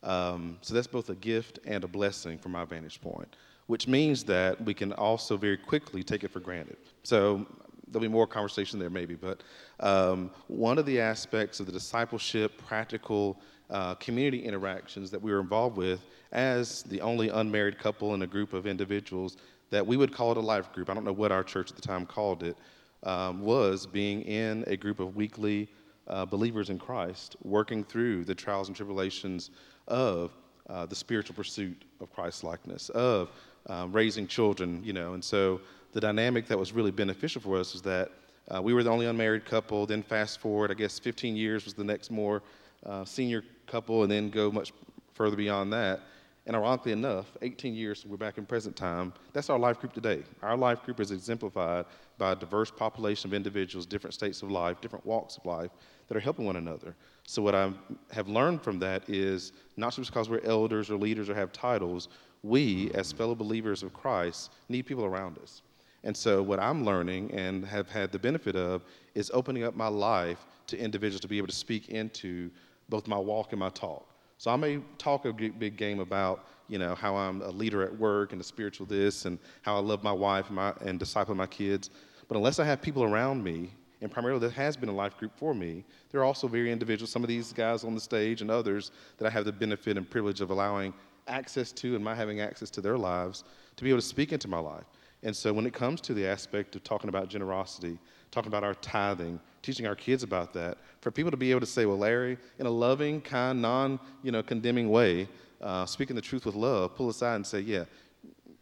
Um, 0.02 0.58
so 0.62 0.74
that's 0.74 0.88
both 0.88 1.10
a 1.10 1.16
gift 1.16 1.60
and 1.66 1.84
a 1.84 1.88
blessing 1.90 2.38
from 2.38 2.54
my 2.54 2.64
vantage 2.64 3.02
point, 3.02 3.36
which 3.70 3.88
means 3.88 4.24
that 4.24 4.60
we 4.66 4.74
can 4.74 4.92
also 4.94 5.38
very 5.38 5.56
quickly 5.56 6.02
take 6.02 6.24
it 6.24 6.32
for 6.32 6.40
granted. 6.40 6.76
So 7.04 7.46
there'll 7.88 8.02
be 8.02 8.12
more 8.12 8.26
conversation 8.26 8.80
there 8.80 8.90
maybe, 8.90 9.14
but 9.14 9.44
um, 9.80 10.32
one 10.48 10.80
of 10.80 10.88
the 10.88 11.00
aspects 11.00 11.60
of 11.60 11.68
the 11.68 11.72
discipleship, 11.72 12.52
practical 12.66 13.40
uh, 13.70 13.94
community 13.96 14.44
interactions 14.44 15.12
that 15.12 15.22
we 15.22 15.32
were 15.32 15.40
involved 15.40 15.78
with 15.78 16.00
as 16.32 16.82
the 16.82 17.00
only 17.02 17.30
unmarried 17.30 17.78
couple 17.78 18.16
in 18.16 18.24
a 18.24 18.28
group 18.28 18.54
of 18.54 18.66
individuals 18.66 19.38
that 19.70 19.86
we 19.86 19.98
would 19.98 20.12
call 20.12 20.32
it 20.32 20.38
a 20.38 20.42
life 20.42 20.74
group, 20.74 20.90
I 20.90 20.96
don't 20.96 21.06
know 21.06 21.14
what 21.14 21.32
our 21.32 21.44
church 21.44 21.70
at 21.70 21.76
the 21.76 21.84
time 21.84 22.08
called 22.08 22.42
it, 22.42 22.58
um, 23.04 23.40
was 23.40 23.86
being 23.86 24.24
in 24.24 24.64
a 24.66 24.78
group 24.78 25.00
of 25.00 25.16
weekly 25.16 25.70
uh, 26.08 26.26
believers 26.26 26.72
in 26.72 26.80
Christ, 26.80 27.36
working 27.44 27.84
through 27.84 28.26
the 28.26 28.34
trials 28.34 28.68
and 28.68 28.76
tribulations 28.76 29.52
of 29.88 30.32
uh, 30.70 30.88
the 30.88 30.96
spiritual 30.96 31.36
pursuit 31.36 31.84
of 32.02 32.12
Christ 32.12 32.44
likeness, 32.44 32.90
of 32.90 33.30
um, 33.68 33.92
raising 33.92 34.28
children, 34.28 34.82
you 34.84 34.94
know, 34.94 35.14
and 35.14 35.24
so 35.24 35.62
the 35.94 36.00
dynamic 36.00 36.48
that 36.48 36.58
was 36.58 36.72
really 36.72 36.92
beneficial 36.92 37.42
for 37.42 37.58
us 37.58 37.76
is 37.76 37.82
that 37.82 38.12
uh, 38.54 38.62
we 38.62 38.74
were 38.74 38.84
the 38.84 38.90
only 38.90 39.06
unmarried 39.06 39.46
couple. 39.46 39.86
Then 39.86 40.02
fast 40.02 40.40
forward, 40.40 40.72
I 40.72 40.74
guess 40.74 40.98
15 41.00 41.36
years 41.36 41.66
was 41.66 41.74
the 41.74 41.84
next 41.84 42.12
more 42.12 42.42
uh, 42.86 43.06
senior 43.06 43.44
couple, 43.68 44.04
and 44.04 44.12
then 44.12 44.30
go 44.30 44.52
much 44.52 44.74
further 45.14 45.36
beyond 45.36 45.72
that. 45.74 46.02
And 46.46 46.56
ironically 46.56 46.94
enough, 46.94 47.28
18 47.44 47.76
years, 47.76 48.06
we're 48.08 48.18
back 48.18 48.40
in 48.40 48.46
present 48.46 48.76
time, 48.76 49.14
that's 49.34 49.52
our 49.52 49.60
life 49.60 49.80
group 49.80 49.94
today. 49.94 50.24
Our 50.42 50.58
life 50.58 50.82
group 50.84 51.00
is 51.00 51.12
exemplified 51.12 51.86
by 52.18 52.32
a 52.32 52.36
diverse 52.36 52.72
population 52.72 53.30
of 53.30 53.36
individuals, 53.36 53.86
different 53.86 54.16
states 54.16 54.42
of 54.42 54.50
life, 54.50 54.82
different 54.82 55.06
walks 55.06 55.38
of 55.38 55.46
life 55.46 55.70
that 56.08 56.18
are 56.18 56.20
helping 56.20 56.46
one 56.46 56.56
another. 56.56 56.96
So, 57.28 57.44
what 57.44 57.54
I 57.54 57.72
have 58.12 58.28
learned 58.28 58.64
from 58.64 58.80
that 58.80 59.08
is 59.08 59.52
not 59.78 59.94
just 59.94 60.10
because 60.10 60.28
we're 60.28 60.44
elders 60.44 60.90
or 60.90 60.98
leaders 60.98 61.30
or 61.30 61.36
have 61.36 61.52
titles, 61.52 62.10
we, 62.44 62.92
as 62.94 63.12
fellow 63.12 63.36
believers 63.36 63.84
of 63.84 63.94
Christ, 63.94 64.52
need 64.70 64.84
people 64.84 65.06
around 65.06 65.38
us. 65.40 65.62
And 66.04 66.16
so, 66.16 66.42
what 66.42 66.60
I'm 66.60 66.86
learning 66.86 67.32
and 67.34 67.66
have 67.66 67.90
had 67.90 68.12
the 68.12 68.20
benefit 68.20 68.56
of 68.56 68.84
is 69.16 69.30
opening 69.34 69.64
up 69.64 69.76
my 69.76 69.88
life 69.88 70.46
to 70.68 70.78
individuals 70.78 71.22
to 71.22 71.28
be 71.28 71.38
able 71.38 71.48
to 71.48 71.56
speak 71.56 71.90
into 71.90 72.50
both 72.88 73.08
my 73.08 73.18
walk 73.18 73.52
and 73.52 73.60
my 73.60 73.70
talk. 73.70 74.06
So 74.40 74.50
I 74.52 74.56
may 74.56 74.80
talk 74.98 75.26
a 75.26 75.34
big 75.34 75.76
game 75.76 76.00
about, 76.00 76.46
you 76.70 76.80
know, 76.80 76.96
how 76.96 77.14
I'm 77.18 77.42
a 77.42 77.50
leader 77.50 77.84
at 77.84 77.94
work 78.00 78.32
and 78.32 78.40
a 78.40 78.44
spiritual 78.44 78.86
this 78.86 79.26
and 79.26 79.38
how 79.64 79.76
I 79.76 79.80
love 79.80 80.02
my 80.02 80.14
wife 80.14 80.48
and, 80.48 80.56
my, 80.56 80.74
and 80.80 80.98
disciple 80.98 81.36
my 81.36 81.46
kids. 81.46 81.90
But 82.30 82.38
unless 82.38 82.58
I 82.58 82.64
have 82.64 82.82
people 82.82 83.04
around 83.04 83.44
me, 83.44 83.72
and 84.02 84.10
primarily 84.10 84.40
that 84.40 84.54
has 84.54 84.78
been 84.78 84.88
a 84.88 84.94
life 84.94 85.18
group 85.18 85.34
for 85.36 85.54
me, 85.54 85.84
there 86.10 86.22
are 86.22 86.24
also 86.24 86.48
very 86.48 86.72
individuals, 86.72 87.12
some 87.12 87.22
of 87.22 87.28
these 87.28 87.52
guys 87.52 87.84
on 87.84 87.96
the 87.96 88.00
stage 88.00 88.42
and 88.42 88.50
others 88.50 88.92
that 89.18 89.28
I 89.28 89.30
have 89.30 89.44
the 89.44 89.52
benefit 89.52 89.98
and 89.98 90.10
privilege 90.10 90.40
of 90.40 90.52
allowing 90.52 90.94
access 91.28 91.72
to 91.74 91.96
and 91.96 92.04
my 92.04 92.16
having 92.16 92.42
access 92.42 92.70
to 92.72 92.82
their 92.82 92.98
lives 92.98 93.44
to 93.76 93.84
be 93.84 93.90
able 93.90 94.00
to 94.00 94.06
speak 94.06 94.34
into 94.34 94.48
my 94.48 94.60
life. 94.60 94.86
And 95.24 95.36
so 95.36 95.52
when 95.52 95.66
it 95.66 95.74
comes 95.74 96.00
to 96.02 96.14
the 96.14 96.26
aspect 96.26 96.76
of 96.76 96.84
talking 96.84 97.10
about 97.10 97.28
generosity, 97.30 97.98
talking 98.32 98.48
about 98.48 98.64
our 98.64 98.76
tithing, 98.76 99.40
teaching 99.62 99.86
our 99.86 99.96
kids 99.96 100.24
about 100.24 100.54
that, 100.54 100.78
for 101.02 101.12
people 101.12 101.32
to 101.32 101.38
be 101.38 101.52
able 101.52 101.60
to 101.60 101.66
say, 101.66 101.86
well, 101.86 101.98
Larry, 101.98 102.38
in 102.58 102.66
a 102.66 102.70
loving, 102.70 103.20
kind, 103.22 103.62
non, 103.62 104.00
you 104.24 104.32
know, 104.32 104.42
condemning 104.42 104.90
way, 104.90 105.28
uh, 105.62 105.86
speaking 105.86 106.16
the 106.16 106.22
truth 106.22 106.46
with 106.46 106.56
love, 106.56 106.96
pull 106.96 107.10
aside 107.10 107.36
and 107.36 107.46
say, 107.46 107.60
yeah, 107.60 107.84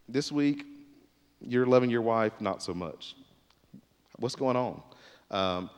this 0.08 0.32
week 0.32 0.64
you're 1.40 1.66
loving 1.66 1.90
your 1.90 2.02
wife 2.02 2.32
not 2.40 2.62
so 2.62 2.74
much. 2.74 3.14
What's 4.18 4.34
going 4.34 4.56
on? 4.56 4.82
Um, 5.30 5.70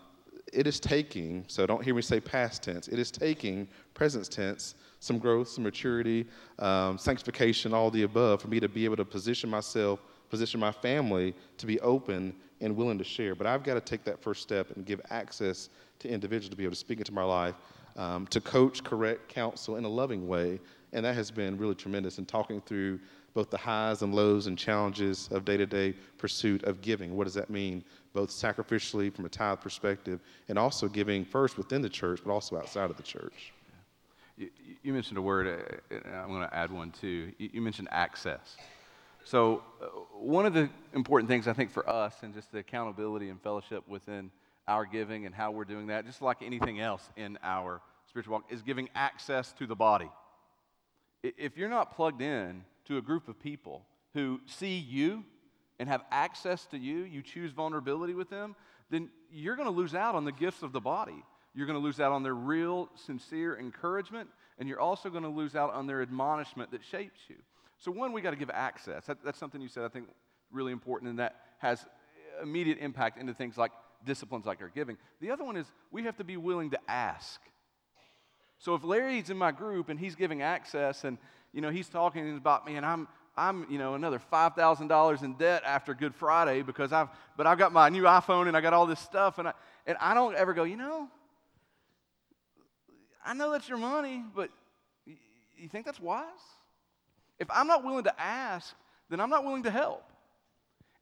it 0.52 0.66
is 0.66 0.80
taking, 0.80 1.44
so 1.46 1.66
don't 1.66 1.84
hear 1.84 1.94
me 1.94 2.02
say 2.02 2.20
past 2.20 2.62
tense, 2.62 2.88
it 2.88 2.98
is 2.98 3.10
taking 3.10 3.68
present 3.94 4.30
tense, 4.30 4.74
some 5.00 5.18
growth, 5.18 5.48
some 5.48 5.64
maturity, 5.64 6.26
um, 6.58 6.96
sanctification, 6.96 7.74
all 7.74 7.90
the 7.90 8.04
above, 8.04 8.40
for 8.40 8.48
me 8.48 8.60
to 8.60 8.68
be 8.68 8.84
able 8.84 8.96
to 8.96 9.04
position 9.04 9.50
myself, 9.50 10.00
position 10.28 10.60
my 10.60 10.70
family 10.70 11.34
to 11.58 11.66
be 11.66 11.80
open 11.80 12.34
and 12.60 12.76
willing 12.76 12.98
to 12.98 13.04
share. 13.04 13.34
But 13.34 13.46
I've 13.46 13.64
got 13.64 13.74
to 13.74 13.80
take 13.80 14.04
that 14.04 14.22
first 14.22 14.42
step 14.42 14.70
and 14.76 14.84
give 14.84 15.00
access 15.10 15.70
to 16.00 16.08
individuals 16.08 16.50
to 16.50 16.56
be 16.56 16.64
able 16.64 16.72
to 16.72 16.78
speak 16.78 16.98
into 16.98 17.12
my 17.12 17.24
life, 17.24 17.54
um, 17.96 18.26
to 18.28 18.40
coach, 18.40 18.84
correct, 18.84 19.28
counsel 19.28 19.76
in 19.76 19.84
a 19.84 19.88
loving 19.88 20.28
way. 20.28 20.60
And 20.92 21.04
that 21.04 21.14
has 21.14 21.30
been 21.30 21.56
really 21.56 21.74
tremendous 21.74 22.18
in 22.18 22.26
talking 22.26 22.60
through 22.60 23.00
both 23.32 23.48
the 23.48 23.56
highs 23.56 24.02
and 24.02 24.14
lows 24.14 24.48
and 24.48 24.58
challenges 24.58 25.28
of 25.30 25.44
day 25.44 25.56
to 25.56 25.66
day 25.66 25.94
pursuit 26.18 26.64
of 26.64 26.82
giving. 26.82 27.16
What 27.16 27.24
does 27.24 27.34
that 27.34 27.48
mean, 27.48 27.84
both 28.12 28.30
sacrificially 28.30 29.14
from 29.14 29.24
a 29.24 29.28
tithe 29.28 29.60
perspective 29.60 30.20
and 30.48 30.58
also 30.58 30.88
giving 30.88 31.24
first 31.24 31.56
within 31.56 31.80
the 31.80 31.88
church, 31.88 32.20
but 32.24 32.32
also 32.32 32.58
outside 32.58 32.90
of 32.90 32.96
the 32.96 33.02
church? 33.02 33.52
You, 34.82 34.94
mentioned 34.94 35.18
a 35.18 35.22
word, 35.22 35.46
uh, 35.92 35.94
I'm 36.14 36.28
going 36.28 36.48
to 36.48 36.54
add 36.54 36.72
one 36.72 36.92
too. 36.92 37.32
You, 37.36 37.50
you 37.52 37.60
mentioned 37.60 37.88
access. 37.90 38.56
So, 39.22 39.62
uh, 39.82 39.86
one 40.18 40.46
of 40.46 40.54
the 40.54 40.70
important 40.94 41.28
things 41.28 41.46
I 41.46 41.52
think 41.52 41.70
for 41.70 41.86
us 41.88 42.14
and 42.22 42.32
just 42.32 42.50
the 42.50 42.58
accountability 42.58 43.28
and 43.28 43.40
fellowship 43.42 43.86
within 43.86 44.30
our 44.66 44.86
giving 44.86 45.26
and 45.26 45.34
how 45.34 45.50
we're 45.50 45.64
doing 45.64 45.88
that, 45.88 46.06
just 46.06 46.22
like 46.22 46.38
anything 46.40 46.80
else 46.80 47.06
in 47.16 47.38
our 47.42 47.82
spiritual 48.08 48.32
walk, 48.32 48.44
is 48.48 48.62
giving 48.62 48.88
access 48.94 49.52
to 49.54 49.66
the 49.66 49.76
body. 49.76 50.10
If 51.22 51.58
you're 51.58 51.68
not 51.68 51.94
plugged 51.94 52.22
in 52.22 52.64
to 52.86 52.96
a 52.96 53.02
group 53.02 53.28
of 53.28 53.38
people 53.38 53.84
who 54.14 54.40
see 54.46 54.78
you 54.78 55.22
and 55.78 55.86
have 55.86 56.02
access 56.10 56.64
to 56.66 56.78
you, 56.78 57.00
you 57.00 57.20
choose 57.20 57.52
vulnerability 57.52 58.14
with 58.14 58.30
them, 58.30 58.56
then 58.88 59.10
you're 59.30 59.56
going 59.56 59.68
to 59.68 59.74
lose 59.74 59.94
out 59.94 60.14
on 60.14 60.24
the 60.24 60.32
gifts 60.32 60.62
of 60.62 60.72
the 60.72 60.80
body. 60.80 61.24
You're 61.54 61.66
going 61.66 61.78
to 61.78 61.84
lose 61.84 62.00
out 62.00 62.12
on 62.12 62.22
their 62.22 62.34
real, 62.34 62.88
sincere 62.94 63.58
encouragement, 63.58 64.28
and 64.58 64.68
you're 64.68 64.80
also 64.80 65.10
going 65.10 65.24
to 65.24 65.28
lose 65.28 65.56
out 65.56 65.72
on 65.74 65.86
their 65.86 66.02
admonishment 66.02 66.70
that 66.70 66.84
shapes 66.84 67.20
you. 67.28 67.36
So, 67.78 67.90
one, 67.90 68.12
we 68.12 68.20
got 68.20 68.30
to 68.30 68.36
give 68.36 68.50
access. 68.50 69.06
That, 69.06 69.18
that's 69.24 69.38
something 69.38 69.60
you 69.60 69.68
said, 69.68 69.84
I 69.84 69.88
think, 69.88 70.08
really 70.52 70.72
important, 70.72 71.10
and 71.10 71.18
that 71.18 71.36
has 71.58 71.84
immediate 72.42 72.78
impact 72.78 73.18
into 73.18 73.34
things 73.34 73.56
like 73.56 73.72
disciplines 74.04 74.46
like 74.46 74.60
our 74.60 74.68
giving. 74.68 74.96
The 75.20 75.30
other 75.30 75.44
one 75.44 75.56
is 75.56 75.66
we 75.90 76.04
have 76.04 76.16
to 76.18 76.24
be 76.24 76.36
willing 76.36 76.70
to 76.70 76.78
ask. 76.88 77.40
So, 78.58 78.74
if 78.74 78.84
Larry's 78.84 79.30
in 79.30 79.36
my 79.36 79.50
group 79.50 79.88
and 79.88 79.98
he's 79.98 80.14
giving 80.14 80.42
access 80.42 81.04
and 81.04 81.18
you 81.52 81.60
know 81.60 81.70
he's 81.70 81.88
talking 81.88 82.36
about 82.36 82.64
me 82.66 82.76
and 82.76 82.86
I'm 82.86 83.08
I'm 83.36 83.66
you 83.70 83.78
know 83.78 83.94
another 83.94 84.18
five 84.18 84.54
thousand 84.54 84.88
dollars 84.88 85.22
in 85.22 85.34
debt 85.34 85.62
after 85.64 85.94
Good 85.94 86.14
Friday 86.14 86.62
because 86.62 86.92
I've 86.92 87.08
but 87.36 87.46
I've 87.46 87.58
got 87.58 87.72
my 87.72 87.88
new 87.88 88.02
iPhone 88.02 88.46
and 88.46 88.56
I 88.56 88.60
got 88.60 88.72
all 88.72 88.86
this 88.86 89.00
stuff 89.00 89.38
and 89.38 89.48
I 89.48 89.52
and 89.86 89.96
I 90.00 90.14
don't 90.14 90.36
ever 90.36 90.52
go 90.52 90.64
you 90.64 90.76
know 90.76 91.08
I 93.24 93.34
know 93.34 93.52
that's 93.52 93.68
your 93.68 93.78
money 93.78 94.24
but 94.34 94.50
you 95.60 95.68
think 95.68 95.84
that's 95.86 96.00
wise? 96.00 96.24
If 97.38 97.48
I'm 97.50 97.66
not 97.66 97.84
willing 97.84 98.04
to 98.04 98.20
ask, 98.20 98.74
then 99.08 99.20
I'm 99.20 99.30
not 99.30 99.44
willing 99.44 99.62
to 99.64 99.70
help. 99.70 100.04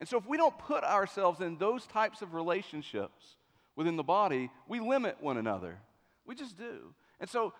And 0.01 0.09
so, 0.09 0.16
if 0.19 0.27
we 0.27 0.37
don't 0.37 0.57
put 0.59 0.85
ourselves 0.85 1.41
in 1.41 1.59
those 1.59 1.87
types 1.87 2.23
of 2.23 2.35
relationships 2.35 3.37
within 3.75 3.97
the 3.97 4.05
body, 4.05 4.51
we 4.69 4.81
limit 4.81 5.16
one 5.21 5.37
another. 5.37 5.79
We 6.25 6.35
just 6.35 6.57
do. 6.57 6.95
And 7.21 7.29
so, 7.29 7.53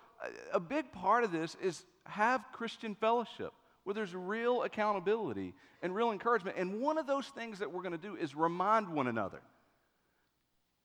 a 0.53 0.59
big 0.59 0.91
part 0.91 1.23
of 1.23 1.31
this 1.31 1.55
is 1.61 1.83
have 2.05 2.43
Christian 2.53 2.95
fellowship 2.95 3.53
where 3.83 3.93
there's 3.93 4.15
real 4.15 4.63
accountability 4.63 5.53
and 5.81 5.95
real 5.95 6.11
encouragement. 6.11 6.57
And 6.57 6.81
one 6.81 6.97
of 6.97 7.07
those 7.07 7.27
things 7.27 7.59
that 7.59 7.71
we're 7.71 7.81
going 7.81 7.93
to 7.93 7.97
do 7.97 8.15
is 8.15 8.35
remind 8.35 8.87
one 8.89 9.07
another 9.07 9.41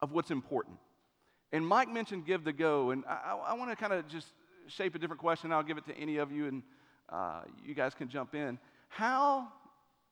of 0.00 0.12
what's 0.12 0.30
important. 0.30 0.78
And 1.52 1.66
Mike 1.66 1.88
mentioned 1.88 2.26
Give 2.26 2.42
the 2.42 2.52
Go, 2.52 2.90
and 2.90 3.04
I, 3.08 3.38
I 3.48 3.54
want 3.54 3.70
to 3.70 3.76
kind 3.76 3.92
of 3.92 4.08
just 4.08 4.28
shape 4.66 4.94
a 4.94 4.98
different 4.98 5.20
question. 5.20 5.52
I'll 5.52 5.62
give 5.62 5.78
it 5.78 5.86
to 5.86 5.96
any 5.96 6.16
of 6.16 6.32
you, 6.32 6.46
and 6.46 6.62
uh, 7.08 7.42
you 7.64 7.74
guys 7.74 7.94
can 7.94 8.08
jump 8.08 8.34
in. 8.34 8.58
How 8.88 9.48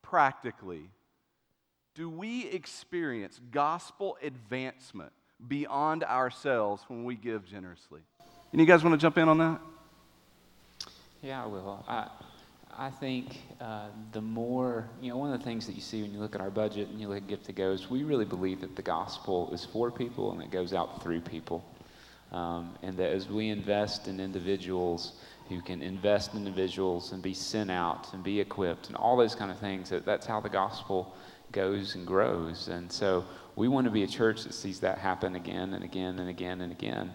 practically 0.03 0.91
do 1.95 2.09
we 2.09 2.47
experience 2.47 3.41
gospel 3.51 4.17
advancement 4.23 5.13
beyond 5.49 6.05
ourselves 6.05 6.83
when 6.89 7.05
we 7.05 7.15
give 7.15 7.45
generously? 7.45 8.01
And 8.53 8.61
you 8.61 8.67
guys 8.67 8.85
want 8.85 8.93
to 8.95 8.99
jump 8.99 9.19
in 9.19 9.29
on 9.29 9.39
that? 9.39 9.61
Yeah, 11.23 11.45
I 11.45 11.47
will. 11.47 11.85
I, 11.89 12.09
I 12.77 12.89
think 12.89 13.43
uh, 13.61 13.89
the 14.13 14.23
more, 14.23 14.89
you 15.01 15.11
know, 15.11 15.19
one 15.19 15.33
of 15.33 15.39
the 15.39 15.45
things 15.45 15.67
that 15.67 15.75
you 15.75 15.83
see 15.83 16.03
when 16.03 16.13
you 16.13 16.21
look 16.21 16.35
at 16.35 16.41
our 16.41 16.51
budget 16.51 16.89
and 16.89 16.99
you 16.99 17.09
look 17.09 17.19
at 17.19 17.29
Gift 17.29 17.45
to 17.47 17.53
Go 17.53 17.71
is 17.73 17.91
we 17.91 18.03
really 18.03 18.25
believe 18.25 18.63
that 18.63 18.77
the 18.77 18.83
gospel 18.83 19.53
is 19.53 19.65
for 19.65 19.91
people 19.91 20.33
and 20.33 20.43
it 20.43 20.51
goes 20.51 20.73
out 20.73 21.03
through 21.03 21.21
people. 21.21 21.65
Um, 22.33 22.75
and 22.83 22.97
that 22.97 23.11
as 23.11 23.29
we 23.29 23.51
invest 23.51 24.09
in 24.09 24.19
individuals 24.19 25.13
who 25.51 25.61
can 25.61 25.83
invest 25.83 26.33
in 26.33 26.39
individuals 26.39 27.13
and 27.13 27.23
be 27.23 27.35
sent 27.35 27.71
out 27.71 28.11
and 28.15 28.25
be 28.25 28.41
equipped 28.41 28.87
and 28.87 28.97
all 28.97 29.19
those 29.19 29.35
kind 29.35 29.51
of 29.51 29.59
things, 29.59 29.91
that 29.91 30.07
that's 30.07 30.25
how 30.25 30.41
the 30.41 30.49
gospel 30.49 31.15
goes 31.53 31.95
and 31.95 32.07
grows. 32.07 32.69
And 32.69 32.91
so 32.91 33.27
we 33.55 33.69
want 33.69 33.85
to 33.85 33.91
be 33.91 34.03
a 34.03 34.09
church 34.09 34.45
that 34.45 34.55
sees 34.55 34.81
that 34.81 34.97
happen 34.97 35.37
again 35.37 35.75
and 35.75 35.85
again 35.85 36.19
and 36.19 36.31
again 36.31 36.63
and 36.63 36.73
again. 36.73 37.13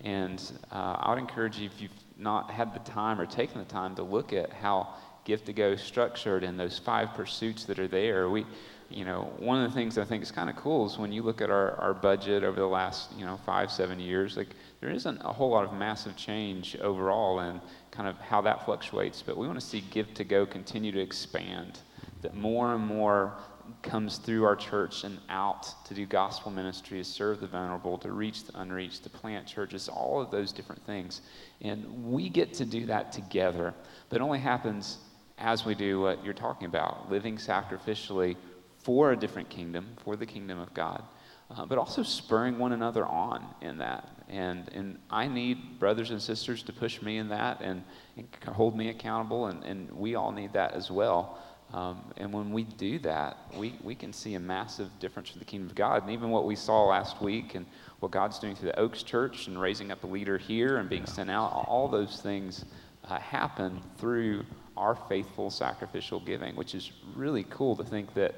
And 0.00 0.42
uh, 0.72 0.96
I 0.98 1.10
would 1.10 1.18
encourage 1.18 1.58
you, 1.58 1.66
if 1.66 1.78
you've 1.82 1.90
not 2.16 2.50
had 2.50 2.74
the 2.74 2.78
time 2.80 3.20
or 3.20 3.26
taken 3.26 3.58
the 3.58 3.64
time 3.64 3.94
to 3.96 4.02
look 4.02 4.32
at 4.32 4.52
how 4.52 4.94
Gift 5.24 5.46
to 5.46 5.52
Go 5.52 5.76
structured 5.76 6.44
and 6.44 6.58
those 6.58 6.78
five 6.78 7.14
pursuits 7.14 7.64
that 7.64 7.78
are 7.78 7.88
there, 7.88 8.28
we, 8.28 8.44
you 8.90 9.04
know, 9.04 9.32
one 9.38 9.62
of 9.62 9.70
the 9.70 9.74
things 9.74 9.96
I 9.98 10.04
think 10.04 10.22
is 10.22 10.30
kind 10.30 10.50
of 10.50 10.56
cool 10.56 10.86
is 10.86 10.98
when 10.98 11.12
you 11.12 11.22
look 11.22 11.40
at 11.40 11.50
our, 11.50 11.72
our 11.76 11.94
budget 11.94 12.44
over 12.44 12.60
the 12.60 12.66
last, 12.66 13.10
you 13.16 13.24
know, 13.24 13.38
five, 13.46 13.70
seven 13.70 13.98
years, 13.98 14.36
like 14.36 14.48
there 14.80 14.90
isn't 14.90 15.20
a 15.22 15.32
whole 15.32 15.50
lot 15.50 15.64
of 15.64 15.72
massive 15.72 16.14
change 16.16 16.76
overall 16.76 17.40
and 17.40 17.60
kind 17.90 18.08
of 18.08 18.18
how 18.18 18.42
that 18.42 18.64
fluctuates, 18.64 19.22
but 19.22 19.36
we 19.36 19.46
want 19.46 19.58
to 19.58 19.66
see 19.66 19.80
Gift 19.80 20.14
to 20.16 20.24
Go 20.24 20.44
continue 20.44 20.92
to 20.92 21.00
expand, 21.00 21.80
that 22.22 22.34
more 22.34 22.74
and 22.74 22.86
more 22.86 23.34
comes 23.82 24.18
through 24.18 24.44
our 24.44 24.56
church 24.56 25.04
and 25.04 25.18
out 25.28 25.84
to 25.86 25.94
do 25.94 26.06
gospel 26.06 26.50
ministry, 26.50 26.98
to 26.98 27.04
serve 27.04 27.40
the 27.40 27.46
vulnerable, 27.46 27.98
to 27.98 28.12
reach 28.12 28.44
the 28.44 28.58
unreached, 28.60 29.02
to 29.04 29.10
plant 29.10 29.46
churches, 29.46 29.88
all 29.88 30.20
of 30.20 30.30
those 30.30 30.52
different 30.52 30.84
things. 30.86 31.22
And 31.60 31.84
we 32.04 32.28
get 32.28 32.54
to 32.54 32.64
do 32.64 32.86
that 32.86 33.12
together, 33.12 33.74
but 34.08 34.16
it 34.16 34.22
only 34.22 34.38
happens 34.38 34.98
as 35.38 35.64
we 35.64 35.74
do 35.74 36.00
what 36.00 36.24
you're 36.24 36.34
talking 36.34 36.66
about 36.66 37.10
living 37.10 37.36
sacrificially 37.36 38.36
for 38.78 39.12
a 39.12 39.16
different 39.16 39.48
kingdom, 39.48 39.96
for 40.04 40.14
the 40.16 40.26
kingdom 40.26 40.58
of 40.58 40.72
God, 40.74 41.02
uh, 41.50 41.64
but 41.64 41.78
also 41.78 42.02
spurring 42.02 42.58
one 42.58 42.72
another 42.72 43.04
on 43.06 43.44
in 43.62 43.78
that. 43.78 44.08
And, 44.28 44.68
and 44.72 44.98
I 45.10 45.26
need 45.26 45.78
brothers 45.78 46.10
and 46.10 46.20
sisters 46.20 46.62
to 46.64 46.72
push 46.72 47.02
me 47.02 47.18
in 47.18 47.28
that 47.28 47.60
and, 47.60 47.82
and 48.16 48.28
hold 48.46 48.76
me 48.76 48.90
accountable, 48.90 49.46
and, 49.46 49.64
and 49.64 49.90
we 49.92 50.14
all 50.14 50.32
need 50.32 50.52
that 50.52 50.72
as 50.72 50.90
well. 50.90 51.38
Um, 51.74 51.98
and 52.18 52.32
when 52.32 52.52
we 52.52 52.62
do 52.62 53.00
that, 53.00 53.36
we, 53.56 53.74
we 53.82 53.96
can 53.96 54.12
see 54.12 54.34
a 54.34 54.40
massive 54.40 54.88
difference 55.00 55.30
for 55.30 55.40
the 55.40 55.44
kingdom 55.44 55.68
of 55.68 55.74
God. 55.74 56.04
And 56.04 56.12
even 56.12 56.30
what 56.30 56.46
we 56.46 56.54
saw 56.54 56.84
last 56.84 57.20
week 57.20 57.56
and 57.56 57.66
what 57.98 58.12
God's 58.12 58.38
doing 58.38 58.54
through 58.54 58.68
the 58.68 58.78
Oaks 58.78 59.02
Church 59.02 59.48
and 59.48 59.60
raising 59.60 59.90
up 59.90 60.04
a 60.04 60.06
leader 60.06 60.38
here 60.38 60.76
and 60.76 60.88
being 60.88 61.04
sent 61.04 61.32
out, 61.32 61.64
all 61.66 61.88
those 61.88 62.20
things 62.20 62.64
uh, 63.08 63.18
happen 63.18 63.82
through 63.98 64.44
our 64.76 64.94
faithful 65.08 65.50
sacrificial 65.50 66.20
giving, 66.20 66.54
which 66.54 66.76
is 66.76 66.92
really 67.16 67.44
cool 67.50 67.74
to 67.74 67.82
think 67.82 68.14
that 68.14 68.36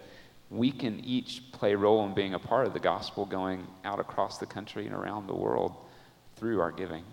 we 0.49 0.71
can 0.71 1.01
each 1.01 1.43
play 1.53 1.75
a 1.75 1.77
role 1.77 2.07
in 2.07 2.15
being 2.15 2.33
a 2.33 2.39
part 2.39 2.67
of 2.67 2.73
the 2.73 2.81
gospel 2.81 3.27
going 3.27 3.67
out 3.85 4.01
across 4.01 4.39
the 4.39 4.47
country 4.47 4.87
and 4.87 4.95
around 4.95 5.27
the 5.27 5.35
world 5.35 5.75
through 6.37 6.59
our 6.59 6.73
giving. 6.73 7.05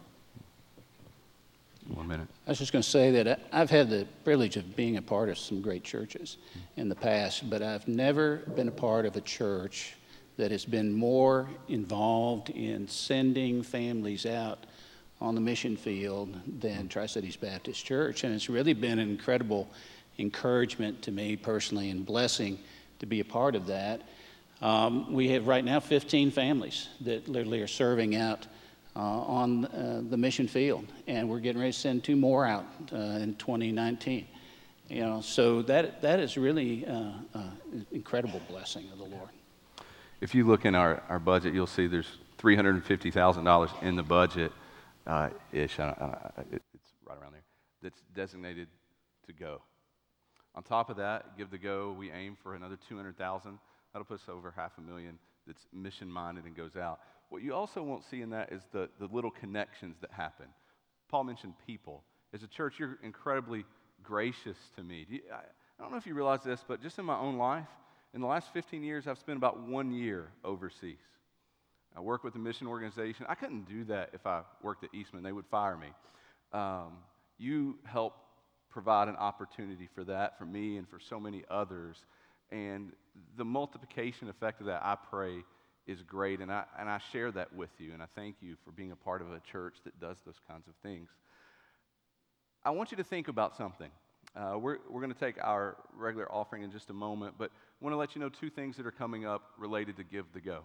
One 1.90 2.08
minute. 2.08 2.28
I 2.48 2.52
was 2.52 2.60
just 2.60 2.72
going 2.72 2.82
to 2.82 2.90
say 2.90 3.12
that 3.12 3.42
I've 3.52 3.70
had 3.70 3.90
the 3.90 4.08
privilege 4.24 4.56
of 4.56 4.76
being 4.76 4.98
a 4.98 5.02
part 5.02 5.30
of 5.30 5.38
some 5.38 5.62
great 5.62 5.84
churches 5.84 6.38
in 6.78 6.88
the 6.88 6.96
past, 6.96 7.50
but 7.50 7.62
I've 7.62 7.88
never 7.88 8.38
been 8.56 8.68
a 8.68 8.72
part 8.72 9.06
of 9.06 9.16
a 9.18 9.22
church 9.22 9.96
that 10.38 10.50
has 10.52 10.66
been 10.66 10.94
more 10.94 11.50
involved 11.68 12.50
in 12.50 12.88
sending 12.88 13.62
families 13.64 14.26
out 14.26 14.66
on 15.20 15.36
the 15.36 15.42
mission 15.42 15.76
field 15.76 16.36
than 16.60 16.88
Tri 16.88 17.06
Cities 17.06 17.36
Baptist 17.36 17.86
Church. 17.86 18.24
And 18.24 18.34
it's 18.34 18.50
really 18.50 18.74
been 18.74 19.00
an 19.00 19.10
incredible 19.10 19.70
encouragement 20.20 21.02
to 21.04 21.12
me 21.12 21.36
personally 21.36 21.90
and 21.90 22.06
blessing 22.06 22.60
to 23.00 23.06
be 23.06 23.20
a 23.20 23.26
part 23.26 23.56
of 23.56 23.68
that. 23.68 24.02
Um, 24.62 25.12
we 25.12 25.30
have 25.30 25.48
right 25.48 25.64
now 25.64 25.80
15 25.80 26.32
families 26.32 26.88
that 27.02 27.28
literally 27.28 27.62
are 27.62 27.68
serving 27.68 28.16
out 28.16 28.48
uh, 28.96 29.00
on 29.00 29.66
uh, 29.66 30.02
the 30.10 30.18
mission 30.18 30.48
field, 30.48 30.86
and 31.08 31.28
we're 31.28 31.40
getting 31.40 31.60
ready 31.60 31.72
to 31.72 31.78
send 31.78 32.04
two 32.04 32.16
more 32.16 32.46
out 32.46 32.66
uh, 32.92 32.98
in 32.98 33.36
2019. 33.36 34.28
You 34.90 35.02
know, 35.02 35.22
so 35.22 35.62
that 35.64 36.02
that 36.02 36.20
is 36.20 36.38
really 36.38 36.86
uh, 36.86 37.12
uh, 37.34 37.44
incredible 37.92 38.42
blessing 38.50 38.90
of 38.92 39.00
the 39.00 39.06
Lord. 39.06 39.30
If 40.22 40.36
you 40.36 40.46
look 40.46 40.66
in 40.66 40.76
our, 40.76 41.02
our 41.10 41.20
budget, 41.20 41.54
you'll 41.54 41.68
see 41.68 41.88
there's 41.88 42.18
$350,000 42.40 43.84
in 43.84 43.96
the 43.96 44.04
budget 44.04 44.52
uh, 45.08 45.30
ish. 45.52 45.72
It's 45.72 45.78
right 45.78 47.18
around 47.22 47.34
there. 47.34 47.44
That's 47.82 48.02
designated 48.14 48.68
to 49.28 49.34
go. 49.34 49.62
On 50.56 50.64
top 50.64 50.90
of 50.90 50.98
that, 50.98 51.38
give 51.38 51.50
the 51.50 51.58
go. 51.58 51.96
We 51.98 52.12
aim 52.12 52.38
for 52.42 52.56
another 52.56 52.78
200,000. 52.88 53.58
That'll 53.92 54.06
put 54.06 54.20
us 54.20 54.30
over 54.30 54.54
half 54.56 54.78
a 54.78 54.82
million. 54.82 55.18
That's 55.48 55.66
mission 55.74 56.10
minded 56.10 56.46
and 56.46 56.56
goes 56.56 56.78
out. 56.78 57.00
What 57.34 57.42
you 57.42 57.56
also 57.56 57.82
won't 57.82 58.04
see 58.04 58.22
in 58.22 58.30
that 58.30 58.54
is 58.54 58.62
the, 58.72 58.90
the 59.00 59.08
little 59.08 59.32
connections 59.32 59.98
that 60.02 60.12
happen. 60.12 60.46
Paul 61.10 61.24
mentioned 61.24 61.56
people. 61.66 62.04
As 62.32 62.44
a 62.44 62.48
church, 62.48 62.76
you're 62.78 63.00
incredibly 63.02 63.66
gracious 64.04 64.56
to 64.76 64.84
me. 64.84 65.08
Do 65.10 65.16
you, 65.16 65.22
I, 65.34 65.38
I 65.38 65.82
don't 65.82 65.90
know 65.90 65.98
if 65.98 66.06
you 66.06 66.14
realize 66.14 66.44
this, 66.44 66.64
but 66.68 66.80
just 66.80 67.00
in 67.00 67.06
my 67.06 67.18
own 67.18 67.40
life, 67.40 67.66
in 68.14 68.22
the 68.22 68.28
last 68.28 68.54
15 68.54 68.84
years, 68.84 69.08
I've 69.08 69.18
spent 69.18 69.38
about 69.38 69.60
one 69.60 69.92
year 69.92 70.28
overseas. 70.46 71.00
I 71.98 72.02
work 72.02 72.24
with 72.24 72.36
a 72.36 72.38
mission 72.38 72.68
organization. 72.68 73.26
I 73.28 73.34
couldn't 73.34 73.68
do 73.68 73.84
that 73.86 74.12
if 74.14 74.28
I 74.28 74.44
worked 74.62 74.84
at 74.84 74.94
Eastman, 74.94 75.24
they 75.24 75.32
would 75.32 75.48
fire 75.48 75.76
me. 75.76 75.88
Um, 76.52 76.98
you 77.40 77.80
help 77.84 78.14
provide 78.70 79.08
an 79.08 79.16
opportunity 79.16 79.90
for 79.96 80.04
that 80.04 80.38
for 80.38 80.46
me 80.46 80.78
and 80.78 80.88
for 80.88 81.00
so 81.00 81.20
many 81.20 81.42
others. 81.50 81.98
And 82.52 82.92
the 83.38 83.46
multiplication 83.46 84.30
effect 84.30 84.62
of 84.62 84.68
that, 84.68 84.84
I 84.86 84.98
pray, 85.10 85.44
is 85.88 86.02
great. 86.02 86.40
And 86.40 86.52
I, 86.52 86.64
and 86.80 86.90
I 86.90 87.00
share 87.12 87.32
that 87.32 87.54
with 87.54 87.70
you. 87.78 87.94
And 87.94 88.02
I 88.02 88.06
thank 88.16 88.36
you 88.42 88.56
for 88.64 88.72
being 88.72 88.92
a 88.92 88.96
part 88.96 89.22
of 89.22 89.32
a 89.32 89.40
church 89.40 89.76
that 89.84 90.00
does 90.00 90.18
those 90.26 90.40
kinds 90.48 90.68
of 90.68 90.74
things. 90.84 91.10
I 92.66 92.70
want 92.70 92.92
you 92.92 92.98
to 92.98 93.04
think 93.04 93.28
about 93.28 93.58
something. 93.58 93.90
Uh, 94.36 94.58
we're 94.58 94.78
we're 94.90 95.02
going 95.02 95.14
to 95.14 95.20
take 95.20 95.36
our 95.44 95.78
regular 95.96 96.32
offering 96.32 96.64
in 96.64 96.72
just 96.72 96.90
a 96.90 96.94
moment, 96.94 97.36
but 97.38 97.52
I 97.52 97.84
want 97.84 97.94
to 97.94 97.98
let 97.98 98.16
you 98.16 98.22
know 98.22 98.30
two 98.30 98.50
things 98.50 98.78
that 98.78 98.88
are 98.88 98.92
coming 98.92 99.26
up 99.26 99.52
related 99.58 99.98
to 99.98 100.04
Give 100.04 100.26
the 100.34 100.40
Go. 100.40 100.62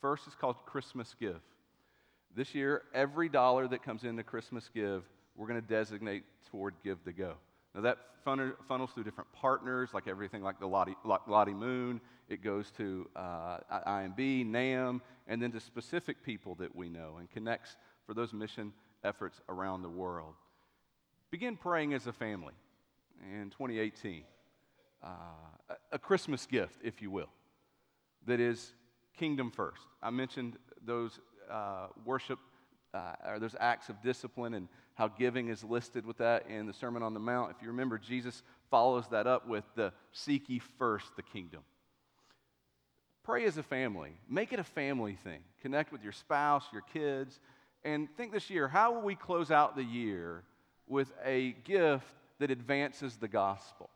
First 0.00 0.26
is 0.26 0.34
called 0.34 0.56
Christmas 0.66 1.14
Give. 1.20 1.40
This 2.34 2.54
year, 2.54 2.82
every 2.94 3.28
dollar 3.28 3.68
that 3.68 3.82
comes 3.82 4.04
into 4.04 4.22
Christmas 4.22 4.68
Give, 4.74 5.04
we're 5.36 5.46
going 5.46 5.60
to 5.60 5.66
designate 5.66 6.24
toward 6.50 6.74
Give 6.82 6.98
the 7.04 7.12
Go. 7.12 7.34
Now, 7.74 7.80
that 7.82 7.98
funnels 8.24 8.90
through 8.92 9.04
different 9.04 9.32
partners, 9.32 9.90
like 9.94 10.06
everything 10.06 10.42
like 10.42 10.60
the 10.60 10.66
Lottie, 10.66 10.96
Lottie 11.04 11.54
Moon. 11.54 12.00
It 12.28 12.42
goes 12.42 12.70
to 12.72 13.08
uh, 13.16 13.58
IMB, 13.86 14.46
NAMB, 14.46 15.00
and 15.26 15.42
then 15.42 15.52
to 15.52 15.60
specific 15.60 16.22
people 16.22 16.54
that 16.56 16.74
we 16.74 16.88
know 16.88 17.16
and 17.18 17.30
connects 17.30 17.76
for 18.06 18.14
those 18.14 18.32
mission 18.32 18.72
efforts 19.04 19.40
around 19.48 19.82
the 19.82 19.88
world. 19.88 20.34
Begin 21.30 21.56
praying 21.56 21.94
as 21.94 22.06
a 22.06 22.12
family 22.12 22.54
in 23.22 23.50
2018. 23.50 24.24
Uh, 25.02 25.08
a 25.90 25.98
Christmas 25.98 26.46
gift, 26.46 26.78
if 26.84 27.02
you 27.02 27.10
will, 27.10 27.30
that 28.26 28.38
is 28.38 28.72
kingdom 29.16 29.50
first. 29.50 29.82
I 30.02 30.10
mentioned 30.10 30.58
those 30.84 31.18
uh, 31.50 31.88
worship 32.04 32.38
uh, 32.94 33.14
or 33.26 33.38
those 33.38 33.56
acts 33.58 33.88
of 33.88 34.00
discipline 34.02 34.54
and 34.54 34.68
how 34.94 35.08
giving 35.08 35.48
is 35.48 35.64
listed 35.64 36.04
with 36.06 36.18
that 36.18 36.46
in 36.48 36.66
the 36.66 36.72
Sermon 36.72 37.02
on 37.02 37.14
the 37.14 37.20
Mount. 37.20 37.50
If 37.50 37.62
you 37.62 37.68
remember, 37.68 37.98
Jesus 37.98 38.42
follows 38.70 39.04
that 39.10 39.26
up 39.26 39.48
with 39.48 39.64
the 39.74 39.92
seek 40.12 40.48
ye 40.48 40.58
first 40.78 41.16
the 41.16 41.22
kingdom. 41.22 41.62
Pray 43.22 43.44
as 43.44 43.56
a 43.56 43.62
family. 43.62 44.12
Make 44.28 44.52
it 44.52 44.58
a 44.58 44.64
family 44.64 45.14
thing. 45.14 45.40
Connect 45.60 45.92
with 45.92 46.02
your 46.02 46.12
spouse, 46.12 46.64
your 46.72 46.82
kids, 46.92 47.38
and 47.84 48.08
think 48.16 48.32
this 48.32 48.50
year 48.50 48.68
how 48.68 48.92
will 48.92 49.02
we 49.02 49.14
close 49.14 49.50
out 49.50 49.76
the 49.76 49.84
year 49.84 50.42
with 50.86 51.12
a 51.24 51.52
gift 51.64 52.06
that 52.38 52.50
advances 52.50 53.16
the 53.16 53.28
gospel? 53.28 53.88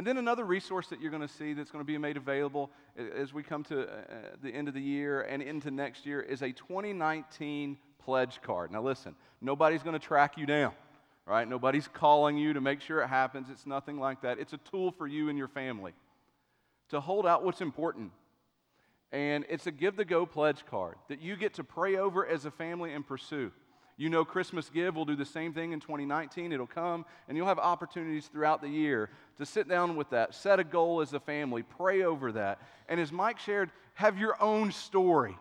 And 0.00 0.06
then 0.06 0.16
another 0.16 0.46
resource 0.46 0.86
that 0.86 1.02
you're 1.02 1.10
going 1.10 1.28
to 1.28 1.28
see 1.28 1.52
that's 1.52 1.70
going 1.70 1.84
to 1.84 1.86
be 1.86 1.98
made 1.98 2.16
available 2.16 2.70
as 3.18 3.34
we 3.34 3.42
come 3.42 3.62
to 3.64 3.82
uh, 3.82 3.96
the 4.42 4.48
end 4.48 4.66
of 4.66 4.72
the 4.72 4.80
year 4.80 5.20
and 5.20 5.42
into 5.42 5.70
next 5.70 6.06
year 6.06 6.22
is 6.22 6.40
a 6.40 6.52
2019 6.52 7.76
pledge 8.02 8.40
card. 8.40 8.72
Now, 8.72 8.80
listen, 8.80 9.14
nobody's 9.42 9.82
going 9.82 9.92
to 9.92 9.98
track 9.98 10.38
you 10.38 10.46
down, 10.46 10.72
right? 11.26 11.46
Nobody's 11.46 11.86
calling 11.86 12.38
you 12.38 12.54
to 12.54 12.62
make 12.62 12.80
sure 12.80 13.02
it 13.02 13.08
happens. 13.08 13.48
It's 13.50 13.66
nothing 13.66 14.00
like 14.00 14.22
that. 14.22 14.38
It's 14.38 14.54
a 14.54 14.60
tool 14.70 14.90
for 14.90 15.06
you 15.06 15.28
and 15.28 15.36
your 15.36 15.48
family 15.48 15.92
to 16.88 16.98
hold 16.98 17.26
out 17.26 17.44
what's 17.44 17.60
important. 17.60 18.10
And 19.12 19.44
it's 19.50 19.66
a 19.66 19.70
give 19.70 19.96
the 19.96 20.06
go 20.06 20.24
pledge 20.24 20.64
card 20.64 20.94
that 21.10 21.20
you 21.20 21.36
get 21.36 21.52
to 21.56 21.62
pray 21.62 21.96
over 21.96 22.26
as 22.26 22.46
a 22.46 22.50
family 22.50 22.94
and 22.94 23.06
pursue. 23.06 23.52
You 24.00 24.08
know, 24.08 24.24
Christmas 24.24 24.70
Give 24.70 24.96
will 24.96 25.04
do 25.04 25.14
the 25.14 25.26
same 25.26 25.52
thing 25.52 25.72
in 25.72 25.80
2019. 25.80 26.54
It'll 26.54 26.66
come, 26.66 27.04
and 27.28 27.36
you'll 27.36 27.46
have 27.48 27.58
opportunities 27.58 28.28
throughout 28.28 28.62
the 28.62 28.68
year 28.68 29.10
to 29.36 29.44
sit 29.44 29.68
down 29.68 29.94
with 29.94 30.08
that, 30.08 30.34
set 30.34 30.58
a 30.58 30.64
goal 30.64 31.02
as 31.02 31.12
a 31.12 31.20
family, 31.20 31.62
pray 31.62 32.02
over 32.02 32.32
that. 32.32 32.62
And 32.88 32.98
as 32.98 33.12
Mike 33.12 33.38
shared, 33.38 33.70
have 33.92 34.16
your 34.16 34.42
own 34.42 34.72
story 34.72 35.36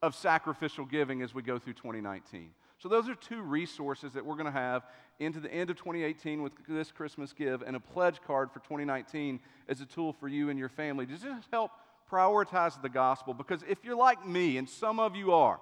of 0.00 0.14
sacrificial 0.14 0.84
giving 0.84 1.22
as 1.22 1.34
we 1.34 1.42
go 1.42 1.58
through 1.58 1.72
2019. 1.72 2.50
So, 2.78 2.88
those 2.88 3.08
are 3.08 3.16
two 3.16 3.42
resources 3.42 4.12
that 4.12 4.24
we're 4.24 4.36
going 4.36 4.46
to 4.46 4.52
have 4.52 4.84
into 5.18 5.40
the 5.40 5.52
end 5.52 5.70
of 5.70 5.76
2018 5.76 6.40
with 6.40 6.52
this 6.68 6.92
Christmas 6.92 7.32
Give 7.32 7.62
and 7.62 7.74
a 7.74 7.80
pledge 7.80 8.20
card 8.24 8.52
for 8.52 8.60
2019 8.60 9.40
as 9.68 9.80
a 9.80 9.86
tool 9.86 10.12
for 10.12 10.28
you 10.28 10.50
and 10.50 10.58
your 10.58 10.68
family 10.68 11.04
to 11.04 11.12
just 11.16 11.48
help 11.50 11.72
prioritize 12.08 12.80
the 12.80 12.88
gospel. 12.88 13.34
Because 13.34 13.64
if 13.68 13.78
you're 13.82 13.96
like 13.96 14.24
me, 14.24 14.56
and 14.56 14.68
some 14.68 15.00
of 15.00 15.16
you 15.16 15.32
are, 15.32 15.58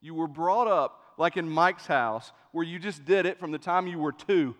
you 0.00 0.14
were 0.14 0.26
brought 0.26 0.66
up 0.66 1.01
like 1.22 1.36
in 1.36 1.48
Mike's 1.48 1.86
house, 1.86 2.32
where 2.50 2.64
you 2.64 2.80
just 2.80 3.04
did 3.04 3.26
it 3.26 3.38
from 3.38 3.52
the 3.52 3.58
time 3.58 3.86
you 3.86 3.96
were 3.96 4.10
two. 4.10 4.56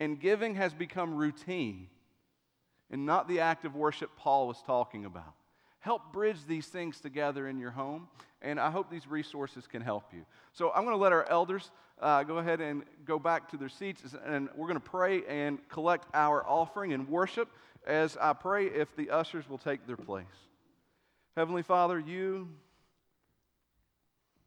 And 0.00 0.18
giving 0.18 0.56
has 0.56 0.74
become 0.74 1.14
routine 1.14 1.86
and 2.90 3.06
not 3.06 3.28
the 3.28 3.38
act 3.38 3.64
of 3.64 3.76
worship 3.76 4.10
Paul 4.16 4.48
was 4.48 4.60
talking 4.66 5.04
about. 5.04 5.34
Help 5.78 6.12
bridge 6.12 6.38
these 6.48 6.66
things 6.66 6.98
together 6.98 7.46
in 7.46 7.60
your 7.60 7.70
home, 7.70 8.08
and 8.42 8.58
I 8.58 8.72
hope 8.72 8.90
these 8.90 9.06
resources 9.06 9.68
can 9.68 9.82
help 9.82 10.12
you. 10.12 10.26
So 10.52 10.72
I'm 10.74 10.82
going 10.82 10.96
to 10.96 11.00
let 11.00 11.12
our 11.12 11.28
elders 11.28 11.70
uh, 12.02 12.24
go 12.24 12.38
ahead 12.38 12.60
and 12.60 12.82
go 13.04 13.20
back 13.20 13.48
to 13.50 13.56
their 13.56 13.68
seats, 13.68 14.02
and 14.24 14.48
we're 14.56 14.66
going 14.66 14.80
to 14.80 14.90
pray 14.90 15.22
and 15.28 15.60
collect 15.68 16.08
our 16.12 16.44
offering 16.44 16.92
and 16.92 17.08
worship 17.08 17.48
as 17.86 18.16
I 18.20 18.32
pray 18.32 18.66
if 18.66 18.96
the 18.96 19.10
ushers 19.10 19.48
will 19.48 19.58
take 19.58 19.86
their 19.86 19.96
place. 19.96 20.26
Heavenly 21.36 21.62
Father, 21.62 22.00
you 22.00 22.48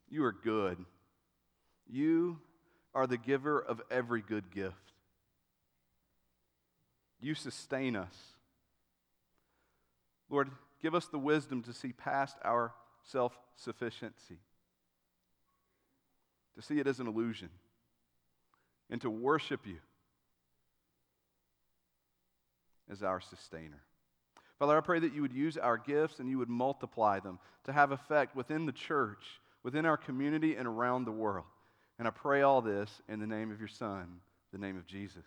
you 0.09 0.23
are 0.23 0.31
good. 0.31 0.83
You 1.87 2.39
are 2.93 3.07
the 3.07 3.17
giver 3.17 3.59
of 3.59 3.81
every 3.89 4.21
good 4.21 4.51
gift. 4.51 4.75
You 7.21 7.35
sustain 7.35 7.95
us. 7.95 8.15
Lord, 10.29 10.49
give 10.81 10.95
us 10.95 11.07
the 11.07 11.19
wisdom 11.19 11.63
to 11.63 11.73
see 11.73 11.91
past 11.91 12.37
our 12.43 12.73
self 13.03 13.37
sufficiency, 13.55 14.37
to 16.55 16.61
see 16.61 16.79
it 16.79 16.87
as 16.87 16.99
an 16.99 17.07
illusion, 17.07 17.49
and 18.89 19.01
to 19.01 19.09
worship 19.09 19.65
you 19.65 19.77
as 22.91 23.03
our 23.03 23.19
sustainer. 23.19 23.81
Father, 24.57 24.77
I 24.77 24.81
pray 24.81 24.99
that 24.99 25.13
you 25.13 25.21
would 25.21 25.33
use 25.33 25.57
our 25.57 25.77
gifts 25.77 26.19
and 26.19 26.29
you 26.29 26.37
would 26.37 26.49
multiply 26.49 27.19
them 27.19 27.39
to 27.63 27.71
have 27.71 27.91
effect 27.91 28.35
within 28.35 28.65
the 28.65 28.71
church 28.71 29.39
within 29.63 29.85
our 29.85 29.97
community 29.97 30.55
and 30.55 30.67
around 30.67 31.05
the 31.05 31.11
world. 31.11 31.45
And 31.97 32.07
I 32.07 32.11
pray 32.11 32.41
all 32.41 32.61
this 32.61 32.89
in 33.09 33.19
the 33.19 33.27
name 33.27 33.51
of 33.51 33.59
your 33.59 33.67
Son, 33.67 34.19
the 34.51 34.57
name 34.57 34.77
of 34.77 34.85
Jesus. 34.85 35.25